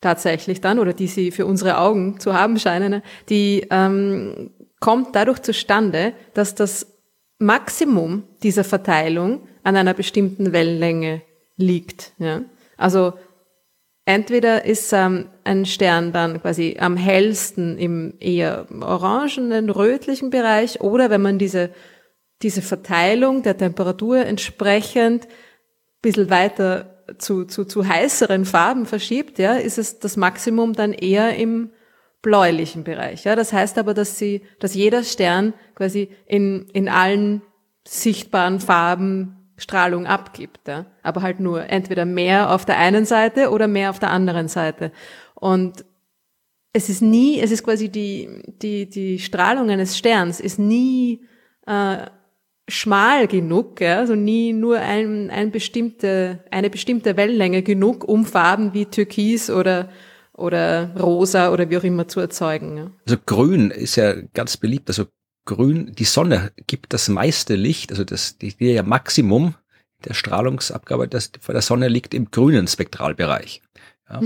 [0.00, 4.50] tatsächlich dann, oder die sie für unsere Augen zu haben scheinen, die ähm,
[4.80, 6.95] kommt dadurch zustande, dass das
[7.38, 11.22] Maximum dieser Verteilung an einer bestimmten Wellenlänge
[11.56, 12.12] liegt.
[12.18, 12.42] Ja.
[12.76, 13.14] Also
[14.04, 21.10] entweder ist ähm, ein Stern dann quasi am hellsten im eher orangenen, rötlichen Bereich oder
[21.10, 21.70] wenn man diese,
[22.42, 25.28] diese Verteilung der Temperatur entsprechend
[26.02, 31.36] bisschen weiter zu, zu, zu heißeren Farben verschiebt, ja, ist es das Maximum dann eher
[31.36, 31.70] im
[32.26, 33.22] bläulichen Bereich.
[33.22, 33.36] Ja.
[33.36, 37.40] Das heißt aber, dass sie, dass jeder Stern quasi in, in allen
[37.86, 40.86] sichtbaren Farben Strahlung abgibt, ja?
[41.04, 44.90] aber halt nur entweder mehr auf der einen Seite oder mehr auf der anderen Seite.
[45.36, 45.84] Und
[46.72, 51.20] es ist nie, es ist quasi die, die, die Strahlung eines Sterns ist nie
[51.64, 51.98] äh,
[52.66, 53.98] schmal genug, ja?
[53.98, 59.90] also nie nur ein, ein bestimmte, eine bestimmte Wellenlänge genug, um Farben wie Türkis oder
[60.36, 62.92] oder rosa oder wie auch immer zu erzeugen.
[63.06, 64.88] Also grün ist ja ganz beliebt.
[64.88, 65.06] Also
[65.46, 69.54] grün, die Sonne gibt das meiste Licht, also das, die, die ja Maximum
[70.04, 73.62] der Strahlungsabgabe das, von der Sonne liegt im grünen Spektralbereich.
[74.08, 74.20] Ja,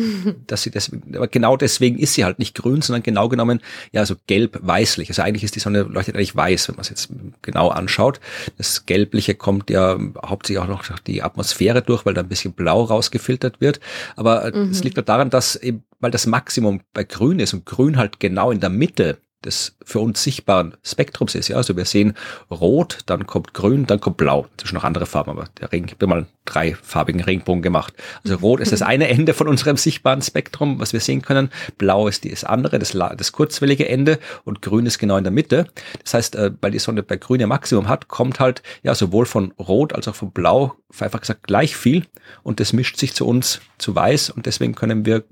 [0.46, 3.60] dass sie deswegen, aber genau deswegen ist sie halt nicht grün, sondern genau genommen,
[3.92, 5.08] ja, so gelb-weißlich.
[5.08, 7.08] Also eigentlich ist die Sonne leuchtet eigentlich weiß, wenn man es jetzt
[7.40, 8.20] genau anschaut.
[8.58, 12.52] Das Gelbliche kommt ja hauptsächlich auch noch durch die Atmosphäre durch, weil da ein bisschen
[12.52, 13.80] blau rausgefiltert wird.
[14.16, 14.84] Aber es mhm.
[14.84, 18.60] liegt daran, dass eben, weil das Maximum bei grün ist und grün halt genau in
[18.60, 21.48] der Mitte des für uns sichtbaren Spektrums ist.
[21.48, 22.14] Ja, also wir sehen
[22.50, 24.46] rot, dann kommt grün, dann kommt blau.
[24.56, 27.94] Das sind noch andere Farben, aber der Regen, ich habe mal drei farbigen Regenbogen gemacht.
[28.24, 31.50] Also rot ist das eine Ende von unserem sichtbaren Spektrum, was wir sehen können.
[31.78, 35.66] Blau ist das andere, das, das kurzwellige Ende und grün ist genau in der Mitte.
[36.02, 39.26] Das heißt, äh, weil die Sonne bei grün ein Maximum hat, kommt halt ja sowohl
[39.26, 42.06] von rot als auch von blau einfach gesagt gleich viel
[42.42, 45.24] und das mischt sich zu uns zu weiß und deswegen können wir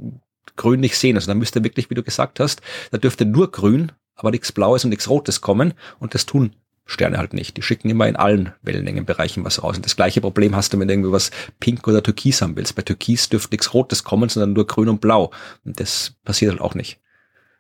[0.59, 1.17] grün nicht sehen.
[1.17, 2.61] Also da müsste wirklich, wie du gesagt hast,
[2.91, 5.73] da dürfte nur grün, aber nichts Blaues und nichts Rotes kommen.
[5.99, 6.53] Und das tun
[6.91, 7.59] Sterne halt nicht.
[7.59, 9.77] Die schicken immer in allen Wellenlängenbereichen was raus.
[9.77, 11.31] Und das gleiche Problem hast du, wenn du irgendwie was
[11.61, 12.75] pink oder türkis haben willst.
[12.75, 15.31] Bei türkis dürfte nichts Rotes kommen, sondern nur grün und blau.
[15.67, 16.99] Und das passiert halt auch nicht.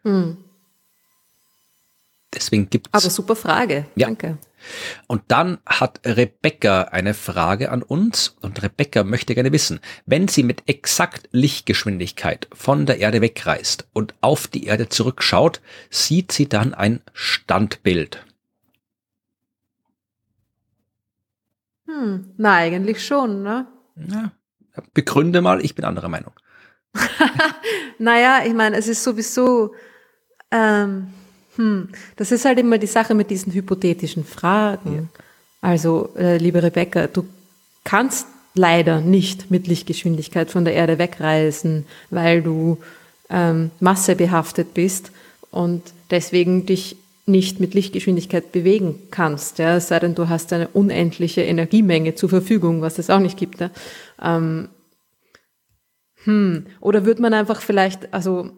[0.02, 0.38] Hm.
[2.34, 2.88] Deswegen gibt's.
[2.90, 3.84] Aber super Frage.
[3.96, 4.06] Ja.
[4.06, 4.38] Danke.
[5.06, 10.42] Und dann hat Rebecca eine Frage an uns und Rebecca möchte gerne wissen, wenn sie
[10.42, 15.60] mit exakt Lichtgeschwindigkeit von der Erde wegreist und auf die Erde zurückschaut,
[15.90, 18.24] sieht sie dann ein Standbild.
[21.86, 23.66] Hm, na, eigentlich schon, ne?
[23.96, 24.32] Ja,
[24.92, 26.32] begründe mal, ich bin anderer Meinung.
[27.98, 29.74] naja, ich meine, es ist sowieso,
[30.50, 31.12] ähm,
[31.58, 34.94] hm, das ist halt immer die Sache mit diesen hypothetischen Fragen.
[34.94, 35.22] Ja.
[35.60, 37.24] Also, äh, liebe Rebecca, du
[37.82, 42.78] kannst leider nicht mit Lichtgeschwindigkeit von der Erde wegreisen, weil du
[43.28, 45.10] ähm, massebehaftet bist
[45.50, 49.58] und deswegen dich nicht mit Lichtgeschwindigkeit bewegen kannst.
[49.58, 49.76] Ja?
[49.76, 53.60] Es sei denn, du hast eine unendliche Energiemenge zur Verfügung, was es auch nicht gibt.
[53.60, 53.70] Ja?
[54.22, 54.68] Ähm,
[56.22, 56.66] hm.
[56.80, 58.50] Oder wird man einfach vielleicht, also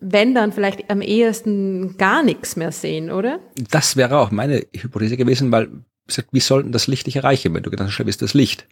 [0.00, 3.40] wenn dann vielleicht am ehesten gar nichts mehr sehen, oder?
[3.70, 5.68] Das wäre auch meine Hypothese gewesen, weil
[6.32, 8.66] wie sollten das Licht dich erreichen, wenn du gedacht hast, ist das Licht?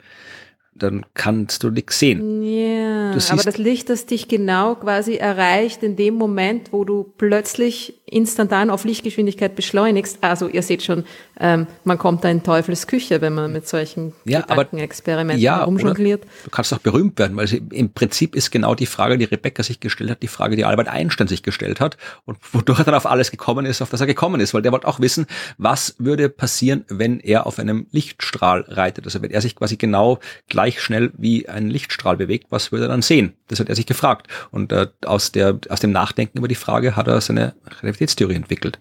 [0.78, 2.42] Dann kannst du nichts sehen.
[2.42, 7.94] Ja, aber das Licht, das dich genau quasi erreicht in dem Moment, wo du plötzlich
[8.10, 10.18] instantan auf Lichtgeschwindigkeit beschleunigst.
[10.22, 11.04] Also ihr seht schon,
[11.38, 16.24] ähm, man kommt da in Teufels Küche, wenn man mit solchen ja, Gedankenexperimenten ja, rumjongliert.
[16.44, 19.80] Du kannst auch berühmt werden, weil im Prinzip ist genau die Frage, die Rebecca sich
[19.80, 23.06] gestellt hat, die Frage, die Albert Einstein sich gestellt hat und wodurch er dann auf
[23.06, 25.26] alles gekommen ist, auf das er gekommen ist, weil der wollte auch wissen,
[25.58, 29.04] was würde passieren, wenn er auf einem Lichtstrahl reitet.
[29.04, 30.18] Also wenn er sich quasi genau
[30.48, 33.34] gleich gleich schnell wie ein Lichtstrahl bewegt, was würde er dann sehen?
[33.48, 34.28] Das hat er sich gefragt.
[34.50, 38.78] Und äh, aus, der, aus dem Nachdenken über die Frage hat er seine Relativitätstheorie entwickelt.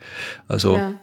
[0.47, 0.93] Also ja.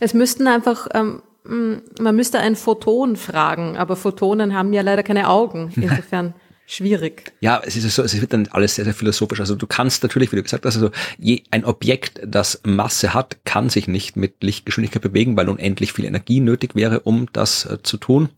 [0.00, 5.28] Es müssten einfach, ähm, man müsste ein Photon fragen, aber Photonen haben ja leider keine
[5.28, 5.72] Augen.
[5.76, 6.34] Insofern
[6.70, 7.32] schwierig.
[7.40, 9.40] Ja, es ist so, es wird dann alles sehr, sehr philosophisch.
[9.40, 13.44] Also du kannst natürlich, wie du gesagt hast, also je, ein Objekt, das Masse hat,
[13.44, 17.82] kann sich nicht mit Lichtgeschwindigkeit bewegen, weil unendlich viel Energie nötig wäre, um das äh,
[17.82, 18.28] zu tun.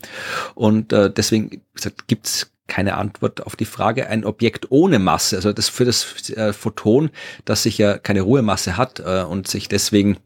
[0.54, 4.08] Und äh, deswegen gesagt, gibt's keine Antwort auf die Frage.
[4.08, 7.10] Ein Objekt ohne Masse, also das für das äh, Photon,
[7.44, 10.16] das sich ja keine Ruhemasse hat äh, und sich deswegen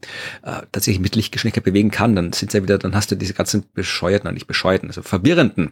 [0.43, 3.65] äh, tatsächlich mit Lichtgeschwindigkeit bewegen kann, dann sind ja wieder, dann hast du diese ganzen
[3.73, 5.71] bescheuerten, nicht bescheuerten, also verwirrenden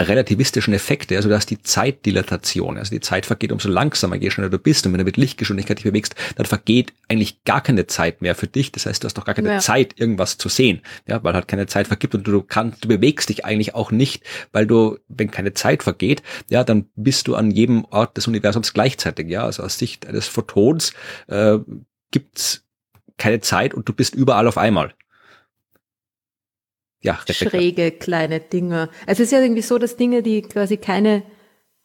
[0.00, 4.50] relativistischen Effekte, also du hast die Zeitdilatation, also die Zeit vergeht umso langsamer, je schneller
[4.50, 4.86] du bist.
[4.86, 8.48] Und wenn du mit Lichtgeschwindigkeit dich bewegst, dann vergeht eigentlich gar keine Zeit mehr für
[8.48, 9.58] dich, das heißt, du hast doch gar keine ja.
[9.60, 13.28] Zeit, irgendwas zu sehen, ja, weil halt keine Zeit vergibt und du kannst, du bewegst
[13.28, 17.52] dich eigentlich auch nicht, weil du, wenn keine Zeit vergeht, ja, dann bist du an
[17.52, 20.92] jedem Ort des Universums gleichzeitig, ja, also aus Sicht eines Photons
[21.28, 21.58] äh,
[22.10, 22.64] gibt's
[23.16, 24.92] keine Zeit und du bist überall auf einmal
[27.04, 28.88] ja, schräge kleine Dinge.
[29.06, 31.22] Es ist ja irgendwie so, dass Dinge, die quasi keine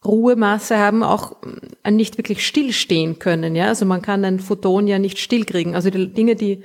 [0.02, 1.36] Ruhemasse haben, auch
[1.84, 3.54] äh, nicht wirklich stillstehen können.
[3.54, 5.74] Ja, also man kann ein Photon ja nicht stillkriegen.
[5.74, 6.62] Also die Dinge, die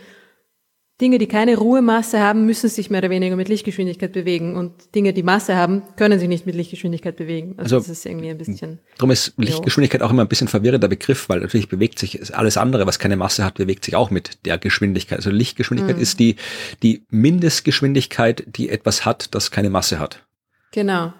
[1.01, 5.11] Dinge, die keine Ruhemasse haben, müssen sich mehr oder weniger mit Lichtgeschwindigkeit bewegen und Dinge,
[5.11, 7.55] die Masse haben, können sich nicht mit Lichtgeschwindigkeit bewegen.
[7.57, 8.79] Also, also das ist irgendwie ein bisschen.
[8.97, 10.07] Darum ist Lichtgeschwindigkeit jo.
[10.07, 13.43] auch immer ein bisschen verwirrender Begriff, weil natürlich bewegt sich alles andere, was keine Masse
[13.43, 15.17] hat, bewegt sich auch mit der Geschwindigkeit.
[15.17, 16.01] Also Lichtgeschwindigkeit mhm.
[16.01, 16.37] ist die,
[16.81, 20.25] die Mindestgeschwindigkeit, die etwas hat, das keine Masse hat.
[20.71, 21.11] Genau.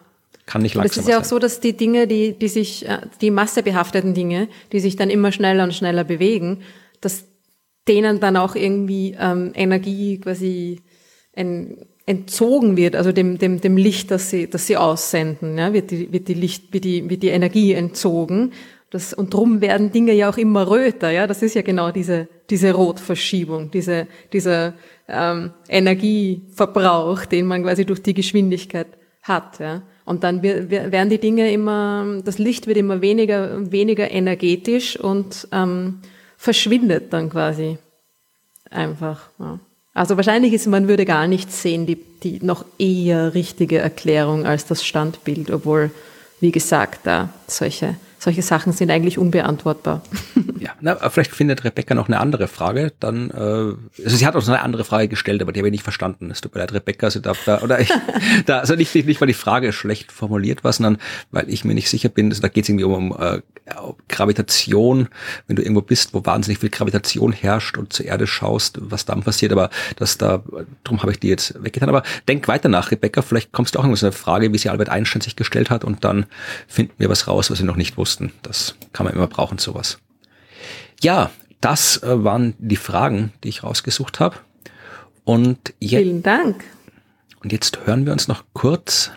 [0.46, 1.02] Kann nicht langsam sein.
[1.02, 4.48] Es ist ja auch so, dass die Dinge, die, die sich, äh, die massebehafteten Dinge,
[4.72, 6.62] die sich dann immer schneller und schneller bewegen,
[7.02, 7.26] dass
[7.88, 10.82] denen dann auch irgendwie ähm, Energie quasi
[11.34, 15.92] en, entzogen wird, also dem, dem, dem Licht, das sie, das sie aussenden, ja, wird
[15.92, 18.52] die, wird die Licht, wird die, wird die Energie entzogen.
[18.92, 21.26] Das, und drum werden Dinge ja auch immer röter, ja.
[21.26, 24.76] Das ist ja genau diese, diese Rotverschiebung, diese, dieser
[25.08, 28.88] ähm, Energieverbrauch, den man quasi durch die Geschwindigkeit
[29.24, 29.82] hat, ja.
[30.06, 36.02] Und dann werden die Dinge immer, das Licht wird immer weniger, weniger energetisch und ähm,
[36.46, 37.78] verschwindet dann quasi
[38.70, 39.30] einfach.
[39.40, 39.60] Ja.
[39.96, 44.66] Also wahrscheinlich ist, man würde gar nicht sehen, die, die noch eher richtige Erklärung als
[44.66, 45.90] das Standbild, obwohl,
[46.40, 50.02] wie gesagt, da solche solche Sachen sind eigentlich unbeantwortbar.
[50.58, 52.92] Ja, na, vielleicht findet Rebecca noch eine andere Frage.
[53.00, 53.34] Dann, äh,
[54.04, 56.32] also sie hat auch noch eine andere Frage gestellt, aber die habe ich nicht verstanden.
[56.32, 57.92] Es tut mir leid, Rebecca, sie darf da, oder ich,
[58.48, 60.98] da, also nicht, nicht, nicht, weil die Frage schlecht formuliert war, sondern
[61.30, 63.42] weil ich mir nicht sicher bin, also da geht es irgendwie um, um äh,
[64.08, 65.10] Gravitation,
[65.48, 69.24] wenn du irgendwo bist, wo wahnsinnig viel Gravitation herrscht und zur Erde schaust, was dann
[69.24, 70.44] passiert, aber das da,
[70.84, 71.90] drum habe ich die jetzt weggetan.
[71.90, 74.90] Aber denk weiter nach, Rebecca, vielleicht kommst du auch so eine Frage, wie sie Albert
[74.90, 76.26] Einstein sich gestellt hat und dann
[76.68, 78.32] finden wir was raus, was wir noch nicht wussten wussten.
[78.42, 79.98] Das kann man immer brauchen, sowas.
[81.02, 81.32] Ja,
[81.62, 84.38] das äh, waren die Fragen, die ich rausgesucht habe.
[85.24, 86.64] Und jetzt, Vielen Dank.
[87.42, 89.12] Und jetzt hören wir uns noch kurz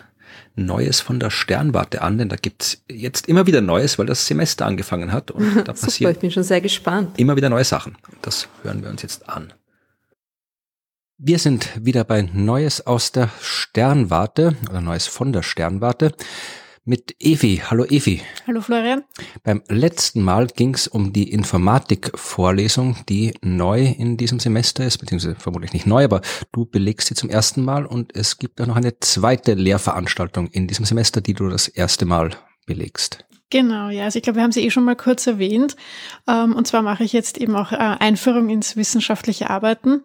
[0.55, 4.65] Neues von der Sternwarte an, denn da gibt's jetzt immer wieder Neues, weil das Semester
[4.65, 7.17] angefangen hat und da passiert Super, ich bin schon sehr gespannt.
[7.17, 7.97] Immer wieder neue Sachen.
[8.21, 9.53] Das hören wir uns jetzt an.
[11.17, 16.13] Wir sind wieder bei Neues aus der Sternwarte oder Neues von der Sternwarte
[16.89, 17.61] mit Evi.
[17.69, 18.19] Hallo Evi.
[18.47, 19.03] Hallo Florian.
[19.43, 25.35] Beim letzten Mal ging es um die Informatik-Vorlesung, die neu in diesem Semester ist, beziehungsweise
[25.35, 26.21] vermutlich nicht neu, aber
[26.51, 30.67] du belegst sie zum ersten Mal und es gibt auch noch eine zweite Lehrveranstaltung in
[30.67, 32.31] diesem Semester, die du das erste Mal
[32.65, 33.23] belegst.
[33.51, 34.05] Genau, ja.
[34.05, 35.75] Also ich glaube, wir haben sie eh schon mal kurz erwähnt.
[36.27, 40.03] Ähm, und zwar mache ich jetzt eben auch äh, Einführung ins wissenschaftliche Arbeiten.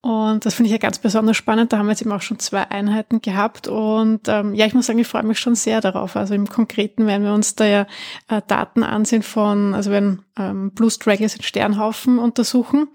[0.00, 1.72] Und das finde ich ja ganz besonders spannend.
[1.72, 3.66] Da haben wir jetzt eben auch schon zwei Einheiten gehabt.
[3.66, 6.14] Und ähm, ja, ich muss sagen, ich freue mich schon sehr darauf.
[6.14, 7.86] Also im Konkreten werden wir uns da ja
[8.28, 12.88] äh, Daten ansehen von, also wenn ähm, Blue Stragglers in Sternhaufen untersuchen.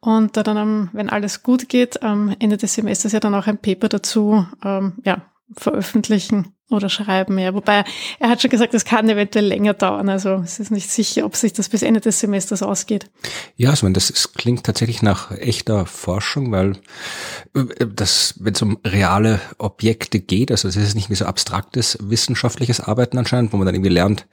[0.00, 3.58] Und da dann, wenn alles gut geht, am Ende des Semesters ja dann auch ein
[3.58, 5.22] Paper dazu ähm, ja,
[5.56, 7.54] veröffentlichen oder schreiben, ja.
[7.54, 7.84] Wobei
[8.18, 10.08] er hat schon gesagt, es kann eventuell länger dauern.
[10.08, 13.10] Also es ist nicht sicher, ob sich das bis Ende des Semesters ausgeht.
[13.56, 16.72] Ja, also das ist, klingt tatsächlich nach echter Forschung, weil
[17.54, 21.98] äh, das, wenn es um reale Objekte geht, also es ist nicht wie so abstraktes
[22.00, 24.26] wissenschaftliches Arbeiten anscheinend, wo man dann irgendwie lernt,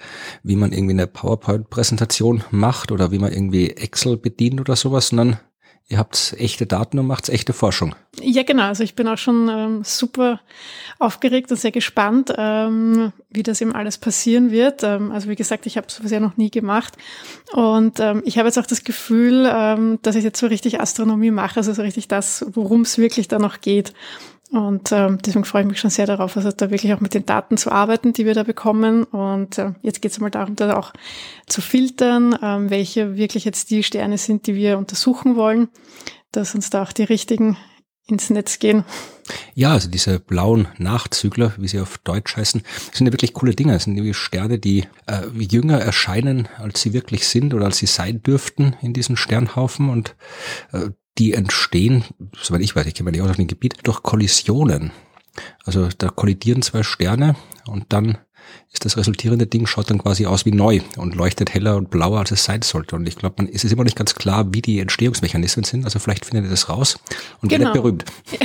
[0.44, 5.40] wie man irgendwie eine PowerPoint-Präsentation macht oder wie man irgendwie Excel bedient oder sowas, sondern
[5.92, 7.96] Ihr habt echte Daten und macht echte Forschung.
[8.22, 8.66] Ja, genau.
[8.66, 10.40] Also ich bin auch schon ähm, super
[11.00, 14.84] aufgeregt und sehr gespannt, ähm, wie das eben alles passieren wird.
[14.84, 16.96] Ähm, also wie gesagt, ich habe sowas ja noch nie gemacht.
[17.54, 21.32] Und ähm, ich habe jetzt auch das Gefühl, ähm, dass ich jetzt so richtig Astronomie
[21.32, 23.94] mache, also so richtig das, worum es wirklich da noch geht.
[24.52, 27.26] Und ähm, deswegen freue ich mich schon sehr darauf, also da wirklich auch mit den
[27.26, 29.04] Daten zu arbeiten, die wir da bekommen.
[29.04, 30.92] Und äh, jetzt geht es mal darum, da auch
[31.46, 35.70] zu filtern, ähm, welche wirklich jetzt die Sterne sind, die wir untersuchen wollen,
[36.32, 37.58] dass uns da auch die richtigen
[38.08, 38.86] ins Netz gehen.
[39.54, 43.74] Ja, also diese blauen Nachzügler, wie sie auf Deutsch heißen, sind ja wirklich coole Dinge.
[43.74, 47.86] Das sind irgendwie Sterne, die äh, jünger erscheinen, als sie wirklich sind oder als sie
[47.86, 50.16] sein dürften in diesem Sternhaufen und
[50.72, 50.90] äh,
[51.20, 52.06] die entstehen,
[52.42, 54.92] soweit ich weiß, ich kenne mich nicht aus dem Gebiet, durch Kollisionen.
[55.64, 57.36] Also da kollidieren zwei Sterne
[57.68, 58.18] und dann
[58.72, 62.20] ist das resultierende Ding, schaut dann quasi aus wie neu und leuchtet heller und blauer,
[62.20, 62.96] als es sein sollte.
[62.96, 65.86] Und ich glaube, man ist es immer nicht ganz klar, wie die Entstehungsmechanismen sind.
[65.86, 67.00] Also vielleicht findet ihr das raus
[67.42, 67.66] und genau.
[67.66, 68.06] werdet berühmt.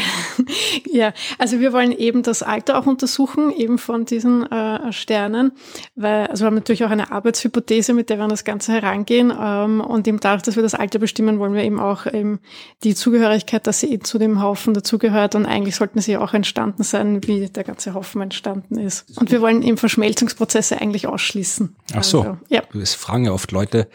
[0.91, 5.51] Ja, also wir wollen eben das Alter auch untersuchen, eben von diesen äh, Sternen,
[5.97, 9.33] weil, also wir haben natürlich auch eine Arbeitshypothese, mit der wir an das Ganze herangehen.
[9.37, 12.39] Ähm, und eben dadurch, dass wir das Alter bestimmen, wollen wir eben auch eben
[12.85, 15.35] die Zugehörigkeit, dass sie eben zu dem Haufen dazugehört.
[15.35, 19.19] Und eigentlich sollten sie auch entstanden sein, wie der ganze Haufen entstanden ist.
[19.19, 19.79] Und wir wollen eben
[20.15, 21.77] Verschmelzungsprozesse eigentlich ausschließen.
[21.93, 22.23] Ach so.
[22.23, 22.63] Also, ja.
[22.81, 23.89] Es fragen ja oft Leute,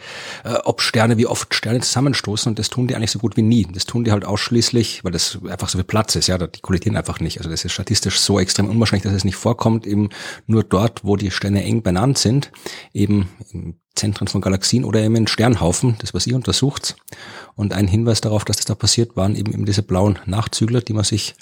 [0.44, 2.50] äh, ob Sterne, wie oft Sterne zusammenstoßen.
[2.50, 3.66] Und das tun die eigentlich so gut wie nie.
[3.72, 6.28] Das tun die halt ausschließlich, weil das einfach so viel Platz ist.
[6.28, 7.38] Ja, die kollidieren einfach nicht.
[7.38, 9.86] Also das ist statistisch so extrem unwahrscheinlich, dass es nicht vorkommt.
[9.86, 10.10] Eben
[10.46, 12.52] nur dort, wo die Sterne eng benannt sind,
[12.92, 13.28] eben
[14.00, 16.96] Zentren von Galaxien oder eben in Sternhaufen, das was ihr untersucht.
[17.54, 20.94] Und ein Hinweis darauf, dass das da passiert, waren eben, eben diese blauen Nachzügler, die
[20.94, 21.34] man sich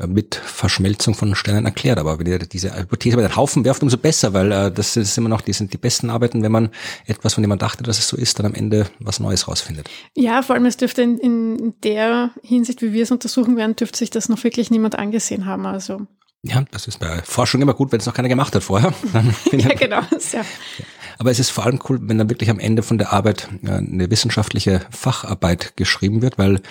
[0.00, 1.98] äh, mit Verschmelzung von Sternen erklärt.
[1.98, 5.16] Aber wenn ihr diese Hypothese bei den Haufen werft, umso besser, weil äh, das ist
[5.16, 6.70] immer noch, die sind die besten Arbeiten, wenn man
[7.06, 9.88] etwas, von dem man dachte, dass es so ist, dann am Ende was Neues rausfindet.
[10.16, 13.98] Ja, vor allem es dürfte in, in der Hinsicht, wie wir es untersuchen werden, dürfte
[13.98, 15.66] sich das noch wirklich niemand angesehen haben.
[15.66, 16.06] Also
[16.42, 18.94] ja, das ist bei Forschung immer gut, wenn es noch keiner gemacht hat vorher.
[19.52, 20.00] ja, genau.
[20.32, 20.42] Ja.
[21.20, 23.72] Aber es ist vor allem cool, wenn dann wirklich am Ende von der Arbeit äh,
[23.72, 26.62] eine wissenschaftliche Facharbeit geschrieben wird, weil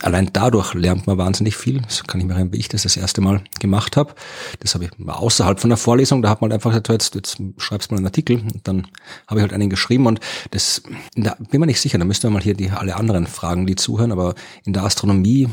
[0.00, 1.80] allein dadurch lernt man wahnsinnig viel.
[1.80, 4.14] Das kann ich mir erinnern, wie ich das das erste Mal gemacht habe.
[4.60, 7.42] Das habe ich außerhalb von der Vorlesung, da hat man halt einfach gesagt, jetzt, jetzt
[7.58, 8.36] schreibst du mal einen Artikel.
[8.36, 8.86] Und dann
[9.26, 10.06] habe ich halt einen geschrieben.
[10.06, 10.20] Und
[10.52, 10.84] das,
[11.16, 13.74] da bin mir nicht sicher, da müsste man mal hier die alle anderen fragen, die
[13.74, 15.48] zuhören, aber in der Astronomie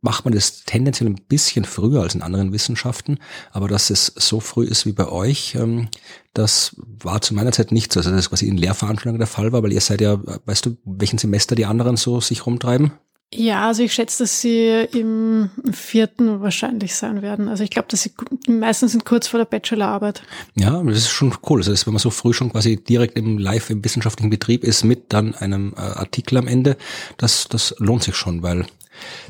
[0.00, 3.18] macht man das tendenziell ein bisschen früher als in anderen Wissenschaften,
[3.52, 5.88] aber dass es so früh ist wie bei euch, ähm,
[6.32, 8.00] das war zu meiner Zeit nicht so.
[8.00, 11.18] Also das quasi in Lehrveranstaltungen der Fall war, weil ihr seid ja, weißt du, welchen
[11.18, 12.92] Semester die anderen so sich rumtreiben?
[13.36, 17.48] Ja, also ich schätze, dass sie im vierten wahrscheinlich sein werden.
[17.48, 18.12] Also ich glaube, dass sie
[18.46, 20.22] meistens sind kurz vor der Bachelorarbeit.
[20.54, 21.60] Ja, das ist schon cool.
[21.60, 24.84] Also das, wenn man so früh schon quasi direkt im Live im wissenschaftlichen Betrieb ist
[24.84, 26.76] mit dann einem äh, Artikel am Ende,
[27.16, 28.66] das, das lohnt sich schon, weil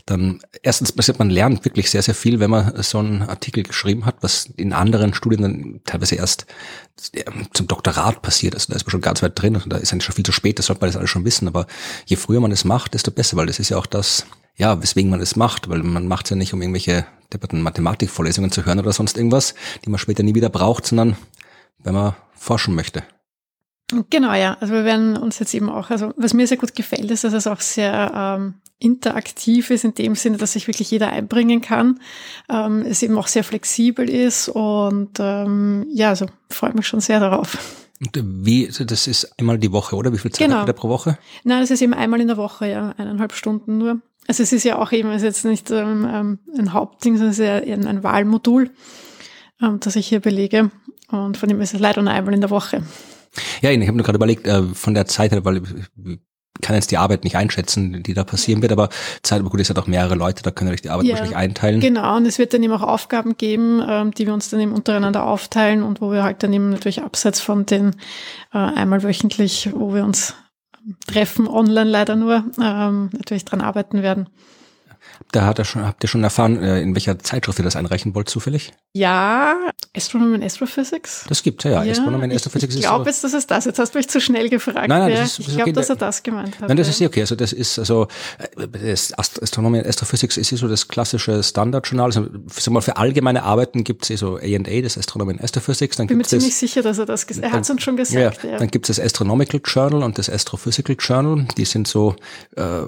[0.07, 4.07] dann erstens passiert, man lernt wirklich sehr, sehr viel, wenn man so einen Artikel geschrieben
[4.07, 6.47] hat, was in anderen Studien dann teilweise erst
[7.53, 8.55] zum Doktorat passiert.
[8.55, 10.33] Also da ist man schon ganz weit drin und da ist eigentlich schon viel zu
[10.33, 11.49] spät, das sollte man das alles schon wissen.
[11.49, 11.67] Aber
[12.07, 14.27] je früher man es macht, desto besser, weil das ist ja auch das,
[14.57, 18.51] ja, weswegen man es macht, weil man macht es ja nicht, um irgendwelche depperten Mathematikvorlesungen
[18.51, 19.55] zu hören oder sonst irgendwas,
[19.85, 21.17] die man später nie wieder braucht, sondern
[21.79, 23.03] wenn man forschen möchte.
[24.11, 24.57] Genau, ja.
[24.61, 27.33] Also wir werden uns jetzt eben auch, also was mir sehr gut gefällt, ist, dass
[27.33, 32.01] es auch sehr ähm, interaktiv ist, in dem Sinne, dass sich wirklich jeder einbringen kann.
[32.49, 37.21] Ähm, es eben auch sehr flexibel ist und ähm, ja, also freue mich schon sehr
[37.21, 37.59] darauf.
[38.01, 40.13] Und wie, also das ist einmal die Woche, oder?
[40.13, 40.59] Wie viel Zeit genau.
[40.59, 41.19] habt ihr pro Woche?
[41.45, 44.01] Nein, das ist eben einmal in der Woche, ja, eineinhalb Stunden nur.
[44.27, 47.33] Also es ist ja auch eben, es ist jetzt nicht ähm, ähm ein Hauptding, sondern
[47.33, 48.71] es ist ja eher ein Wahlmodul,
[49.63, 50.71] ähm, das ich hier belege.
[51.09, 52.83] Und von dem ist es leider nur einmal in der Woche.
[53.61, 56.19] Ja, ich habe mir gerade überlegt, äh, von der Zeit her, weil ich
[56.63, 58.89] kann jetzt die Arbeit nicht einschätzen, die da passieren wird, aber
[59.23, 61.37] Zeit, aber gut, es hat auch mehrere Leute, da können wir die Arbeit ja, wahrscheinlich
[61.37, 61.81] einteilen.
[61.81, 64.73] Genau, und es wird dann eben auch Aufgaben geben, ähm, die wir uns dann eben
[64.73, 67.97] untereinander aufteilen und wo wir halt dann eben natürlich abseits von den
[68.53, 70.35] äh, einmal wöchentlich, wo wir uns
[71.07, 74.29] treffen, online leider nur, ähm, natürlich dran arbeiten werden.
[75.35, 78.15] Da hat er schon, habt ihr schon erfahren, äh, in welcher Zeitschrift ihr das einreichen
[78.15, 78.73] wollt, zufällig?
[78.93, 79.57] Ja,
[79.97, 81.25] Astronomy and Astrophysics.
[81.29, 81.91] Das gibt ja, ja.
[81.91, 83.65] Astronomy and Astrophysics ich, ich glaube jetzt, das ist das.
[83.65, 84.87] Jetzt hast du mich zu schnell gefragt.
[84.87, 86.69] Nein, nein, das ist, ich glaube, dass er das gemeint hat.
[86.69, 87.23] Nein, das ist ja okay.
[87.23, 88.07] Also das ist also
[88.57, 92.07] äh, das Astronomy and Astrophysics ist so das klassische Standardjournal.
[92.07, 95.97] Also sag mal, für allgemeine Arbeiten gibt es eh so A&A, das Astronomy and Astrophysics.
[95.97, 97.53] Dann ich bin mir ziemlich sicher, dass er das gesagt hat.
[97.53, 98.45] Er hat es uns schon gesagt.
[98.45, 98.59] Ja, ja.
[98.59, 101.49] Dann gibt es das Astronomical Journal und das Astrophysical Journal.
[101.57, 102.15] Die sind so
[102.55, 102.83] äh,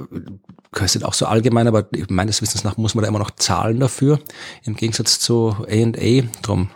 [0.93, 4.21] sind auch so allgemein, aber meines Wissens nach muss man da immer noch zahlen dafür,
[4.65, 6.23] im Gegensatz zu A&A.
[6.43, 6.71] Drum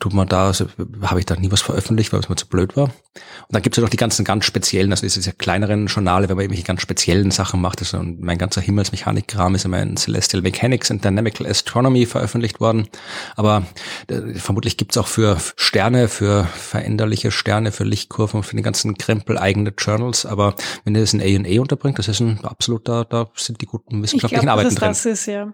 [0.00, 0.66] tut man da, also
[1.02, 2.84] habe ich da nie was veröffentlicht, weil es mir zu blöd war.
[2.84, 6.36] Und dann gibt es ja noch die ganzen ganz speziellen, also diese kleineren Journale, wenn
[6.36, 7.80] man irgendwelche ganz speziellen Sachen macht.
[7.80, 12.88] Also mein ganzer Himmelsmechanik-Kram ist immer in Celestial Mechanics and Dynamical Astronomy veröffentlicht worden.
[13.36, 13.66] Aber
[14.08, 18.62] äh, vermutlich gibt es auch für Sterne, für veränderliche Sterne, für Lichtkurven und für den
[18.62, 20.24] ganzen Krempel eigene Journals.
[20.24, 24.02] Aber wenn ihr das in A&A unterbringt, das ist ein absoluter, da sind die guten
[24.02, 24.88] wissenschaftlichen glaub, Arbeiten drin.
[24.88, 25.52] Das ist, ja.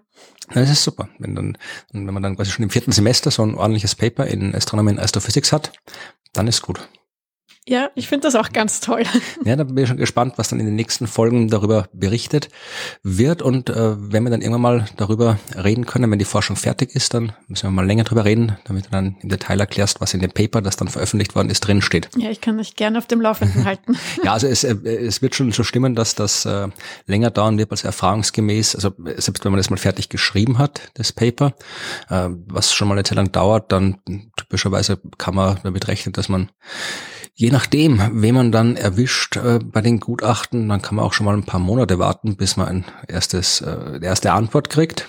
[0.53, 1.09] Das ist super.
[1.19, 1.57] Wenn, dann,
[1.91, 4.99] wenn man dann quasi schon im vierten Semester so ein ordentliches Paper in Astronomy und
[4.99, 5.71] Astrophysics hat,
[6.33, 6.79] dann ist gut.
[7.69, 9.03] Ja, ich finde das auch ganz toll.
[9.45, 12.49] Ja, da bin ich schon gespannt, was dann in den nächsten Folgen darüber berichtet
[13.03, 13.41] wird.
[13.41, 17.13] Und äh, wenn wir dann irgendwann mal darüber reden können, wenn die Forschung fertig ist,
[17.13, 20.19] dann müssen wir mal länger darüber reden, damit du dann im Detail erklärst, was in
[20.19, 22.09] dem Paper, das dann veröffentlicht worden ist, drin steht.
[22.17, 23.97] Ja, ich kann mich gerne auf dem Laufenden halten.
[24.23, 26.67] ja, also es, äh, es wird schon so stimmen, dass das äh,
[27.05, 28.75] länger dauern wird als erfahrungsgemäß.
[28.75, 31.53] Also selbst wenn man das mal fertig geschrieben hat, das Paper,
[32.09, 33.99] äh, was schon mal eine Zeit lang dauert, dann
[34.35, 36.49] typischerweise kann man damit rechnen, dass man
[37.39, 41.25] Je nachdem, wen man dann erwischt äh, bei den Gutachten, dann kann man auch schon
[41.25, 45.07] mal ein paar Monate warten, bis man ein erstes, äh, erste Antwort kriegt.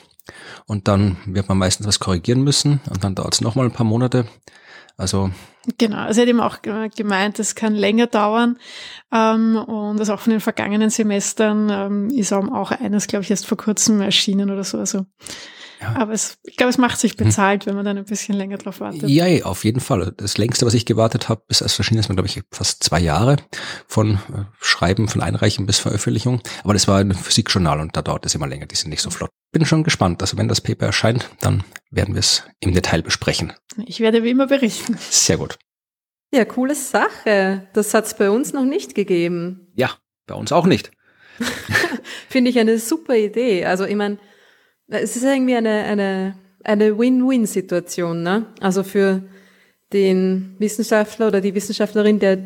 [0.65, 3.85] Und dann wird man meistens was korrigieren müssen und dann dauert es nochmal ein paar
[3.85, 4.27] Monate.
[4.97, 5.32] Also
[5.77, 8.59] Genau, also er hat eben auch gemeint, es kann länger dauern
[9.11, 13.48] ähm, und das auch von den vergangenen Semestern ähm, ist auch eines, glaube ich, erst
[13.48, 14.78] vor kurzem erschienen oder so.
[14.78, 15.05] Also
[15.81, 15.94] ja.
[15.97, 17.24] Aber es, ich glaube, es macht sich hm.
[17.24, 17.70] bezahlt, hm.
[17.70, 19.09] wenn man dann ein bisschen länger drauf wartet.
[19.09, 20.12] Ja, auf jeden Fall.
[20.16, 23.01] Das längste, was ich gewartet habe, bis es erschienen ist, war, glaube ich, fast zwei
[23.01, 23.36] Jahre
[23.86, 26.40] von äh, Schreiben, von Einreichen bis Veröffentlichung.
[26.65, 28.66] Aber das war ein Physikjournal und da dauert es immer länger.
[28.66, 29.31] Die sind nicht so flott.
[29.52, 30.20] Bin schon gespannt.
[30.23, 33.52] Also wenn das Paper erscheint, dann werden wir es im Detail besprechen.
[33.86, 34.97] Ich werde wie immer berichten.
[35.11, 35.59] Sehr gut.
[36.32, 37.69] Ja, coole Sache.
[37.73, 39.73] Das hat es bei uns noch nicht gegeben.
[39.74, 39.97] Ja,
[40.27, 40.93] bei uns auch nicht.
[42.28, 43.65] Finde ich eine super Idee.
[43.65, 44.19] Also ich meine,
[44.90, 46.34] es ist irgendwie eine, eine,
[46.64, 48.46] eine Win-Win-Situation, ne?
[48.60, 49.22] Also für
[49.92, 52.38] den Wissenschaftler oder die Wissenschaftlerin, der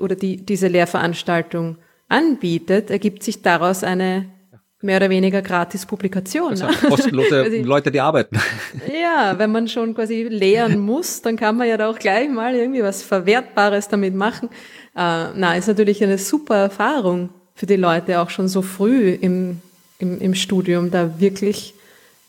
[0.00, 1.76] oder die diese Lehrveranstaltung
[2.08, 4.26] anbietet, ergibt sich daraus eine
[4.82, 6.50] mehr oder weniger gratis Publikation.
[6.50, 6.72] Also ne?
[6.88, 8.38] kostenlose Leute, die arbeiten.
[8.90, 12.54] Ja, wenn man schon quasi lehren muss, dann kann man ja da auch gleich mal
[12.54, 14.48] irgendwie was Verwertbares damit machen.
[14.96, 19.60] Äh, na, ist natürlich eine super Erfahrung für die Leute auch schon so früh im,
[19.98, 21.74] im, im Studium, da wirklich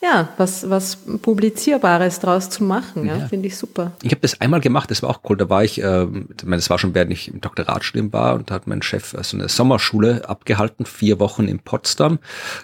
[0.04, 3.28] ja, was, was Publizierbares draus zu machen, ja, ja.
[3.28, 3.92] finde ich super.
[4.02, 5.38] Ich habe das einmal gemacht, das war auch cool.
[5.38, 8.50] Da war ich, äh, ich meine, das war schon, während ich im Doktoratstudium war und
[8.50, 12.18] da hat mein Chef so eine Sommerschule abgehalten, vier Wochen in Potsdam,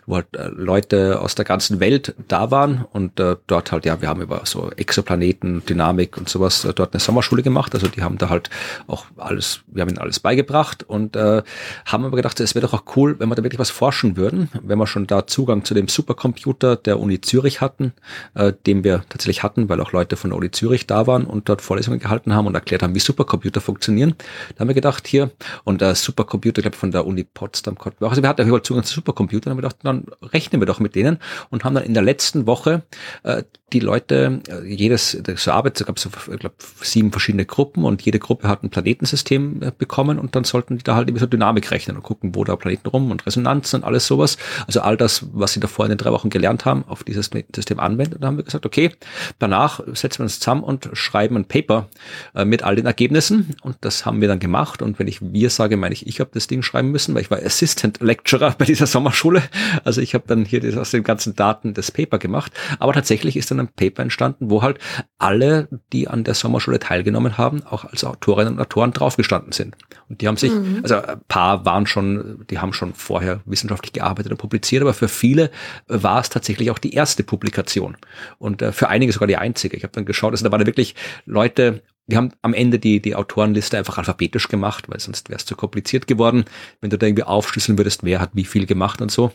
[0.07, 4.01] wo halt äh, Leute aus der ganzen Welt da waren und äh, dort halt, ja,
[4.01, 7.75] wir haben über so Exoplaneten, Dynamik und sowas äh, dort eine Sommerschule gemacht.
[7.75, 8.49] Also die haben da halt
[8.87, 11.43] auch alles, wir haben ihnen alles beigebracht und äh,
[11.85, 14.49] haben aber gedacht, es wäre doch auch cool, wenn wir da wirklich was forschen würden,
[14.63, 17.93] wenn wir schon da Zugang zu dem Supercomputer der Uni Zürich hatten,
[18.33, 21.49] äh, den wir tatsächlich hatten, weil auch Leute von der Uni Zürich da waren und
[21.49, 24.15] dort Vorlesungen gehalten haben und erklärt haben, wie Supercomputer funktionieren.
[24.55, 25.31] Da haben wir gedacht, hier,
[25.63, 29.51] und der Supercomputer, glaube von der Uni Potsdam also wir hatten ja Zugang zu Supercomputern,
[29.51, 32.47] haben wir gedacht, dann rechnen wir doch mit denen und haben dann in der letzten
[32.47, 32.83] Woche
[33.23, 33.43] äh,
[33.73, 36.49] die Leute, äh, jedes, so Arbeit, es gab so, ich
[36.81, 40.83] sieben verschiedene Gruppen und jede Gruppe hat ein Planetensystem äh, bekommen und dann sollten die
[40.83, 43.85] da halt irgendwie so Dynamik rechnen und gucken, wo da Planeten rum und Resonanzen und
[43.85, 44.37] alles sowas.
[44.67, 47.31] Also all das, was sie davor in den drei Wochen gelernt haben, auf diese dieses
[47.55, 48.15] System anwenden.
[48.15, 48.91] Und dann haben wir gesagt, okay,
[49.39, 51.87] danach setzen wir uns zusammen und schreiben ein Paper
[52.35, 53.55] äh, mit all den Ergebnissen.
[53.61, 54.81] Und das haben wir dann gemacht.
[54.81, 57.31] Und wenn ich wir sage, meine ich, ich habe das Ding schreiben müssen, weil ich
[57.31, 59.43] war Assistant Lecturer bei dieser Sommerschule.
[59.83, 62.51] Also ich habe dann hier das, aus den ganzen Daten das Paper gemacht.
[62.79, 64.79] Aber tatsächlich ist dann ein Paper entstanden, wo halt
[65.17, 69.75] alle, die an der Sommerschule teilgenommen haben, auch als Autorinnen und Autoren draufgestanden sind.
[70.09, 70.79] Und die haben sich, mhm.
[70.83, 75.07] also ein paar waren schon, die haben schon vorher wissenschaftlich gearbeitet und publiziert, aber für
[75.07, 75.49] viele
[75.87, 77.95] war es tatsächlich auch die erste erste Publikation
[78.37, 79.77] und äh, für einige sogar die einzige.
[79.77, 80.93] Ich habe dann geschaut, also da waren da wirklich
[81.25, 85.45] Leute, die haben am Ende die, die Autorenliste einfach alphabetisch gemacht, weil sonst wäre es
[85.45, 86.43] zu kompliziert geworden,
[86.81, 89.31] wenn du da irgendwie aufschlüsseln würdest, wer hat wie viel gemacht und so.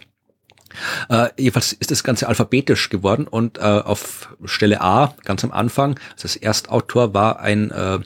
[1.09, 5.99] Äh, jedenfalls ist das Ganze alphabetisch geworden und äh, auf Stelle A, ganz am Anfang,
[6.13, 8.01] also das Erstautor war ein äh,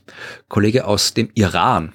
[0.48, 1.92] Kollege aus dem Iran.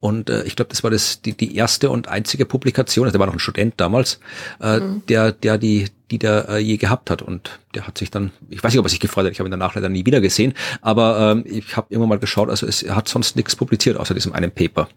[0.00, 3.20] Und äh, ich glaube, das war das die, die erste und einzige Publikation, also der
[3.20, 4.20] war noch ein Student damals,
[4.60, 5.02] äh, mhm.
[5.08, 7.22] der, der die, die der äh, je gehabt hat.
[7.22, 9.48] Und der hat sich dann, ich weiß nicht, ob er sich gefreut hat, ich habe
[9.48, 12.82] ihn danach leider nie wieder gesehen, aber ähm, ich habe immer mal geschaut, also es,
[12.82, 14.88] er hat sonst nichts publiziert außer diesem einen Paper.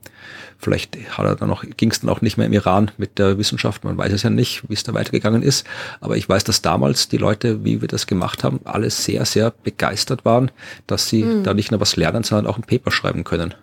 [0.60, 3.38] Vielleicht hat er dann noch, ging es dann auch nicht mehr im Iran mit der
[3.38, 5.66] Wissenschaft, man weiß es ja nicht, wie es da weitergegangen ist.
[6.02, 9.52] Aber ich weiß, dass damals die Leute, wie wir das gemacht haben, alle sehr, sehr
[9.52, 10.52] begeistert waren,
[10.88, 11.44] dass sie mhm.
[11.44, 13.54] da nicht nur was lernen, sondern auch ein Paper schreiben können.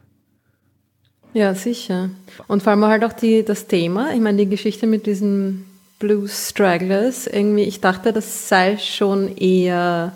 [1.32, 2.10] Ja, sicher.
[2.46, 5.66] Und vor allem halt auch die, das Thema, ich meine, die Geschichte mit diesen
[6.04, 10.12] Blues Stragglers, irgendwie, ich dachte, das sei schon eher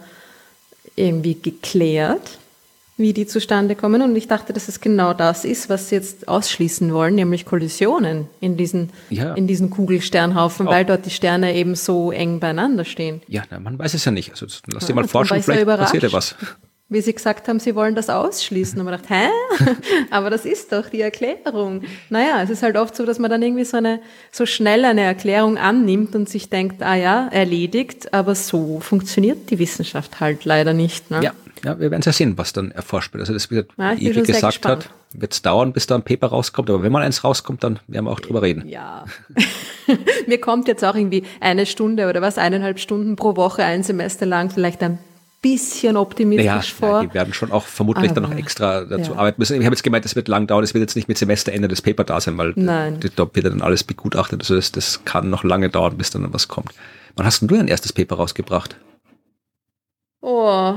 [0.97, 2.39] irgendwie geklärt,
[2.98, 4.02] wie die zustande kommen.
[4.02, 8.27] Und ich dachte, dass es genau das ist, was sie jetzt ausschließen wollen, nämlich Kollisionen
[8.40, 9.32] in diesen, ja.
[9.32, 10.73] in diesen Kugelsternhaufen, Auch.
[10.73, 13.23] weil dort die Sterne eben so eng beieinander stehen.
[13.27, 14.31] Ja, na, man weiß es ja nicht.
[14.31, 16.35] Also lass dir mal forschen, vielleicht passiert ja was
[16.90, 18.78] wie Sie gesagt haben, Sie wollen das ausschließen.
[18.78, 19.28] Und man dachte, hä?
[20.10, 21.82] Aber das ist doch die Erklärung.
[22.09, 24.01] Naja, es ist halt oft so, dass man dann irgendwie so eine,
[24.32, 29.59] so schnell eine Erklärung annimmt und sich denkt, ah ja, erledigt, aber so funktioniert die
[29.59, 31.10] Wissenschaft halt leider nicht.
[31.10, 31.20] Ne?
[31.23, 31.32] Ja,
[31.65, 33.20] Ja, wir werden ja sehen, was dann erforscht wird.
[33.20, 36.70] Also das, wie ja, Ike gesagt hat, wird es dauern, bis da ein Paper rauskommt.
[36.70, 38.66] Aber wenn mal eins rauskommt, dann werden wir auch drüber reden.
[38.69, 39.05] Ja.
[40.27, 44.27] Mir kommt jetzt auch irgendwie eine Stunde oder was, eineinhalb Stunden pro Woche, ein Semester
[44.27, 44.98] lang, vielleicht ein
[45.40, 47.02] bisschen optimistisch ja, vor.
[47.02, 49.19] Ja, die werden schon auch vermutlich Aber, dann noch extra dazu ja.
[49.19, 49.60] arbeiten müssen.
[49.60, 51.82] Ich habe jetzt gemeint, es wird lang dauern, es wird jetzt nicht mit Semesterende das
[51.82, 52.98] Paper da sein, weil Nein.
[53.16, 54.40] dort wird dann alles begutachtet.
[54.40, 56.73] Also das, das kann noch lange dauern, bis dann was kommt.
[57.16, 58.77] Wann hast denn du dein erstes Paper rausgebracht?
[60.20, 60.74] Oh,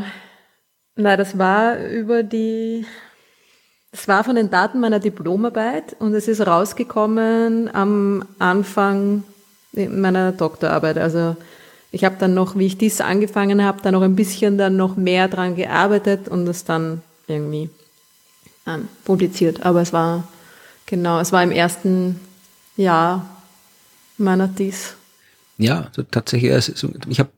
[0.95, 2.85] na, das war über die,
[3.91, 9.23] das war von den Daten meiner Diplomarbeit und es ist rausgekommen am Anfang
[9.73, 10.97] meiner Doktorarbeit.
[10.97, 11.35] Also
[11.91, 14.95] ich habe dann noch, wie ich dies angefangen habe, dann noch ein bisschen dann noch
[14.95, 17.69] mehr dran gearbeitet und es dann irgendwie
[18.65, 19.65] ähm, publiziert.
[19.65, 20.27] Aber es war,
[20.85, 22.19] genau, es war im ersten
[22.77, 23.25] Jahr
[24.17, 24.95] meiner Dies.
[25.57, 27.29] Ja, tatsächlich, ich habe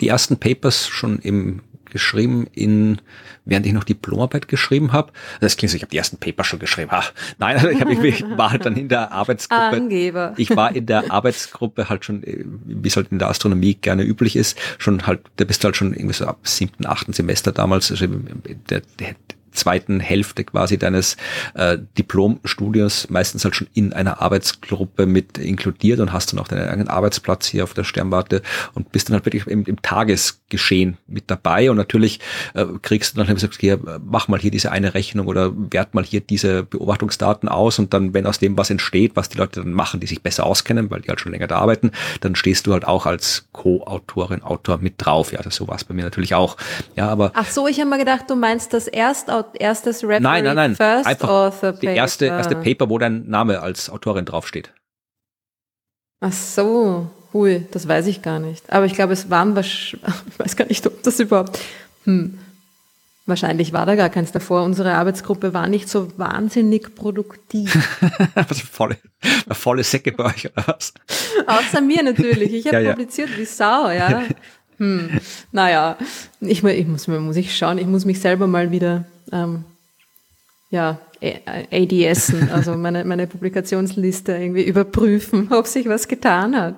[0.00, 1.60] die ersten Papers schon im
[1.96, 3.00] geschrieben in,
[3.46, 5.12] während ich noch Diplomarbeit geschrieben habe.
[5.40, 6.90] Das klingt so, ich habe die ersten Paper schon geschrieben.
[6.92, 9.62] Ach, nein, also ich, hab, ich war halt dann in der Arbeitsgruppe.
[9.62, 10.34] Angeber.
[10.36, 14.36] Ich war in der Arbeitsgruppe halt schon, wie es halt in der Astronomie gerne üblich
[14.36, 17.90] ist, schon halt, da bist du halt schon irgendwie so ab siebten, achten Semester damals,
[17.90, 19.14] also der, der,
[19.56, 21.16] zweiten Hälfte quasi deines
[21.54, 26.68] äh, Diplomstudiums meistens halt schon in einer Arbeitsgruppe mit inkludiert und hast dann auch deinen
[26.68, 28.42] eigenen Arbeitsplatz hier auf der Sternwarte
[28.74, 32.20] und bist dann halt wirklich im, im Tagesgeschehen mit dabei und natürlich
[32.54, 35.94] äh, kriegst du dann halt gesagt, okay, mach mal hier diese eine Rechnung oder wert
[35.94, 39.60] mal hier diese Beobachtungsdaten aus und dann, wenn aus dem was entsteht, was die Leute
[39.60, 42.66] dann machen, die sich besser auskennen, weil die halt schon länger da arbeiten, dann stehst
[42.66, 45.32] du halt auch als Co-Autorin, Autor mit drauf.
[45.32, 46.56] Ja, also so war es bei mir natürlich auch.
[46.96, 47.32] Ja, aber.
[47.34, 50.76] Ach so, ich habe mal gedacht, du meinst das Erstautor erstes Referee nein, nein, nein.
[50.76, 51.80] First Einfach Author Paper.
[51.80, 54.72] Die erste, erste Paper, wo dein Name als Autorin draufsteht.
[56.20, 58.72] Ach so, hui, das weiß ich gar nicht.
[58.72, 59.98] Aber ich glaube, es waren, ich
[60.38, 61.58] weiß gar nicht, ob das überhaupt,
[62.04, 62.38] hm,
[63.28, 64.62] Wahrscheinlich war da gar keins davor.
[64.62, 67.74] Unsere Arbeitsgruppe war nicht so wahnsinnig produktiv.
[68.36, 68.98] was volle,
[69.50, 70.94] volle Säcke bei euch, oder was?
[71.44, 72.54] Außer mir natürlich.
[72.54, 73.36] Ich habe ja, publiziert ja.
[73.36, 74.22] wie Sau, ja.
[74.78, 75.18] Hm.
[75.50, 75.96] Naja,
[76.40, 79.64] ich, ich muss, muss ich schauen, ich muss mich selber mal wieder ähm,
[80.70, 80.98] ja,
[81.72, 86.74] ADS, also meine, meine Publikationsliste irgendwie überprüfen, ob sich was getan hat.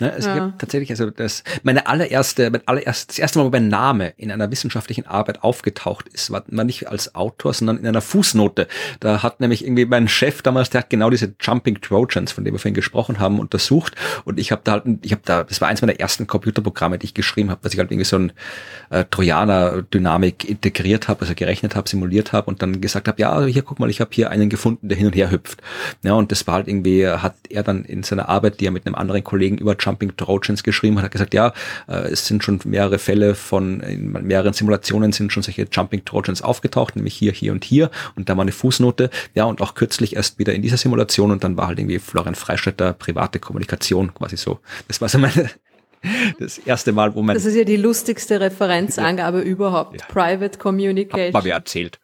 [0.00, 0.54] Ne, also ja.
[0.58, 4.50] tatsächlich, also das, meine allererste, mein allererst, das erste Mal, wo mein Name in einer
[4.50, 8.68] wissenschaftlichen Arbeit aufgetaucht ist, war, war nicht als Autor, sondern in einer Fußnote.
[9.00, 12.54] Da hat nämlich irgendwie mein Chef damals, der hat genau diese Jumping Trojans, von denen
[12.54, 13.94] wir vorhin gesprochen haben, untersucht.
[14.24, 17.06] Und ich habe da halt, ich habe da, das war eins meiner ersten Computerprogramme, die
[17.06, 18.32] ich geschrieben habe, dass ich halt irgendwie so ein
[18.90, 23.48] äh, Trojaner-Dynamik integriert habe, also gerechnet habe, simuliert habe und dann gesagt habe, ja, also
[23.48, 25.62] hier guck mal, ich habe hier einen gefunden, der hin und her hüpft.
[26.02, 28.86] Ja, und das war halt irgendwie, hat er dann in seiner Arbeit, die er mit
[28.86, 31.52] einem anderen Kollegen über Jumping Trojans geschrieben hat, hat gesagt, ja,
[31.88, 36.42] äh, es sind schon mehrere Fälle von, in mehreren Simulationen sind schon solche Jumping Trojans
[36.42, 37.90] aufgetaucht, nämlich hier, hier und hier.
[38.14, 39.10] Und da war eine Fußnote.
[39.34, 42.34] Ja, und auch kürzlich erst wieder in dieser Simulation und dann war halt irgendwie Florian
[42.34, 44.60] Freistetter private Kommunikation quasi so.
[44.88, 45.50] Das war so meine,
[46.38, 47.34] das erste Mal, wo man.
[47.34, 49.44] Das ist ja die lustigste Referenzangabe ja.
[49.44, 50.00] überhaupt.
[50.00, 50.06] Ja.
[50.08, 51.26] Private Communication.
[51.26, 51.98] Hat mal wer erzählt.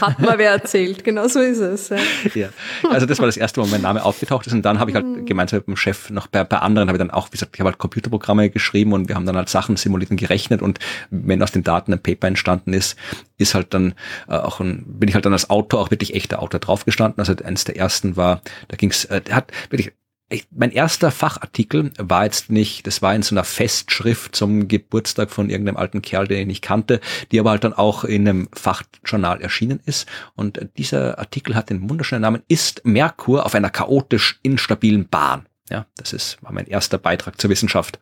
[0.00, 1.90] Hat mal wer erzählt, genau so ist es.
[2.34, 2.48] Ja.
[2.90, 4.94] Also das war das erste Mal, wo mein Name aufgetaucht ist und dann habe ich
[4.94, 5.26] halt mhm.
[5.26, 7.60] gemeinsam mit dem Chef noch bei, bei anderen habe ich dann auch, wie gesagt, ich
[7.60, 10.78] habe halt Computerprogramme geschrieben und wir haben dann halt Sachen simuliert und gerechnet und
[11.10, 12.96] wenn aus den Daten ein Paper entstanden ist,
[13.38, 13.94] ist halt dann
[14.28, 17.20] äh, auch ein, bin ich halt dann als Autor, auch wirklich echter Autor draufgestanden.
[17.20, 19.92] Also eines der ersten war, da ging's, äh, der hat wirklich
[20.30, 25.30] ich, mein erster Fachartikel war jetzt nicht, das war in so einer Festschrift zum Geburtstag
[25.30, 27.00] von irgendeinem alten Kerl, den ich nicht kannte,
[27.32, 30.06] die aber halt dann auch in einem Fachjournal erschienen ist.
[30.34, 35.46] Und dieser Artikel hat den wunderschönen Namen Ist Merkur auf einer chaotisch instabilen Bahn?
[35.70, 37.98] Ja, das ist, war mein erster Beitrag zur Wissenschaft.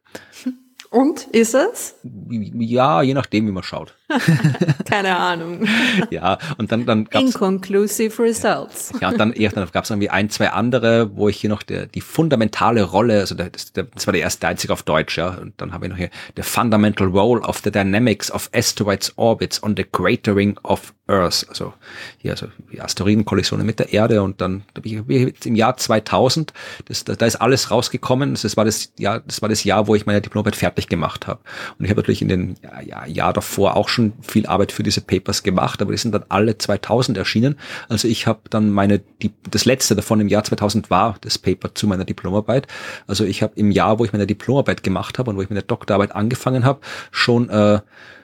[0.90, 1.96] Und ist es?
[2.02, 3.94] Ja, je nachdem, wie man schaut.
[4.88, 5.66] Keine Ahnung.
[6.10, 8.92] ja, und dann, dann gab's, Inconclusive results.
[9.00, 11.62] Ja, und dann, ja, dann gab es irgendwie ein, zwei andere, wo ich hier noch
[11.62, 15.18] der, die fundamentale Rolle, also der, das, der, das war der erste einzige auf Deutsch,
[15.18, 19.12] ja, und dann habe ich noch hier the fundamental role of the dynamics of asteroids
[19.16, 21.72] orbits on the cratering of Earth, also
[22.18, 26.52] hier, also die Asteroidenkollisionen mit der Erde und dann im Jahr 2000,
[26.86, 29.94] das, da, da ist alles rausgekommen, das war das Jahr, das war das Jahr, wo
[29.94, 31.40] ich meine Diplomarbeit fertig gemacht habe.
[31.78, 35.00] Und ich habe natürlich in den ja, Jahr davor auch schon viel Arbeit für diese
[35.00, 37.56] Papers gemacht, aber die sind dann alle 2000 erschienen.
[37.88, 41.74] Also ich habe dann meine, die, das letzte davon im Jahr 2000 war das Paper
[41.74, 42.66] zu meiner Diplomarbeit.
[43.06, 45.62] Also ich habe im Jahr, wo ich meine Diplomarbeit gemacht habe und wo ich meine
[45.62, 47.80] Doktorarbeit angefangen habe, schon äh,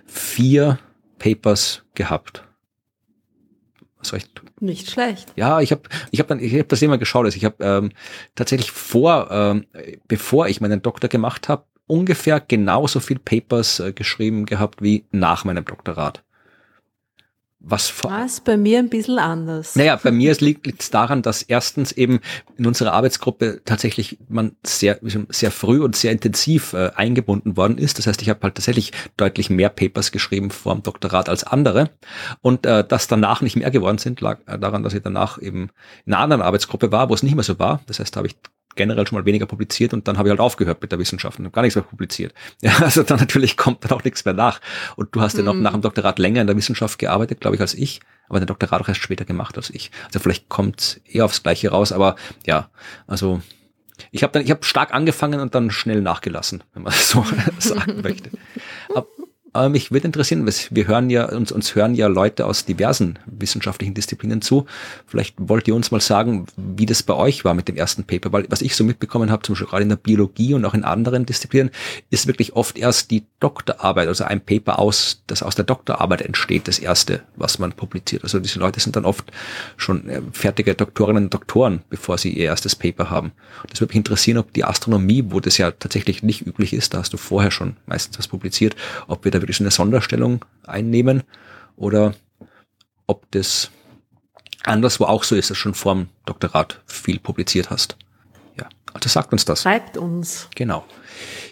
[0.06, 0.78] vier
[1.18, 2.44] Papers gehabt.
[3.98, 4.42] Was recht.
[4.58, 5.32] Nicht schlecht.
[5.36, 7.24] Ja, ich habe ich hab dann ich hab das immer geschaut.
[7.24, 7.92] Also ich habe ähm,
[8.34, 9.66] tatsächlich vor, ähm,
[10.08, 15.44] bevor ich meinen Doktor gemacht habe, ungefähr genauso viel Papers äh, geschrieben gehabt wie nach
[15.44, 16.24] meinem Doktorat.
[17.64, 19.76] was vor Was bei mir ein bisschen anders.
[19.76, 22.20] Naja, bei mir liegt es daran, dass erstens eben
[22.56, 24.98] in unserer Arbeitsgruppe tatsächlich man sehr,
[25.28, 27.98] sehr früh und sehr intensiv äh, eingebunden worden ist.
[27.98, 31.90] Das heißt, ich habe halt tatsächlich deutlich mehr Papers geschrieben vor dem Doktorat als andere.
[32.40, 35.70] Und äh, dass danach nicht mehr geworden sind, lag äh, daran, dass ich danach eben
[36.06, 37.82] in einer anderen Arbeitsgruppe war, wo es nicht mehr so war.
[37.86, 38.36] Das heißt, da habe ich
[38.74, 41.52] generell schon mal weniger publiziert und dann habe ich halt aufgehört mit der Wissenschaft und
[41.52, 42.34] gar nichts mehr publiziert.
[42.62, 44.60] Ja, also dann natürlich kommt dann auch nichts mehr nach.
[44.96, 45.62] Und du hast ja noch mhm.
[45.62, 48.80] nach dem Doktorat länger in der Wissenschaft gearbeitet, glaube ich, als ich, aber den Doktorat
[48.80, 49.90] auch erst später gemacht als ich.
[50.06, 52.16] Also vielleicht kommt eher aufs Gleiche raus, aber
[52.46, 52.70] ja,
[53.06, 53.42] also
[54.10, 57.24] ich habe dann, ich habe stark angefangen und dann schnell nachgelassen, wenn man so
[57.58, 58.30] sagen möchte.
[58.94, 59.06] Aber
[59.54, 63.92] aber mich würde interessieren, wir hören ja, uns, uns hören ja Leute aus diversen wissenschaftlichen
[63.92, 64.64] Disziplinen zu.
[65.06, 68.32] Vielleicht wollt ihr uns mal sagen, wie das bei euch war mit dem ersten Paper,
[68.32, 70.84] weil was ich so mitbekommen habe, zum Beispiel gerade in der Biologie und auch in
[70.84, 71.70] anderen Disziplinen,
[72.08, 76.66] ist wirklich oft erst die Doktorarbeit, also ein Paper aus, das aus der Doktorarbeit entsteht,
[76.66, 78.22] das erste, was man publiziert.
[78.22, 79.30] Also diese Leute sind dann oft
[79.76, 83.32] schon äh, fertige Doktorinnen und Doktoren, bevor sie ihr erstes Paper haben.
[83.68, 86.98] Das würde mich interessieren, ob die Astronomie, wo das ja tatsächlich nicht üblich ist, da
[86.98, 88.76] hast du vorher schon meistens was publiziert,
[89.08, 91.22] ob wir da wirklich so eine Sonderstellung einnehmen
[91.76, 92.14] oder
[93.06, 93.70] ob das
[94.64, 97.96] anderswo auch so ist, dass du schon vorm Doktorat viel publiziert hast.
[98.58, 99.62] Ja, also sagt uns das.
[99.62, 100.48] Schreibt uns.
[100.54, 100.84] Genau.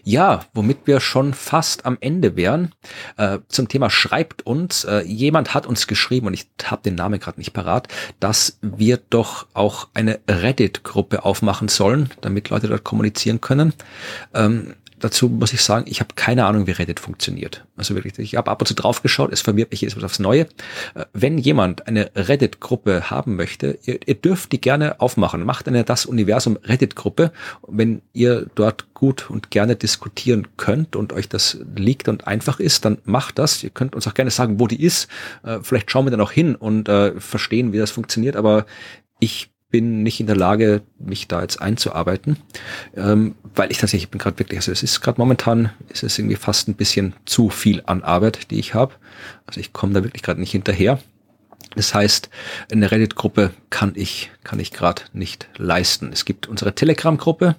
[0.05, 2.73] Ja, womit wir schon fast am Ende wären.
[3.17, 4.85] Äh, zum Thema schreibt uns.
[4.85, 7.89] Äh, jemand hat uns geschrieben, und ich habe den Namen gerade nicht parat,
[8.21, 13.75] dass wir doch auch eine Reddit-Gruppe aufmachen sollen, damit Leute dort kommunizieren können.
[14.35, 17.65] Ähm, dazu muss ich sagen, ich habe keine Ahnung, wie Reddit funktioniert.
[17.77, 20.19] Also wirklich, ich habe ab und zu drauf geschaut, es verwirrt mich jedes Mal aufs
[20.19, 20.43] Neue.
[20.95, 25.45] Äh, wenn jemand eine Reddit-Gruppe haben möchte, ihr, ihr, dürft die gerne aufmachen.
[25.45, 27.33] Macht eine Das Universum Reddit-Gruppe.
[27.67, 32.85] Wenn ihr dort gut und gerne diskutieren könnt und euch das liegt und einfach ist,
[32.85, 33.65] dann macht das.
[33.65, 35.09] Ihr könnt uns auch gerne sagen, wo die ist.
[35.43, 38.37] Äh, vielleicht schauen wir dann auch hin und äh, verstehen, wie das funktioniert.
[38.37, 38.67] Aber
[39.19, 42.37] ich bin nicht in der Lage, mich da jetzt einzuarbeiten,
[42.97, 46.19] ähm, weil ich tatsächlich ich bin gerade wirklich, also es ist gerade momentan, ist es
[46.19, 48.95] irgendwie fast ein bisschen zu viel an Arbeit, die ich habe.
[49.47, 50.99] Also ich komme da wirklich gerade nicht hinterher.
[51.77, 52.31] Das heißt,
[52.73, 56.11] eine Reddit-Gruppe kann ich, kann ich gerade nicht leisten.
[56.13, 57.55] Es gibt unsere Telegram-Gruppe,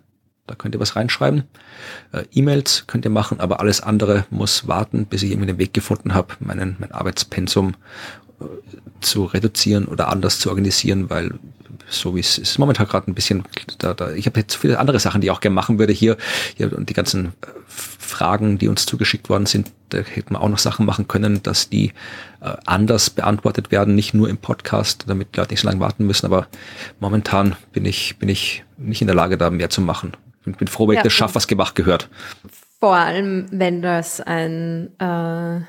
[0.47, 1.43] da könnt ihr was reinschreiben.
[2.11, 5.73] Äh, E-Mails könnt ihr machen, aber alles andere muss warten, bis ich irgendwie den Weg
[5.73, 7.75] gefunden habe, meinen, mein Arbeitspensum
[8.41, 8.45] äh,
[8.99, 11.39] zu reduzieren oder anders zu organisieren, weil
[11.91, 13.43] so wie es ist momentan gerade ein bisschen,
[13.77, 16.18] da, da, ich habe jetzt viele andere Sachen, die ich auch gerne machen würde hier,
[16.55, 20.49] hier und die ganzen äh, Fragen, die uns zugeschickt worden sind, da hätten wir auch
[20.49, 21.93] noch Sachen machen können, dass die
[22.41, 26.26] äh, anders beantwortet werden, nicht nur im Podcast, damit Leute nicht so lange warten müssen,
[26.26, 26.47] aber
[26.99, 30.13] momentan bin ich, bin ich nicht in der Lage, da mehr zu machen.
[30.45, 32.09] Ich bin froh, wenn ja, ich das schaffe, was gemacht gehört.
[32.80, 35.61] Vor allem, wenn das ein äh,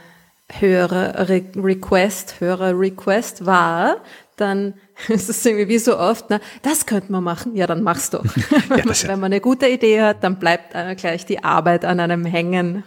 [0.58, 3.96] höherer Re Request, höherer Request war,
[4.36, 4.74] dann
[5.08, 8.24] ist es irgendwie wie so oft, na, das könnte man machen, ja, dann mach's doch.
[8.70, 12.84] ja, Wenn man eine gute Idee hat, dann bleibt gleich die Arbeit an einem hängen.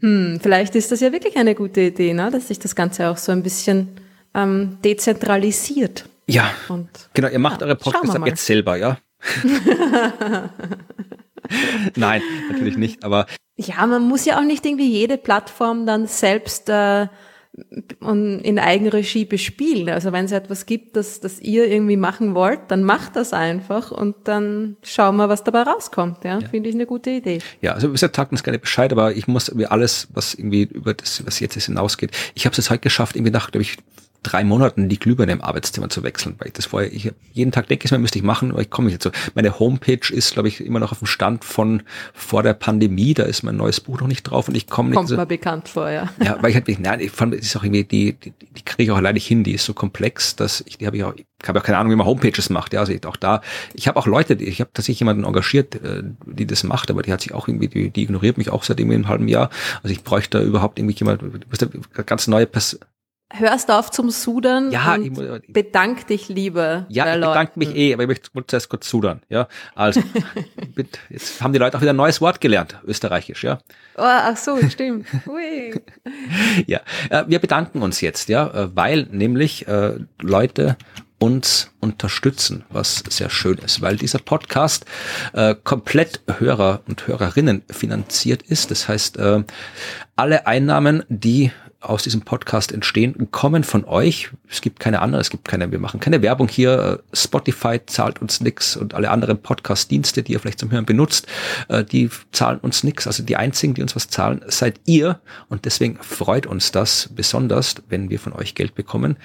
[0.00, 2.30] hm, vielleicht ist das ja wirklich eine gute Idee, ne?
[2.30, 4.00] dass sich das Ganze auch so ein bisschen
[4.34, 6.06] ähm, dezentralisiert.
[6.28, 8.98] Ja, Und, genau, ihr macht ja, eure Podcasts jetzt selber, ja?
[11.94, 13.26] Nein, natürlich nicht, aber.
[13.56, 17.06] Ja, man muss ja auch nicht irgendwie jede Plattform dann selbst äh,
[18.00, 19.88] in Eigenregie bespielen.
[19.88, 23.90] Also wenn es etwas gibt, das, das ihr irgendwie machen wollt, dann macht das einfach
[23.90, 26.24] und dann schauen wir, was dabei rauskommt.
[26.24, 26.48] Ja, ja.
[26.48, 27.38] finde ich eine gute Idee.
[27.62, 30.94] Ja, also wir sagt uns gerne Bescheid, aber ich muss über alles, was irgendwie über
[30.94, 33.76] das, was jetzt hinausgeht, ich habe es jetzt heute geschafft, irgendwie nach, glaube ich,
[34.26, 37.68] drei Monaten die Glühbirne im Arbeitszimmer zu wechseln, weil ich das vorher, ich jeden Tag
[37.68, 39.16] denke ich mir, müsste ich machen, aber ich komme nicht dazu.
[39.34, 41.82] Meine Homepage ist, glaube ich, immer noch auf dem Stand von
[42.12, 44.96] vor der Pandemie, da ist mein neues Buch noch nicht drauf und ich komme nicht
[44.96, 46.08] Kommt so, mir bekannt vor, ja.
[46.22, 48.84] Ja, weil ich halt, nein, ich fand, das ist auch irgendwie, die, die, die kriege
[48.84, 51.48] ich auch alleine hin, die ist so komplex, dass ich, die habe ich auch, ich
[51.48, 53.42] habe auch keine Ahnung, wie man Homepages macht, ja, also ich, auch da,
[53.74, 57.12] ich habe auch Leute, ich habe tatsächlich jemanden engagiert, äh, die das macht, aber die
[57.12, 59.50] hat sich auch irgendwie, die, die ignoriert mich auch seit irgendwie einem halben Jahr,
[59.82, 61.22] also ich bräuchte da überhaupt irgendwie jemand,
[62.06, 62.80] ganz neue Person,
[63.32, 66.86] hörst auf zum Sudern ja, und ich, bedank dich lieber.
[66.88, 69.20] Ja, ich bedanke mich eh, aber ich möchte zuerst kurz sudern.
[69.28, 70.02] Ja, also
[71.10, 73.58] jetzt haben die Leute auch wieder ein neues Wort gelernt, österreichisch, ja.
[73.96, 75.06] Oh, ach so, stimmt.
[75.26, 75.74] Ui.
[76.66, 76.80] ja,
[77.10, 80.76] äh, wir bedanken uns jetzt, ja, äh, weil nämlich äh, Leute
[81.18, 84.84] uns unterstützen, was sehr schön ist, weil dieser Podcast
[85.32, 88.70] äh, komplett Hörer und Hörerinnen finanziert ist.
[88.70, 89.42] Das heißt, äh,
[90.14, 94.30] alle Einnahmen, die aus diesem Podcast entstehen, kommen von euch.
[94.48, 97.02] Es gibt keine andere, es gibt keine, wir machen keine Werbung hier.
[97.12, 101.26] Spotify zahlt uns nix und alle anderen Podcast-Dienste, die ihr vielleicht zum Hören benutzt,
[101.68, 103.06] äh, die zahlen uns nix.
[103.06, 105.20] Also die einzigen, die uns was zahlen, seid ihr.
[105.48, 109.16] Und deswegen freut uns das besonders, wenn wir von euch Geld bekommen,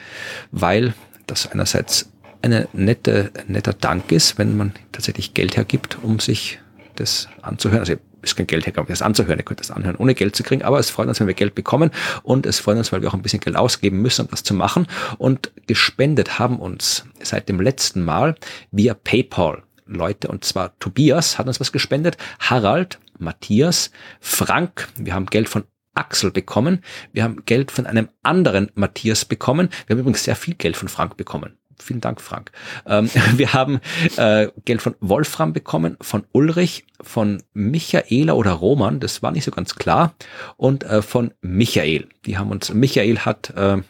[0.52, 0.94] weil
[1.28, 2.12] das einerseits
[2.42, 6.60] eine nette, netter Dank ist, wenn man tatsächlich Geld hergibt, um sich
[6.96, 7.80] das anzuhören.
[7.80, 10.64] Also ist kein Geld hergeben, das anzuhören, ihr könnt das anhören, ohne Geld zu kriegen,
[10.64, 11.92] aber es freut uns, wenn wir Geld bekommen
[12.24, 14.54] und es freut uns, weil wir auch ein bisschen Geld ausgeben müssen, um das zu
[14.54, 14.88] machen
[15.18, 18.36] und gespendet haben uns seit dem letzten Mal
[18.72, 25.26] via PayPal Leute und zwar Tobias hat uns was gespendet, Harald, Matthias, Frank, wir haben
[25.26, 26.84] Geld von Axel bekommen.
[27.12, 29.70] Wir haben Geld von einem anderen Matthias bekommen.
[29.86, 31.58] Wir haben übrigens sehr viel Geld von Frank bekommen.
[31.82, 32.52] Vielen Dank, Frank.
[32.86, 33.80] Ähm, wir haben
[34.18, 39.52] äh, Geld von Wolfram bekommen, von Ulrich, von Michaela oder Roman, das war nicht so
[39.52, 40.14] ganz klar,
[40.58, 42.08] und äh, von Michael.
[42.26, 43.82] Die haben uns, Michael hat äh,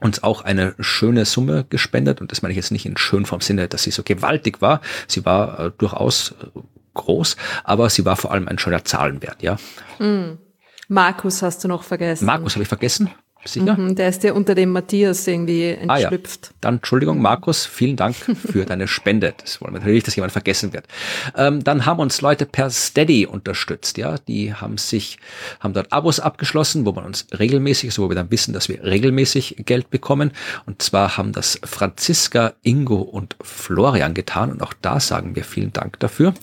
[0.00, 3.40] uns auch eine schöne Summe gespendet und das meine ich jetzt nicht in schön vom
[3.40, 4.80] Sinne, dass sie so gewaltig war.
[5.06, 6.60] Sie war äh, durchaus äh,
[6.94, 9.56] groß, aber sie war vor allem ein schöner Zahlenwert, ja.
[9.98, 10.38] Mm.
[10.88, 12.24] Markus hast du noch vergessen.
[12.24, 13.10] Markus habe ich vergessen.
[13.44, 13.76] Sicher?
[13.76, 16.40] Mhm, der ist ja unter dem Matthias irgendwie entschlüpft.
[16.44, 16.56] Ah, ja.
[16.60, 19.32] Dann Entschuldigung, Markus, vielen Dank für deine Spende.
[19.38, 20.86] Das wollen wir natürlich, dass jemand vergessen wird.
[21.36, 24.16] Ähm, dann haben uns Leute per Steady unterstützt, ja.
[24.28, 25.18] Die haben sich,
[25.58, 28.84] haben dort Abos abgeschlossen, wo man uns regelmäßig, so wo wir dann wissen, dass wir
[28.84, 30.32] regelmäßig Geld bekommen.
[30.66, 34.52] Und zwar haben das Franziska, Ingo und Florian getan.
[34.52, 36.34] Und auch da sagen wir vielen Dank dafür.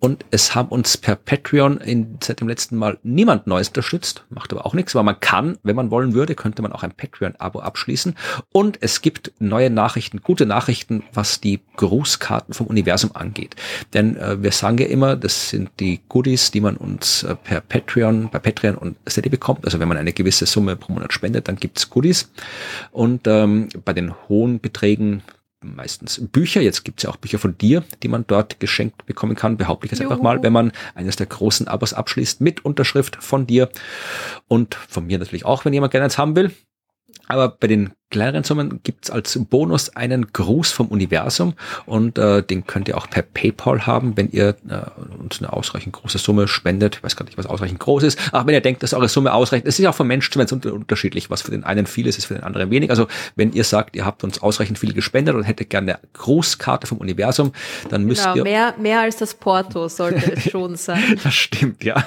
[0.00, 4.24] Und es haben uns per Patreon in, seit dem letzten Mal niemand Neues unterstützt.
[4.28, 6.92] Macht aber auch nichts, weil man kann, wenn man wollen würde, könnte man auch ein
[6.92, 8.16] Patreon-Abo abschließen.
[8.52, 13.56] Und es gibt neue Nachrichten, gute Nachrichten, was die Grußkarten vom Universum angeht.
[13.94, 17.60] Denn äh, wir sagen ja immer, das sind die Goodies, die man uns äh, per
[17.60, 19.64] Patreon, bei Patreon und Steady bekommt.
[19.64, 22.30] Also wenn man eine gewisse Summe pro Monat spendet, dann gibt's Goodies.
[22.90, 25.22] Und ähm, bei den hohen Beträgen
[25.62, 26.60] meistens Bücher.
[26.60, 29.92] Jetzt gibt's ja auch Bücher von dir, die man dort geschenkt bekommen kann, behaupte ich
[29.92, 33.68] jetzt einfach mal, wenn man eines der großen Abos abschließt mit Unterschrift von dir
[34.48, 36.52] und von mir natürlich auch, wenn jemand gerne eins haben will.
[37.28, 41.54] Aber bei den kleineren Summen gibt's als Bonus einen Gruß vom Universum
[41.86, 45.94] und äh, den könnt ihr auch per PayPal haben, wenn ihr äh, uns eine ausreichend
[45.94, 46.96] große Summe spendet.
[46.96, 48.18] Ich weiß gar nicht, was ausreichend groß ist.
[48.32, 50.38] Aber wenn ihr denkt, dass eure Summe ausreicht, es ist ja auch von Mensch zu
[50.38, 51.30] Mensch unterschiedlich.
[51.30, 52.90] Was für den einen viel ist, ist für den anderen wenig.
[52.90, 56.86] Also wenn ihr sagt, ihr habt uns ausreichend viel gespendet und hättet gerne eine Grußkarte
[56.86, 57.52] vom Universum,
[57.88, 58.42] dann müsst genau, ihr...
[58.44, 61.18] Mehr, mehr als das Porto sollte es schon sein.
[61.24, 62.04] das stimmt, ja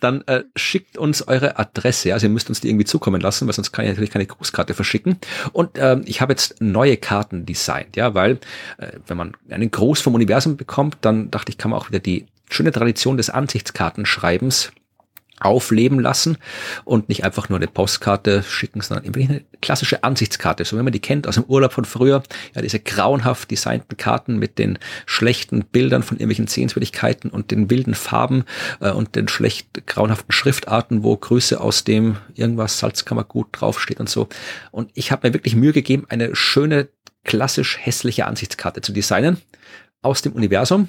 [0.00, 2.12] dann äh, schickt uns eure Adresse.
[2.12, 4.74] Also ihr müsst uns die irgendwie zukommen lassen, weil sonst kann ich natürlich keine Grußkarte
[4.74, 5.18] verschicken.
[5.52, 8.38] Und ähm, ich habe jetzt neue Karten designt, ja, weil
[8.78, 12.00] äh, wenn man einen Gruß vom Universum bekommt, dann dachte ich, kann man auch wieder
[12.00, 14.72] die schöne Tradition des Ansichtskartenschreibens
[15.40, 16.38] aufleben lassen
[16.84, 21.00] und nicht einfach nur eine Postkarte schicken, sondern eine klassische Ansichtskarte, so wie man die
[21.00, 22.22] kennt aus dem Urlaub von früher.
[22.54, 27.94] Ja, diese grauenhaft designten Karten mit den schlechten Bildern von irgendwelchen Sehenswürdigkeiten und den wilden
[27.94, 28.44] Farben
[28.80, 34.28] äh, und den schlecht grauenhaften Schriftarten, wo Grüße aus dem irgendwas Salzkammergut draufsteht und so.
[34.70, 36.88] Und ich habe mir wirklich Mühe gegeben, eine schöne,
[37.24, 39.38] klassisch hässliche Ansichtskarte zu designen
[40.02, 40.88] aus dem Universum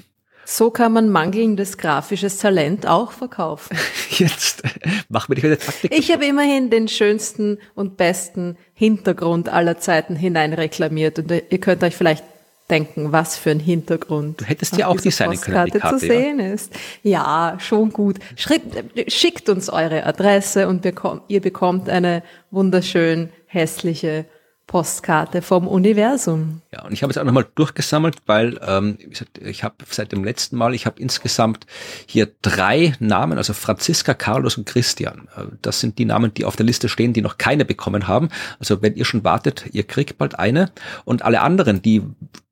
[0.51, 3.77] so kann man mangelndes grafisches Talent auch verkaufen.
[4.09, 4.63] Jetzt
[5.07, 5.97] machen wir die wieder Taktik.
[5.97, 11.83] Ich habe immerhin den schönsten und besten Hintergrund aller Zeiten hinein reklamiert und ihr könnt
[11.83, 12.25] euch vielleicht
[12.69, 14.41] denken, was für ein Hintergrund.
[14.41, 16.53] Du hättest ja auch designen können, die Karte, zu sehen ja.
[16.53, 16.73] ist.
[17.03, 18.17] Ja, schon gut.
[18.35, 24.25] Schreibt, schickt uns eure Adresse und bekommt, ihr bekommt eine wunderschön hässliche
[24.71, 26.61] Postkarte vom Universum.
[26.71, 28.97] Ja, und ich habe jetzt auch nochmal durchgesammelt, weil ähm,
[29.41, 31.67] ich habe seit dem letzten Mal, ich habe insgesamt
[32.05, 35.27] hier drei Namen, also Franziska, Carlos und Christian.
[35.35, 38.29] Äh, das sind die Namen, die auf der Liste stehen, die noch keine bekommen haben.
[38.59, 40.71] Also wenn ihr schon wartet, ihr kriegt bald eine.
[41.03, 42.01] Und alle anderen, die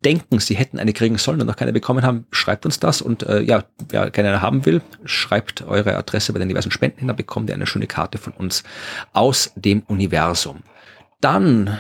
[0.04, 3.02] denken, sie hätten eine kriegen sollen und noch keine bekommen haben, schreibt uns das.
[3.02, 7.00] Und äh, ja, wer keine eine haben will, schreibt eure Adresse bei den diversen Spenden
[7.00, 8.64] hin, dann bekommt ihr eine schöne Karte von uns
[9.14, 10.64] aus dem Universum.
[11.22, 11.78] Dann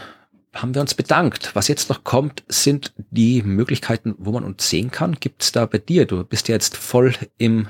[0.53, 1.51] haben wir uns bedankt.
[1.55, 5.17] Was jetzt noch kommt, sind die Möglichkeiten, wo man uns sehen kann.
[5.19, 6.05] Gibt es da bei dir?
[6.05, 7.67] Du bist ja jetzt voll im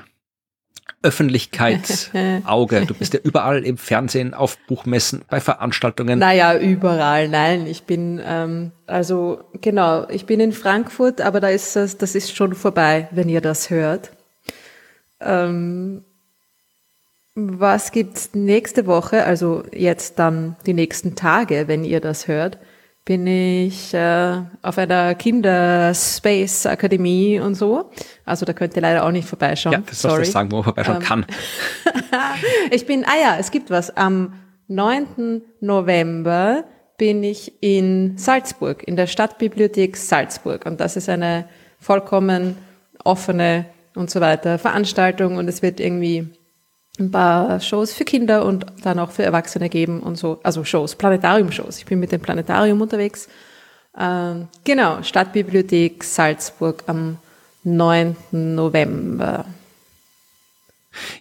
[1.01, 2.85] Öffentlichkeitsauge.
[2.87, 6.19] Du bist ja überall im Fernsehen, auf Buchmessen, bei Veranstaltungen.
[6.19, 7.29] Naja, überall.
[7.29, 12.15] Nein, ich bin, ähm, also genau, ich bin in Frankfurt, aber da ist das, das
[12.15, 14.11] ist schon vorbei, wenn ihr das hört.
[15.21, 16.03] Ähm,
[17.35, 22.57] was gibt's nächste Woche, also jetzt dann die nächsten Tage, wenn ihr das hört?
[23.09, 27.89] Bin ich äh, auf einer Kinderspace Akademie und so.
[28.23, 29.73] Also da könnt ihr leider auch nicht vorbeischauen.
[29.73, 31.25] Ja, das sollst du sagen, wo man vorbeischauen ähm, kann.
[32.71, 33.89] ich bin, ah ja, es gibt was.
[33.97, 34.33] Am
[34.67, 35.41] 9.
[35.59, 36.65] November
[36.99, 40.67] bin ich in Salzburg, in der Stadtbibliothek Salzburg.
[40.67, 41.49] Und das ist eine
[41.79, 42.57] vollkommen
[43.03, 43.65] offene
[43.95, 45.37] und so weiter Veranstaltung.
[45.37, 46.29] Und es wird irgendwie
[46.99, 50.39] ein paar Shows für Kinder und dann auch für Erwachsene geben und so.
[50.43, 51.77] Also Shows, Planetarium-Shows.
[51.79, 53.27] Ich bin mit dem Planetarium unterwegs.
[53.97, 57.17] Ähm, genau, Stadtbibliothek Salzburg am
[57.63, 58.15] 9.
[58.31, 59.45] November.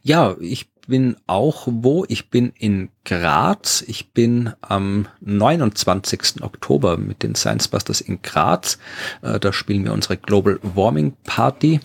[0.03, 2.05] Ja, ich bin auch wo?
[2.09, 3.85] Ich bin in Graz.
[3.87, 6.43] Ich bin am 29.
[6.43, 8.79] Oktober mit den Science Busters in Graz.
[9.23, 11.81] Äh, da spielen wir unsere Global Warming Party.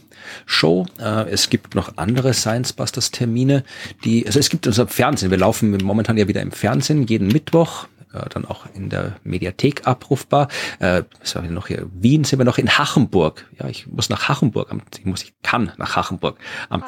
[0.46, 0.86] Show.
[1.00, 3.64] Äh, es gibt noch andere Science Busters Termine,
[4.06, 5.32] die, also es gibt unser Fernsehen.
[5.32, 9.88] Wir laufen momentan ja wieder im Fernsehen jeden Mittwoch äh, dann auch in der Mediathek
[9.88, 10.48] abrufbar.
[10.80, 11.88] Äh, was wir noch hier?
[11.94, 13.46] Wien sind wir noch in Hachenburg.
[13.60, 14.74] Ja, ich muss nach Hachenburg.
[14.98, 16.38] Ich muss, ich kann nach Hachenburg.
[16.70, 16.84] Am,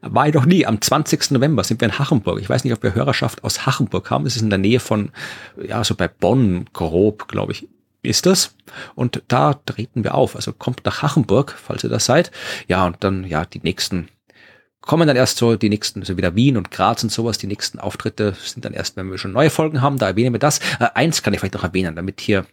[0.00, 0.66] war ich doch nie.
[0.66, 1.32] Am 20.
[1.32, 2.40] November sind wir in Hachenburg.
[2.40, 4.26] Ich weiß nicht, ob wir Hörerschaft aus Hachenburg haben.
[4.26, 5.10] Es ist in der Nähe von,
[5.62, 7.68] ja, so bei Bonn grob, glaube ich,
[8.02, 8.54] ist das.
[8.94, 10.36] Und da treten wir auf.
[10.36, 12.30] Also kommt nach Hachenburg, falls ihr das seid.
[12.66, 14.08] Ja, und dann, ja, die nächsten
[14.88, 17.78] kommen dann erst so die nächsten, so wieder Wien und Graz und sowas, die nächsten
[17.78, 20.60] Auftritte sind dann erst, wenn wir schon neue Folgen haben, da erwähnen wir das.
[20.80, 22.46] Äh, eins kann ich vielleicht noch erwähnen, damit hier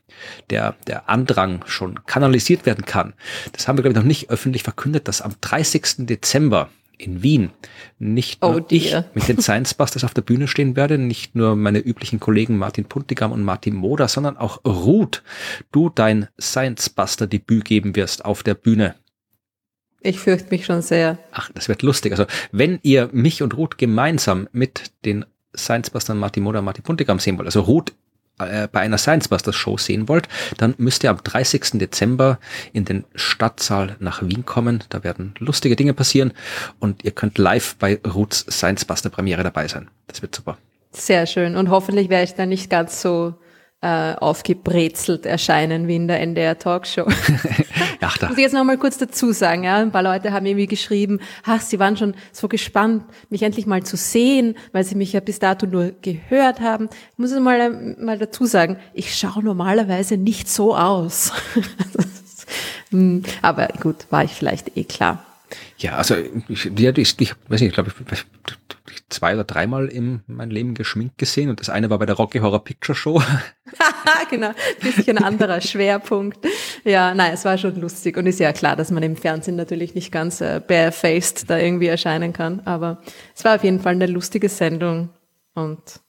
[0.50, 3.14] der, der Andrang schon kanalisiert werden kann.
[3.54, 6.06] Das haben wir, glaube ich, noch nicht öffentlich verkündet, dass am 30.
[6.06, 7.52] Dezember in Wien
[8.00, 11.56] nicht nur oh ich mit den Science Busters auf der Bühne stehen werde, nicht nur
[11.56, 15.24] meine üblichen Kollegen Martin Puntigam und Martin Moder, sondern auch Ruth,
[15.72, 18.96] du dein Science Buster Debüt geben wirst auf der Bühne.
[20.02, 21.18] Ich fürchte mich schon sehr.
[21.32, 22.12] Ach, das wird lustig.
[22.12, 26.84] Also, wenn ihr mich und Ruth gemeinsam mit den Science Busters Martin Moder und Martin
[26.84, 27.94] Puntigam sehen wollt, also Ruth
[28.40, 31.80] äh, bei einer Science Busters Show sehen wollt, dann müsst ihr am 30.
[31.80, 32.40] Dezember
[32.74, 34.84] in den Stadtsaal nach Wien kommen.
[34.90, 36.34] Da werden lustige Dinge passieren
[36.80, 39.88] und ihr könnt live bei Ruths Science Buster Premiere dabei sein.
[40.08, 40.58] Das wird super.
[40.92, 43.36] Sehr schön und hoffentlich werde ich dann nicht ganz so
[43.86, 47.06] äh, aufgebrezelt erscheinen wie in der NDR Talkshow.
[48.02, 48.30] Ach, da.
[48.30, 51.20] Muss ich jetzt noch mal kurz dazu sagen, ja, ein paar Leute haben irgendwie geschrieben,
[51.44, 55.20] ach, sie waren schon so gespannt, mich endlich mal zu sehen, weil sie mich ja
[55.20, 56.90] bis dato nur gehört haben.
[57.12, 61.32] Ich muss mal, äh, mal dazu sagen, ich schaue normalerweise nicht so aus.
[62.92, 65.26] Hm, aber gut, war ich vielleicht eh klar.
[65.80, 66.16] Ja, also
[66.48, 68.26] ich, ja, ich, ich weiß nicht, ich glaube, ich,
[69.10, 72.40] zwei oder dreimal in meinem Leben geschminkt gesehen und das eine war bei der Rocky
[72.40, 73.22] Horror Picture Show.
[74.30, 74.52] genau,
[74.82, 76.40] bisschen anderer Schwerpunkt.
[76.84, 79.94] Ja, nein, es war schon lustig und ist ja klar, dass man im Fernsehen natürlich
[79.96, 83.02] nicht ganz äh, barefaced da irgendwie erscheinen kann, aber
[83.36, 85.10] es war auf jeden Fall eine lustige Sendung
[85.54, 86.02] und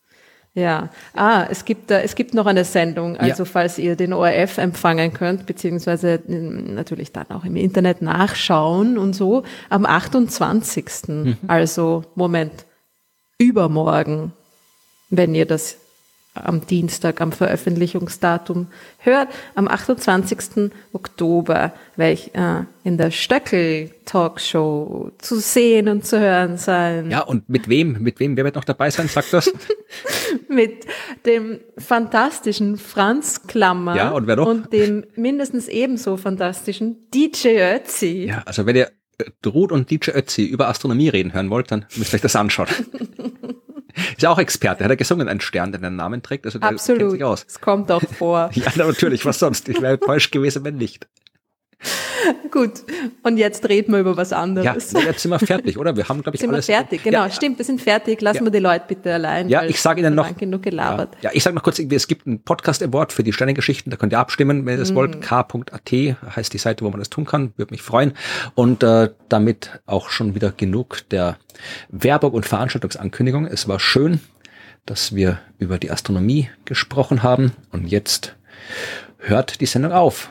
[0.57, 3.49] ja, ah, es gibt, äh, es gibt noch eine Sendung, also ja.
[3.49, 9.13] falls ihr den ORF empfangen könnt, beziehungsweise hm, natürlich dann auch im Internet nachschauen und
[9.13, 10.85] so, am 28.
[11.09, 11.37] Mhm.
[11.47, 12.65] Also, Moment,
[13.39, 14.33] übermorgen,
[15.11, 15.79] wenn ihr das
[16.45, 18.67] am Dienstag, am Veröffentlichungsdatum
[18.99, 19.29] hört.
[19.55, 20.71] Am 28.
[20.93, 27.11] Oktober werde ich äh, in der Stöckel Talkshow zu sehen und zu hören sein.
[27.11, 28.03] Ja, und mit wem?
[28.03, 28.37] Mit wem?
[28.37, 29.09] Wer wird noch dabei sein?
[29.09, 29.53] Sagt das?
[30.49, 30.87] mit
[31.25, 33.97] dem fantastischen Franz Klammer.
[33.97, 34.47] Ja, und wer noch?
[34.47, 38.27] Und dem mindestens ebenso fantastischen DJ Ötzi.
[38.29, 38.91] Ja, also wenn ihr
[39.45, 42.69] Ruth und DJ Ötzi über Astronomie reden hören wollt, dann müsst ihr euch das anschauen.
[43.97, 46.45] Ist ja auch Experte, hat er gesungen, ein Stern, der den Namen trägt.
[46.45, 47.01] Also der Absolut.
[47.01, 47.47] kennt sich aus.
[47.49, 48.51] Es kommt auch vor.
[48.55, 49.69] ja, natürlich, was sonst?
[49.71, 51.09] Ich wäre enttäuscht gewesen, wenn nicht.
[52.51, 52.83] Gut,
[53.23, 54.93] und jetzt reden wir über was anderes.
[54.93, 55.97] Ja, jetzt sind wir fertig, oder?
[55.97, 56.67] Wir haben, glaube ich, sind alles.
[56.67, 58.21] Sind wir fertig, genau, ja, stimmt, wir sind fertig.
[58.21, 58.45] Lassen ja.
[58.45, 59.49] wir die Leute bitte allein.
[59.49, 60.37] Ja, ich sage Ihnen noch.
[60.37, 61.15] Genug gelabert.
[61.21, 64.13] Ja, ja ich sage noch kurz, es gibt ein Podcast-Award für die Sternengeschichten, da könnt
[64.13, 64.97] ihr abstimmen, wenn ihr das mm.
[64.97, 65.21] wollt.
[65.21, 65.93] k.at
[66.37, 68.13] heißt die Seite, wo man das tun kann, würde mich freuen.
[68.55, 71.37] Und äh, damit auch schon wieder genug der
[71.89, 73.47] Werbung und Veranstaltungsankündigung.
[73.47, 74.21] Es war schön,
[74.85, 78.37] dass wir über die Astronomie gesprochen haben und jetzt
[79.19, 80.31] hört die Sendung auf.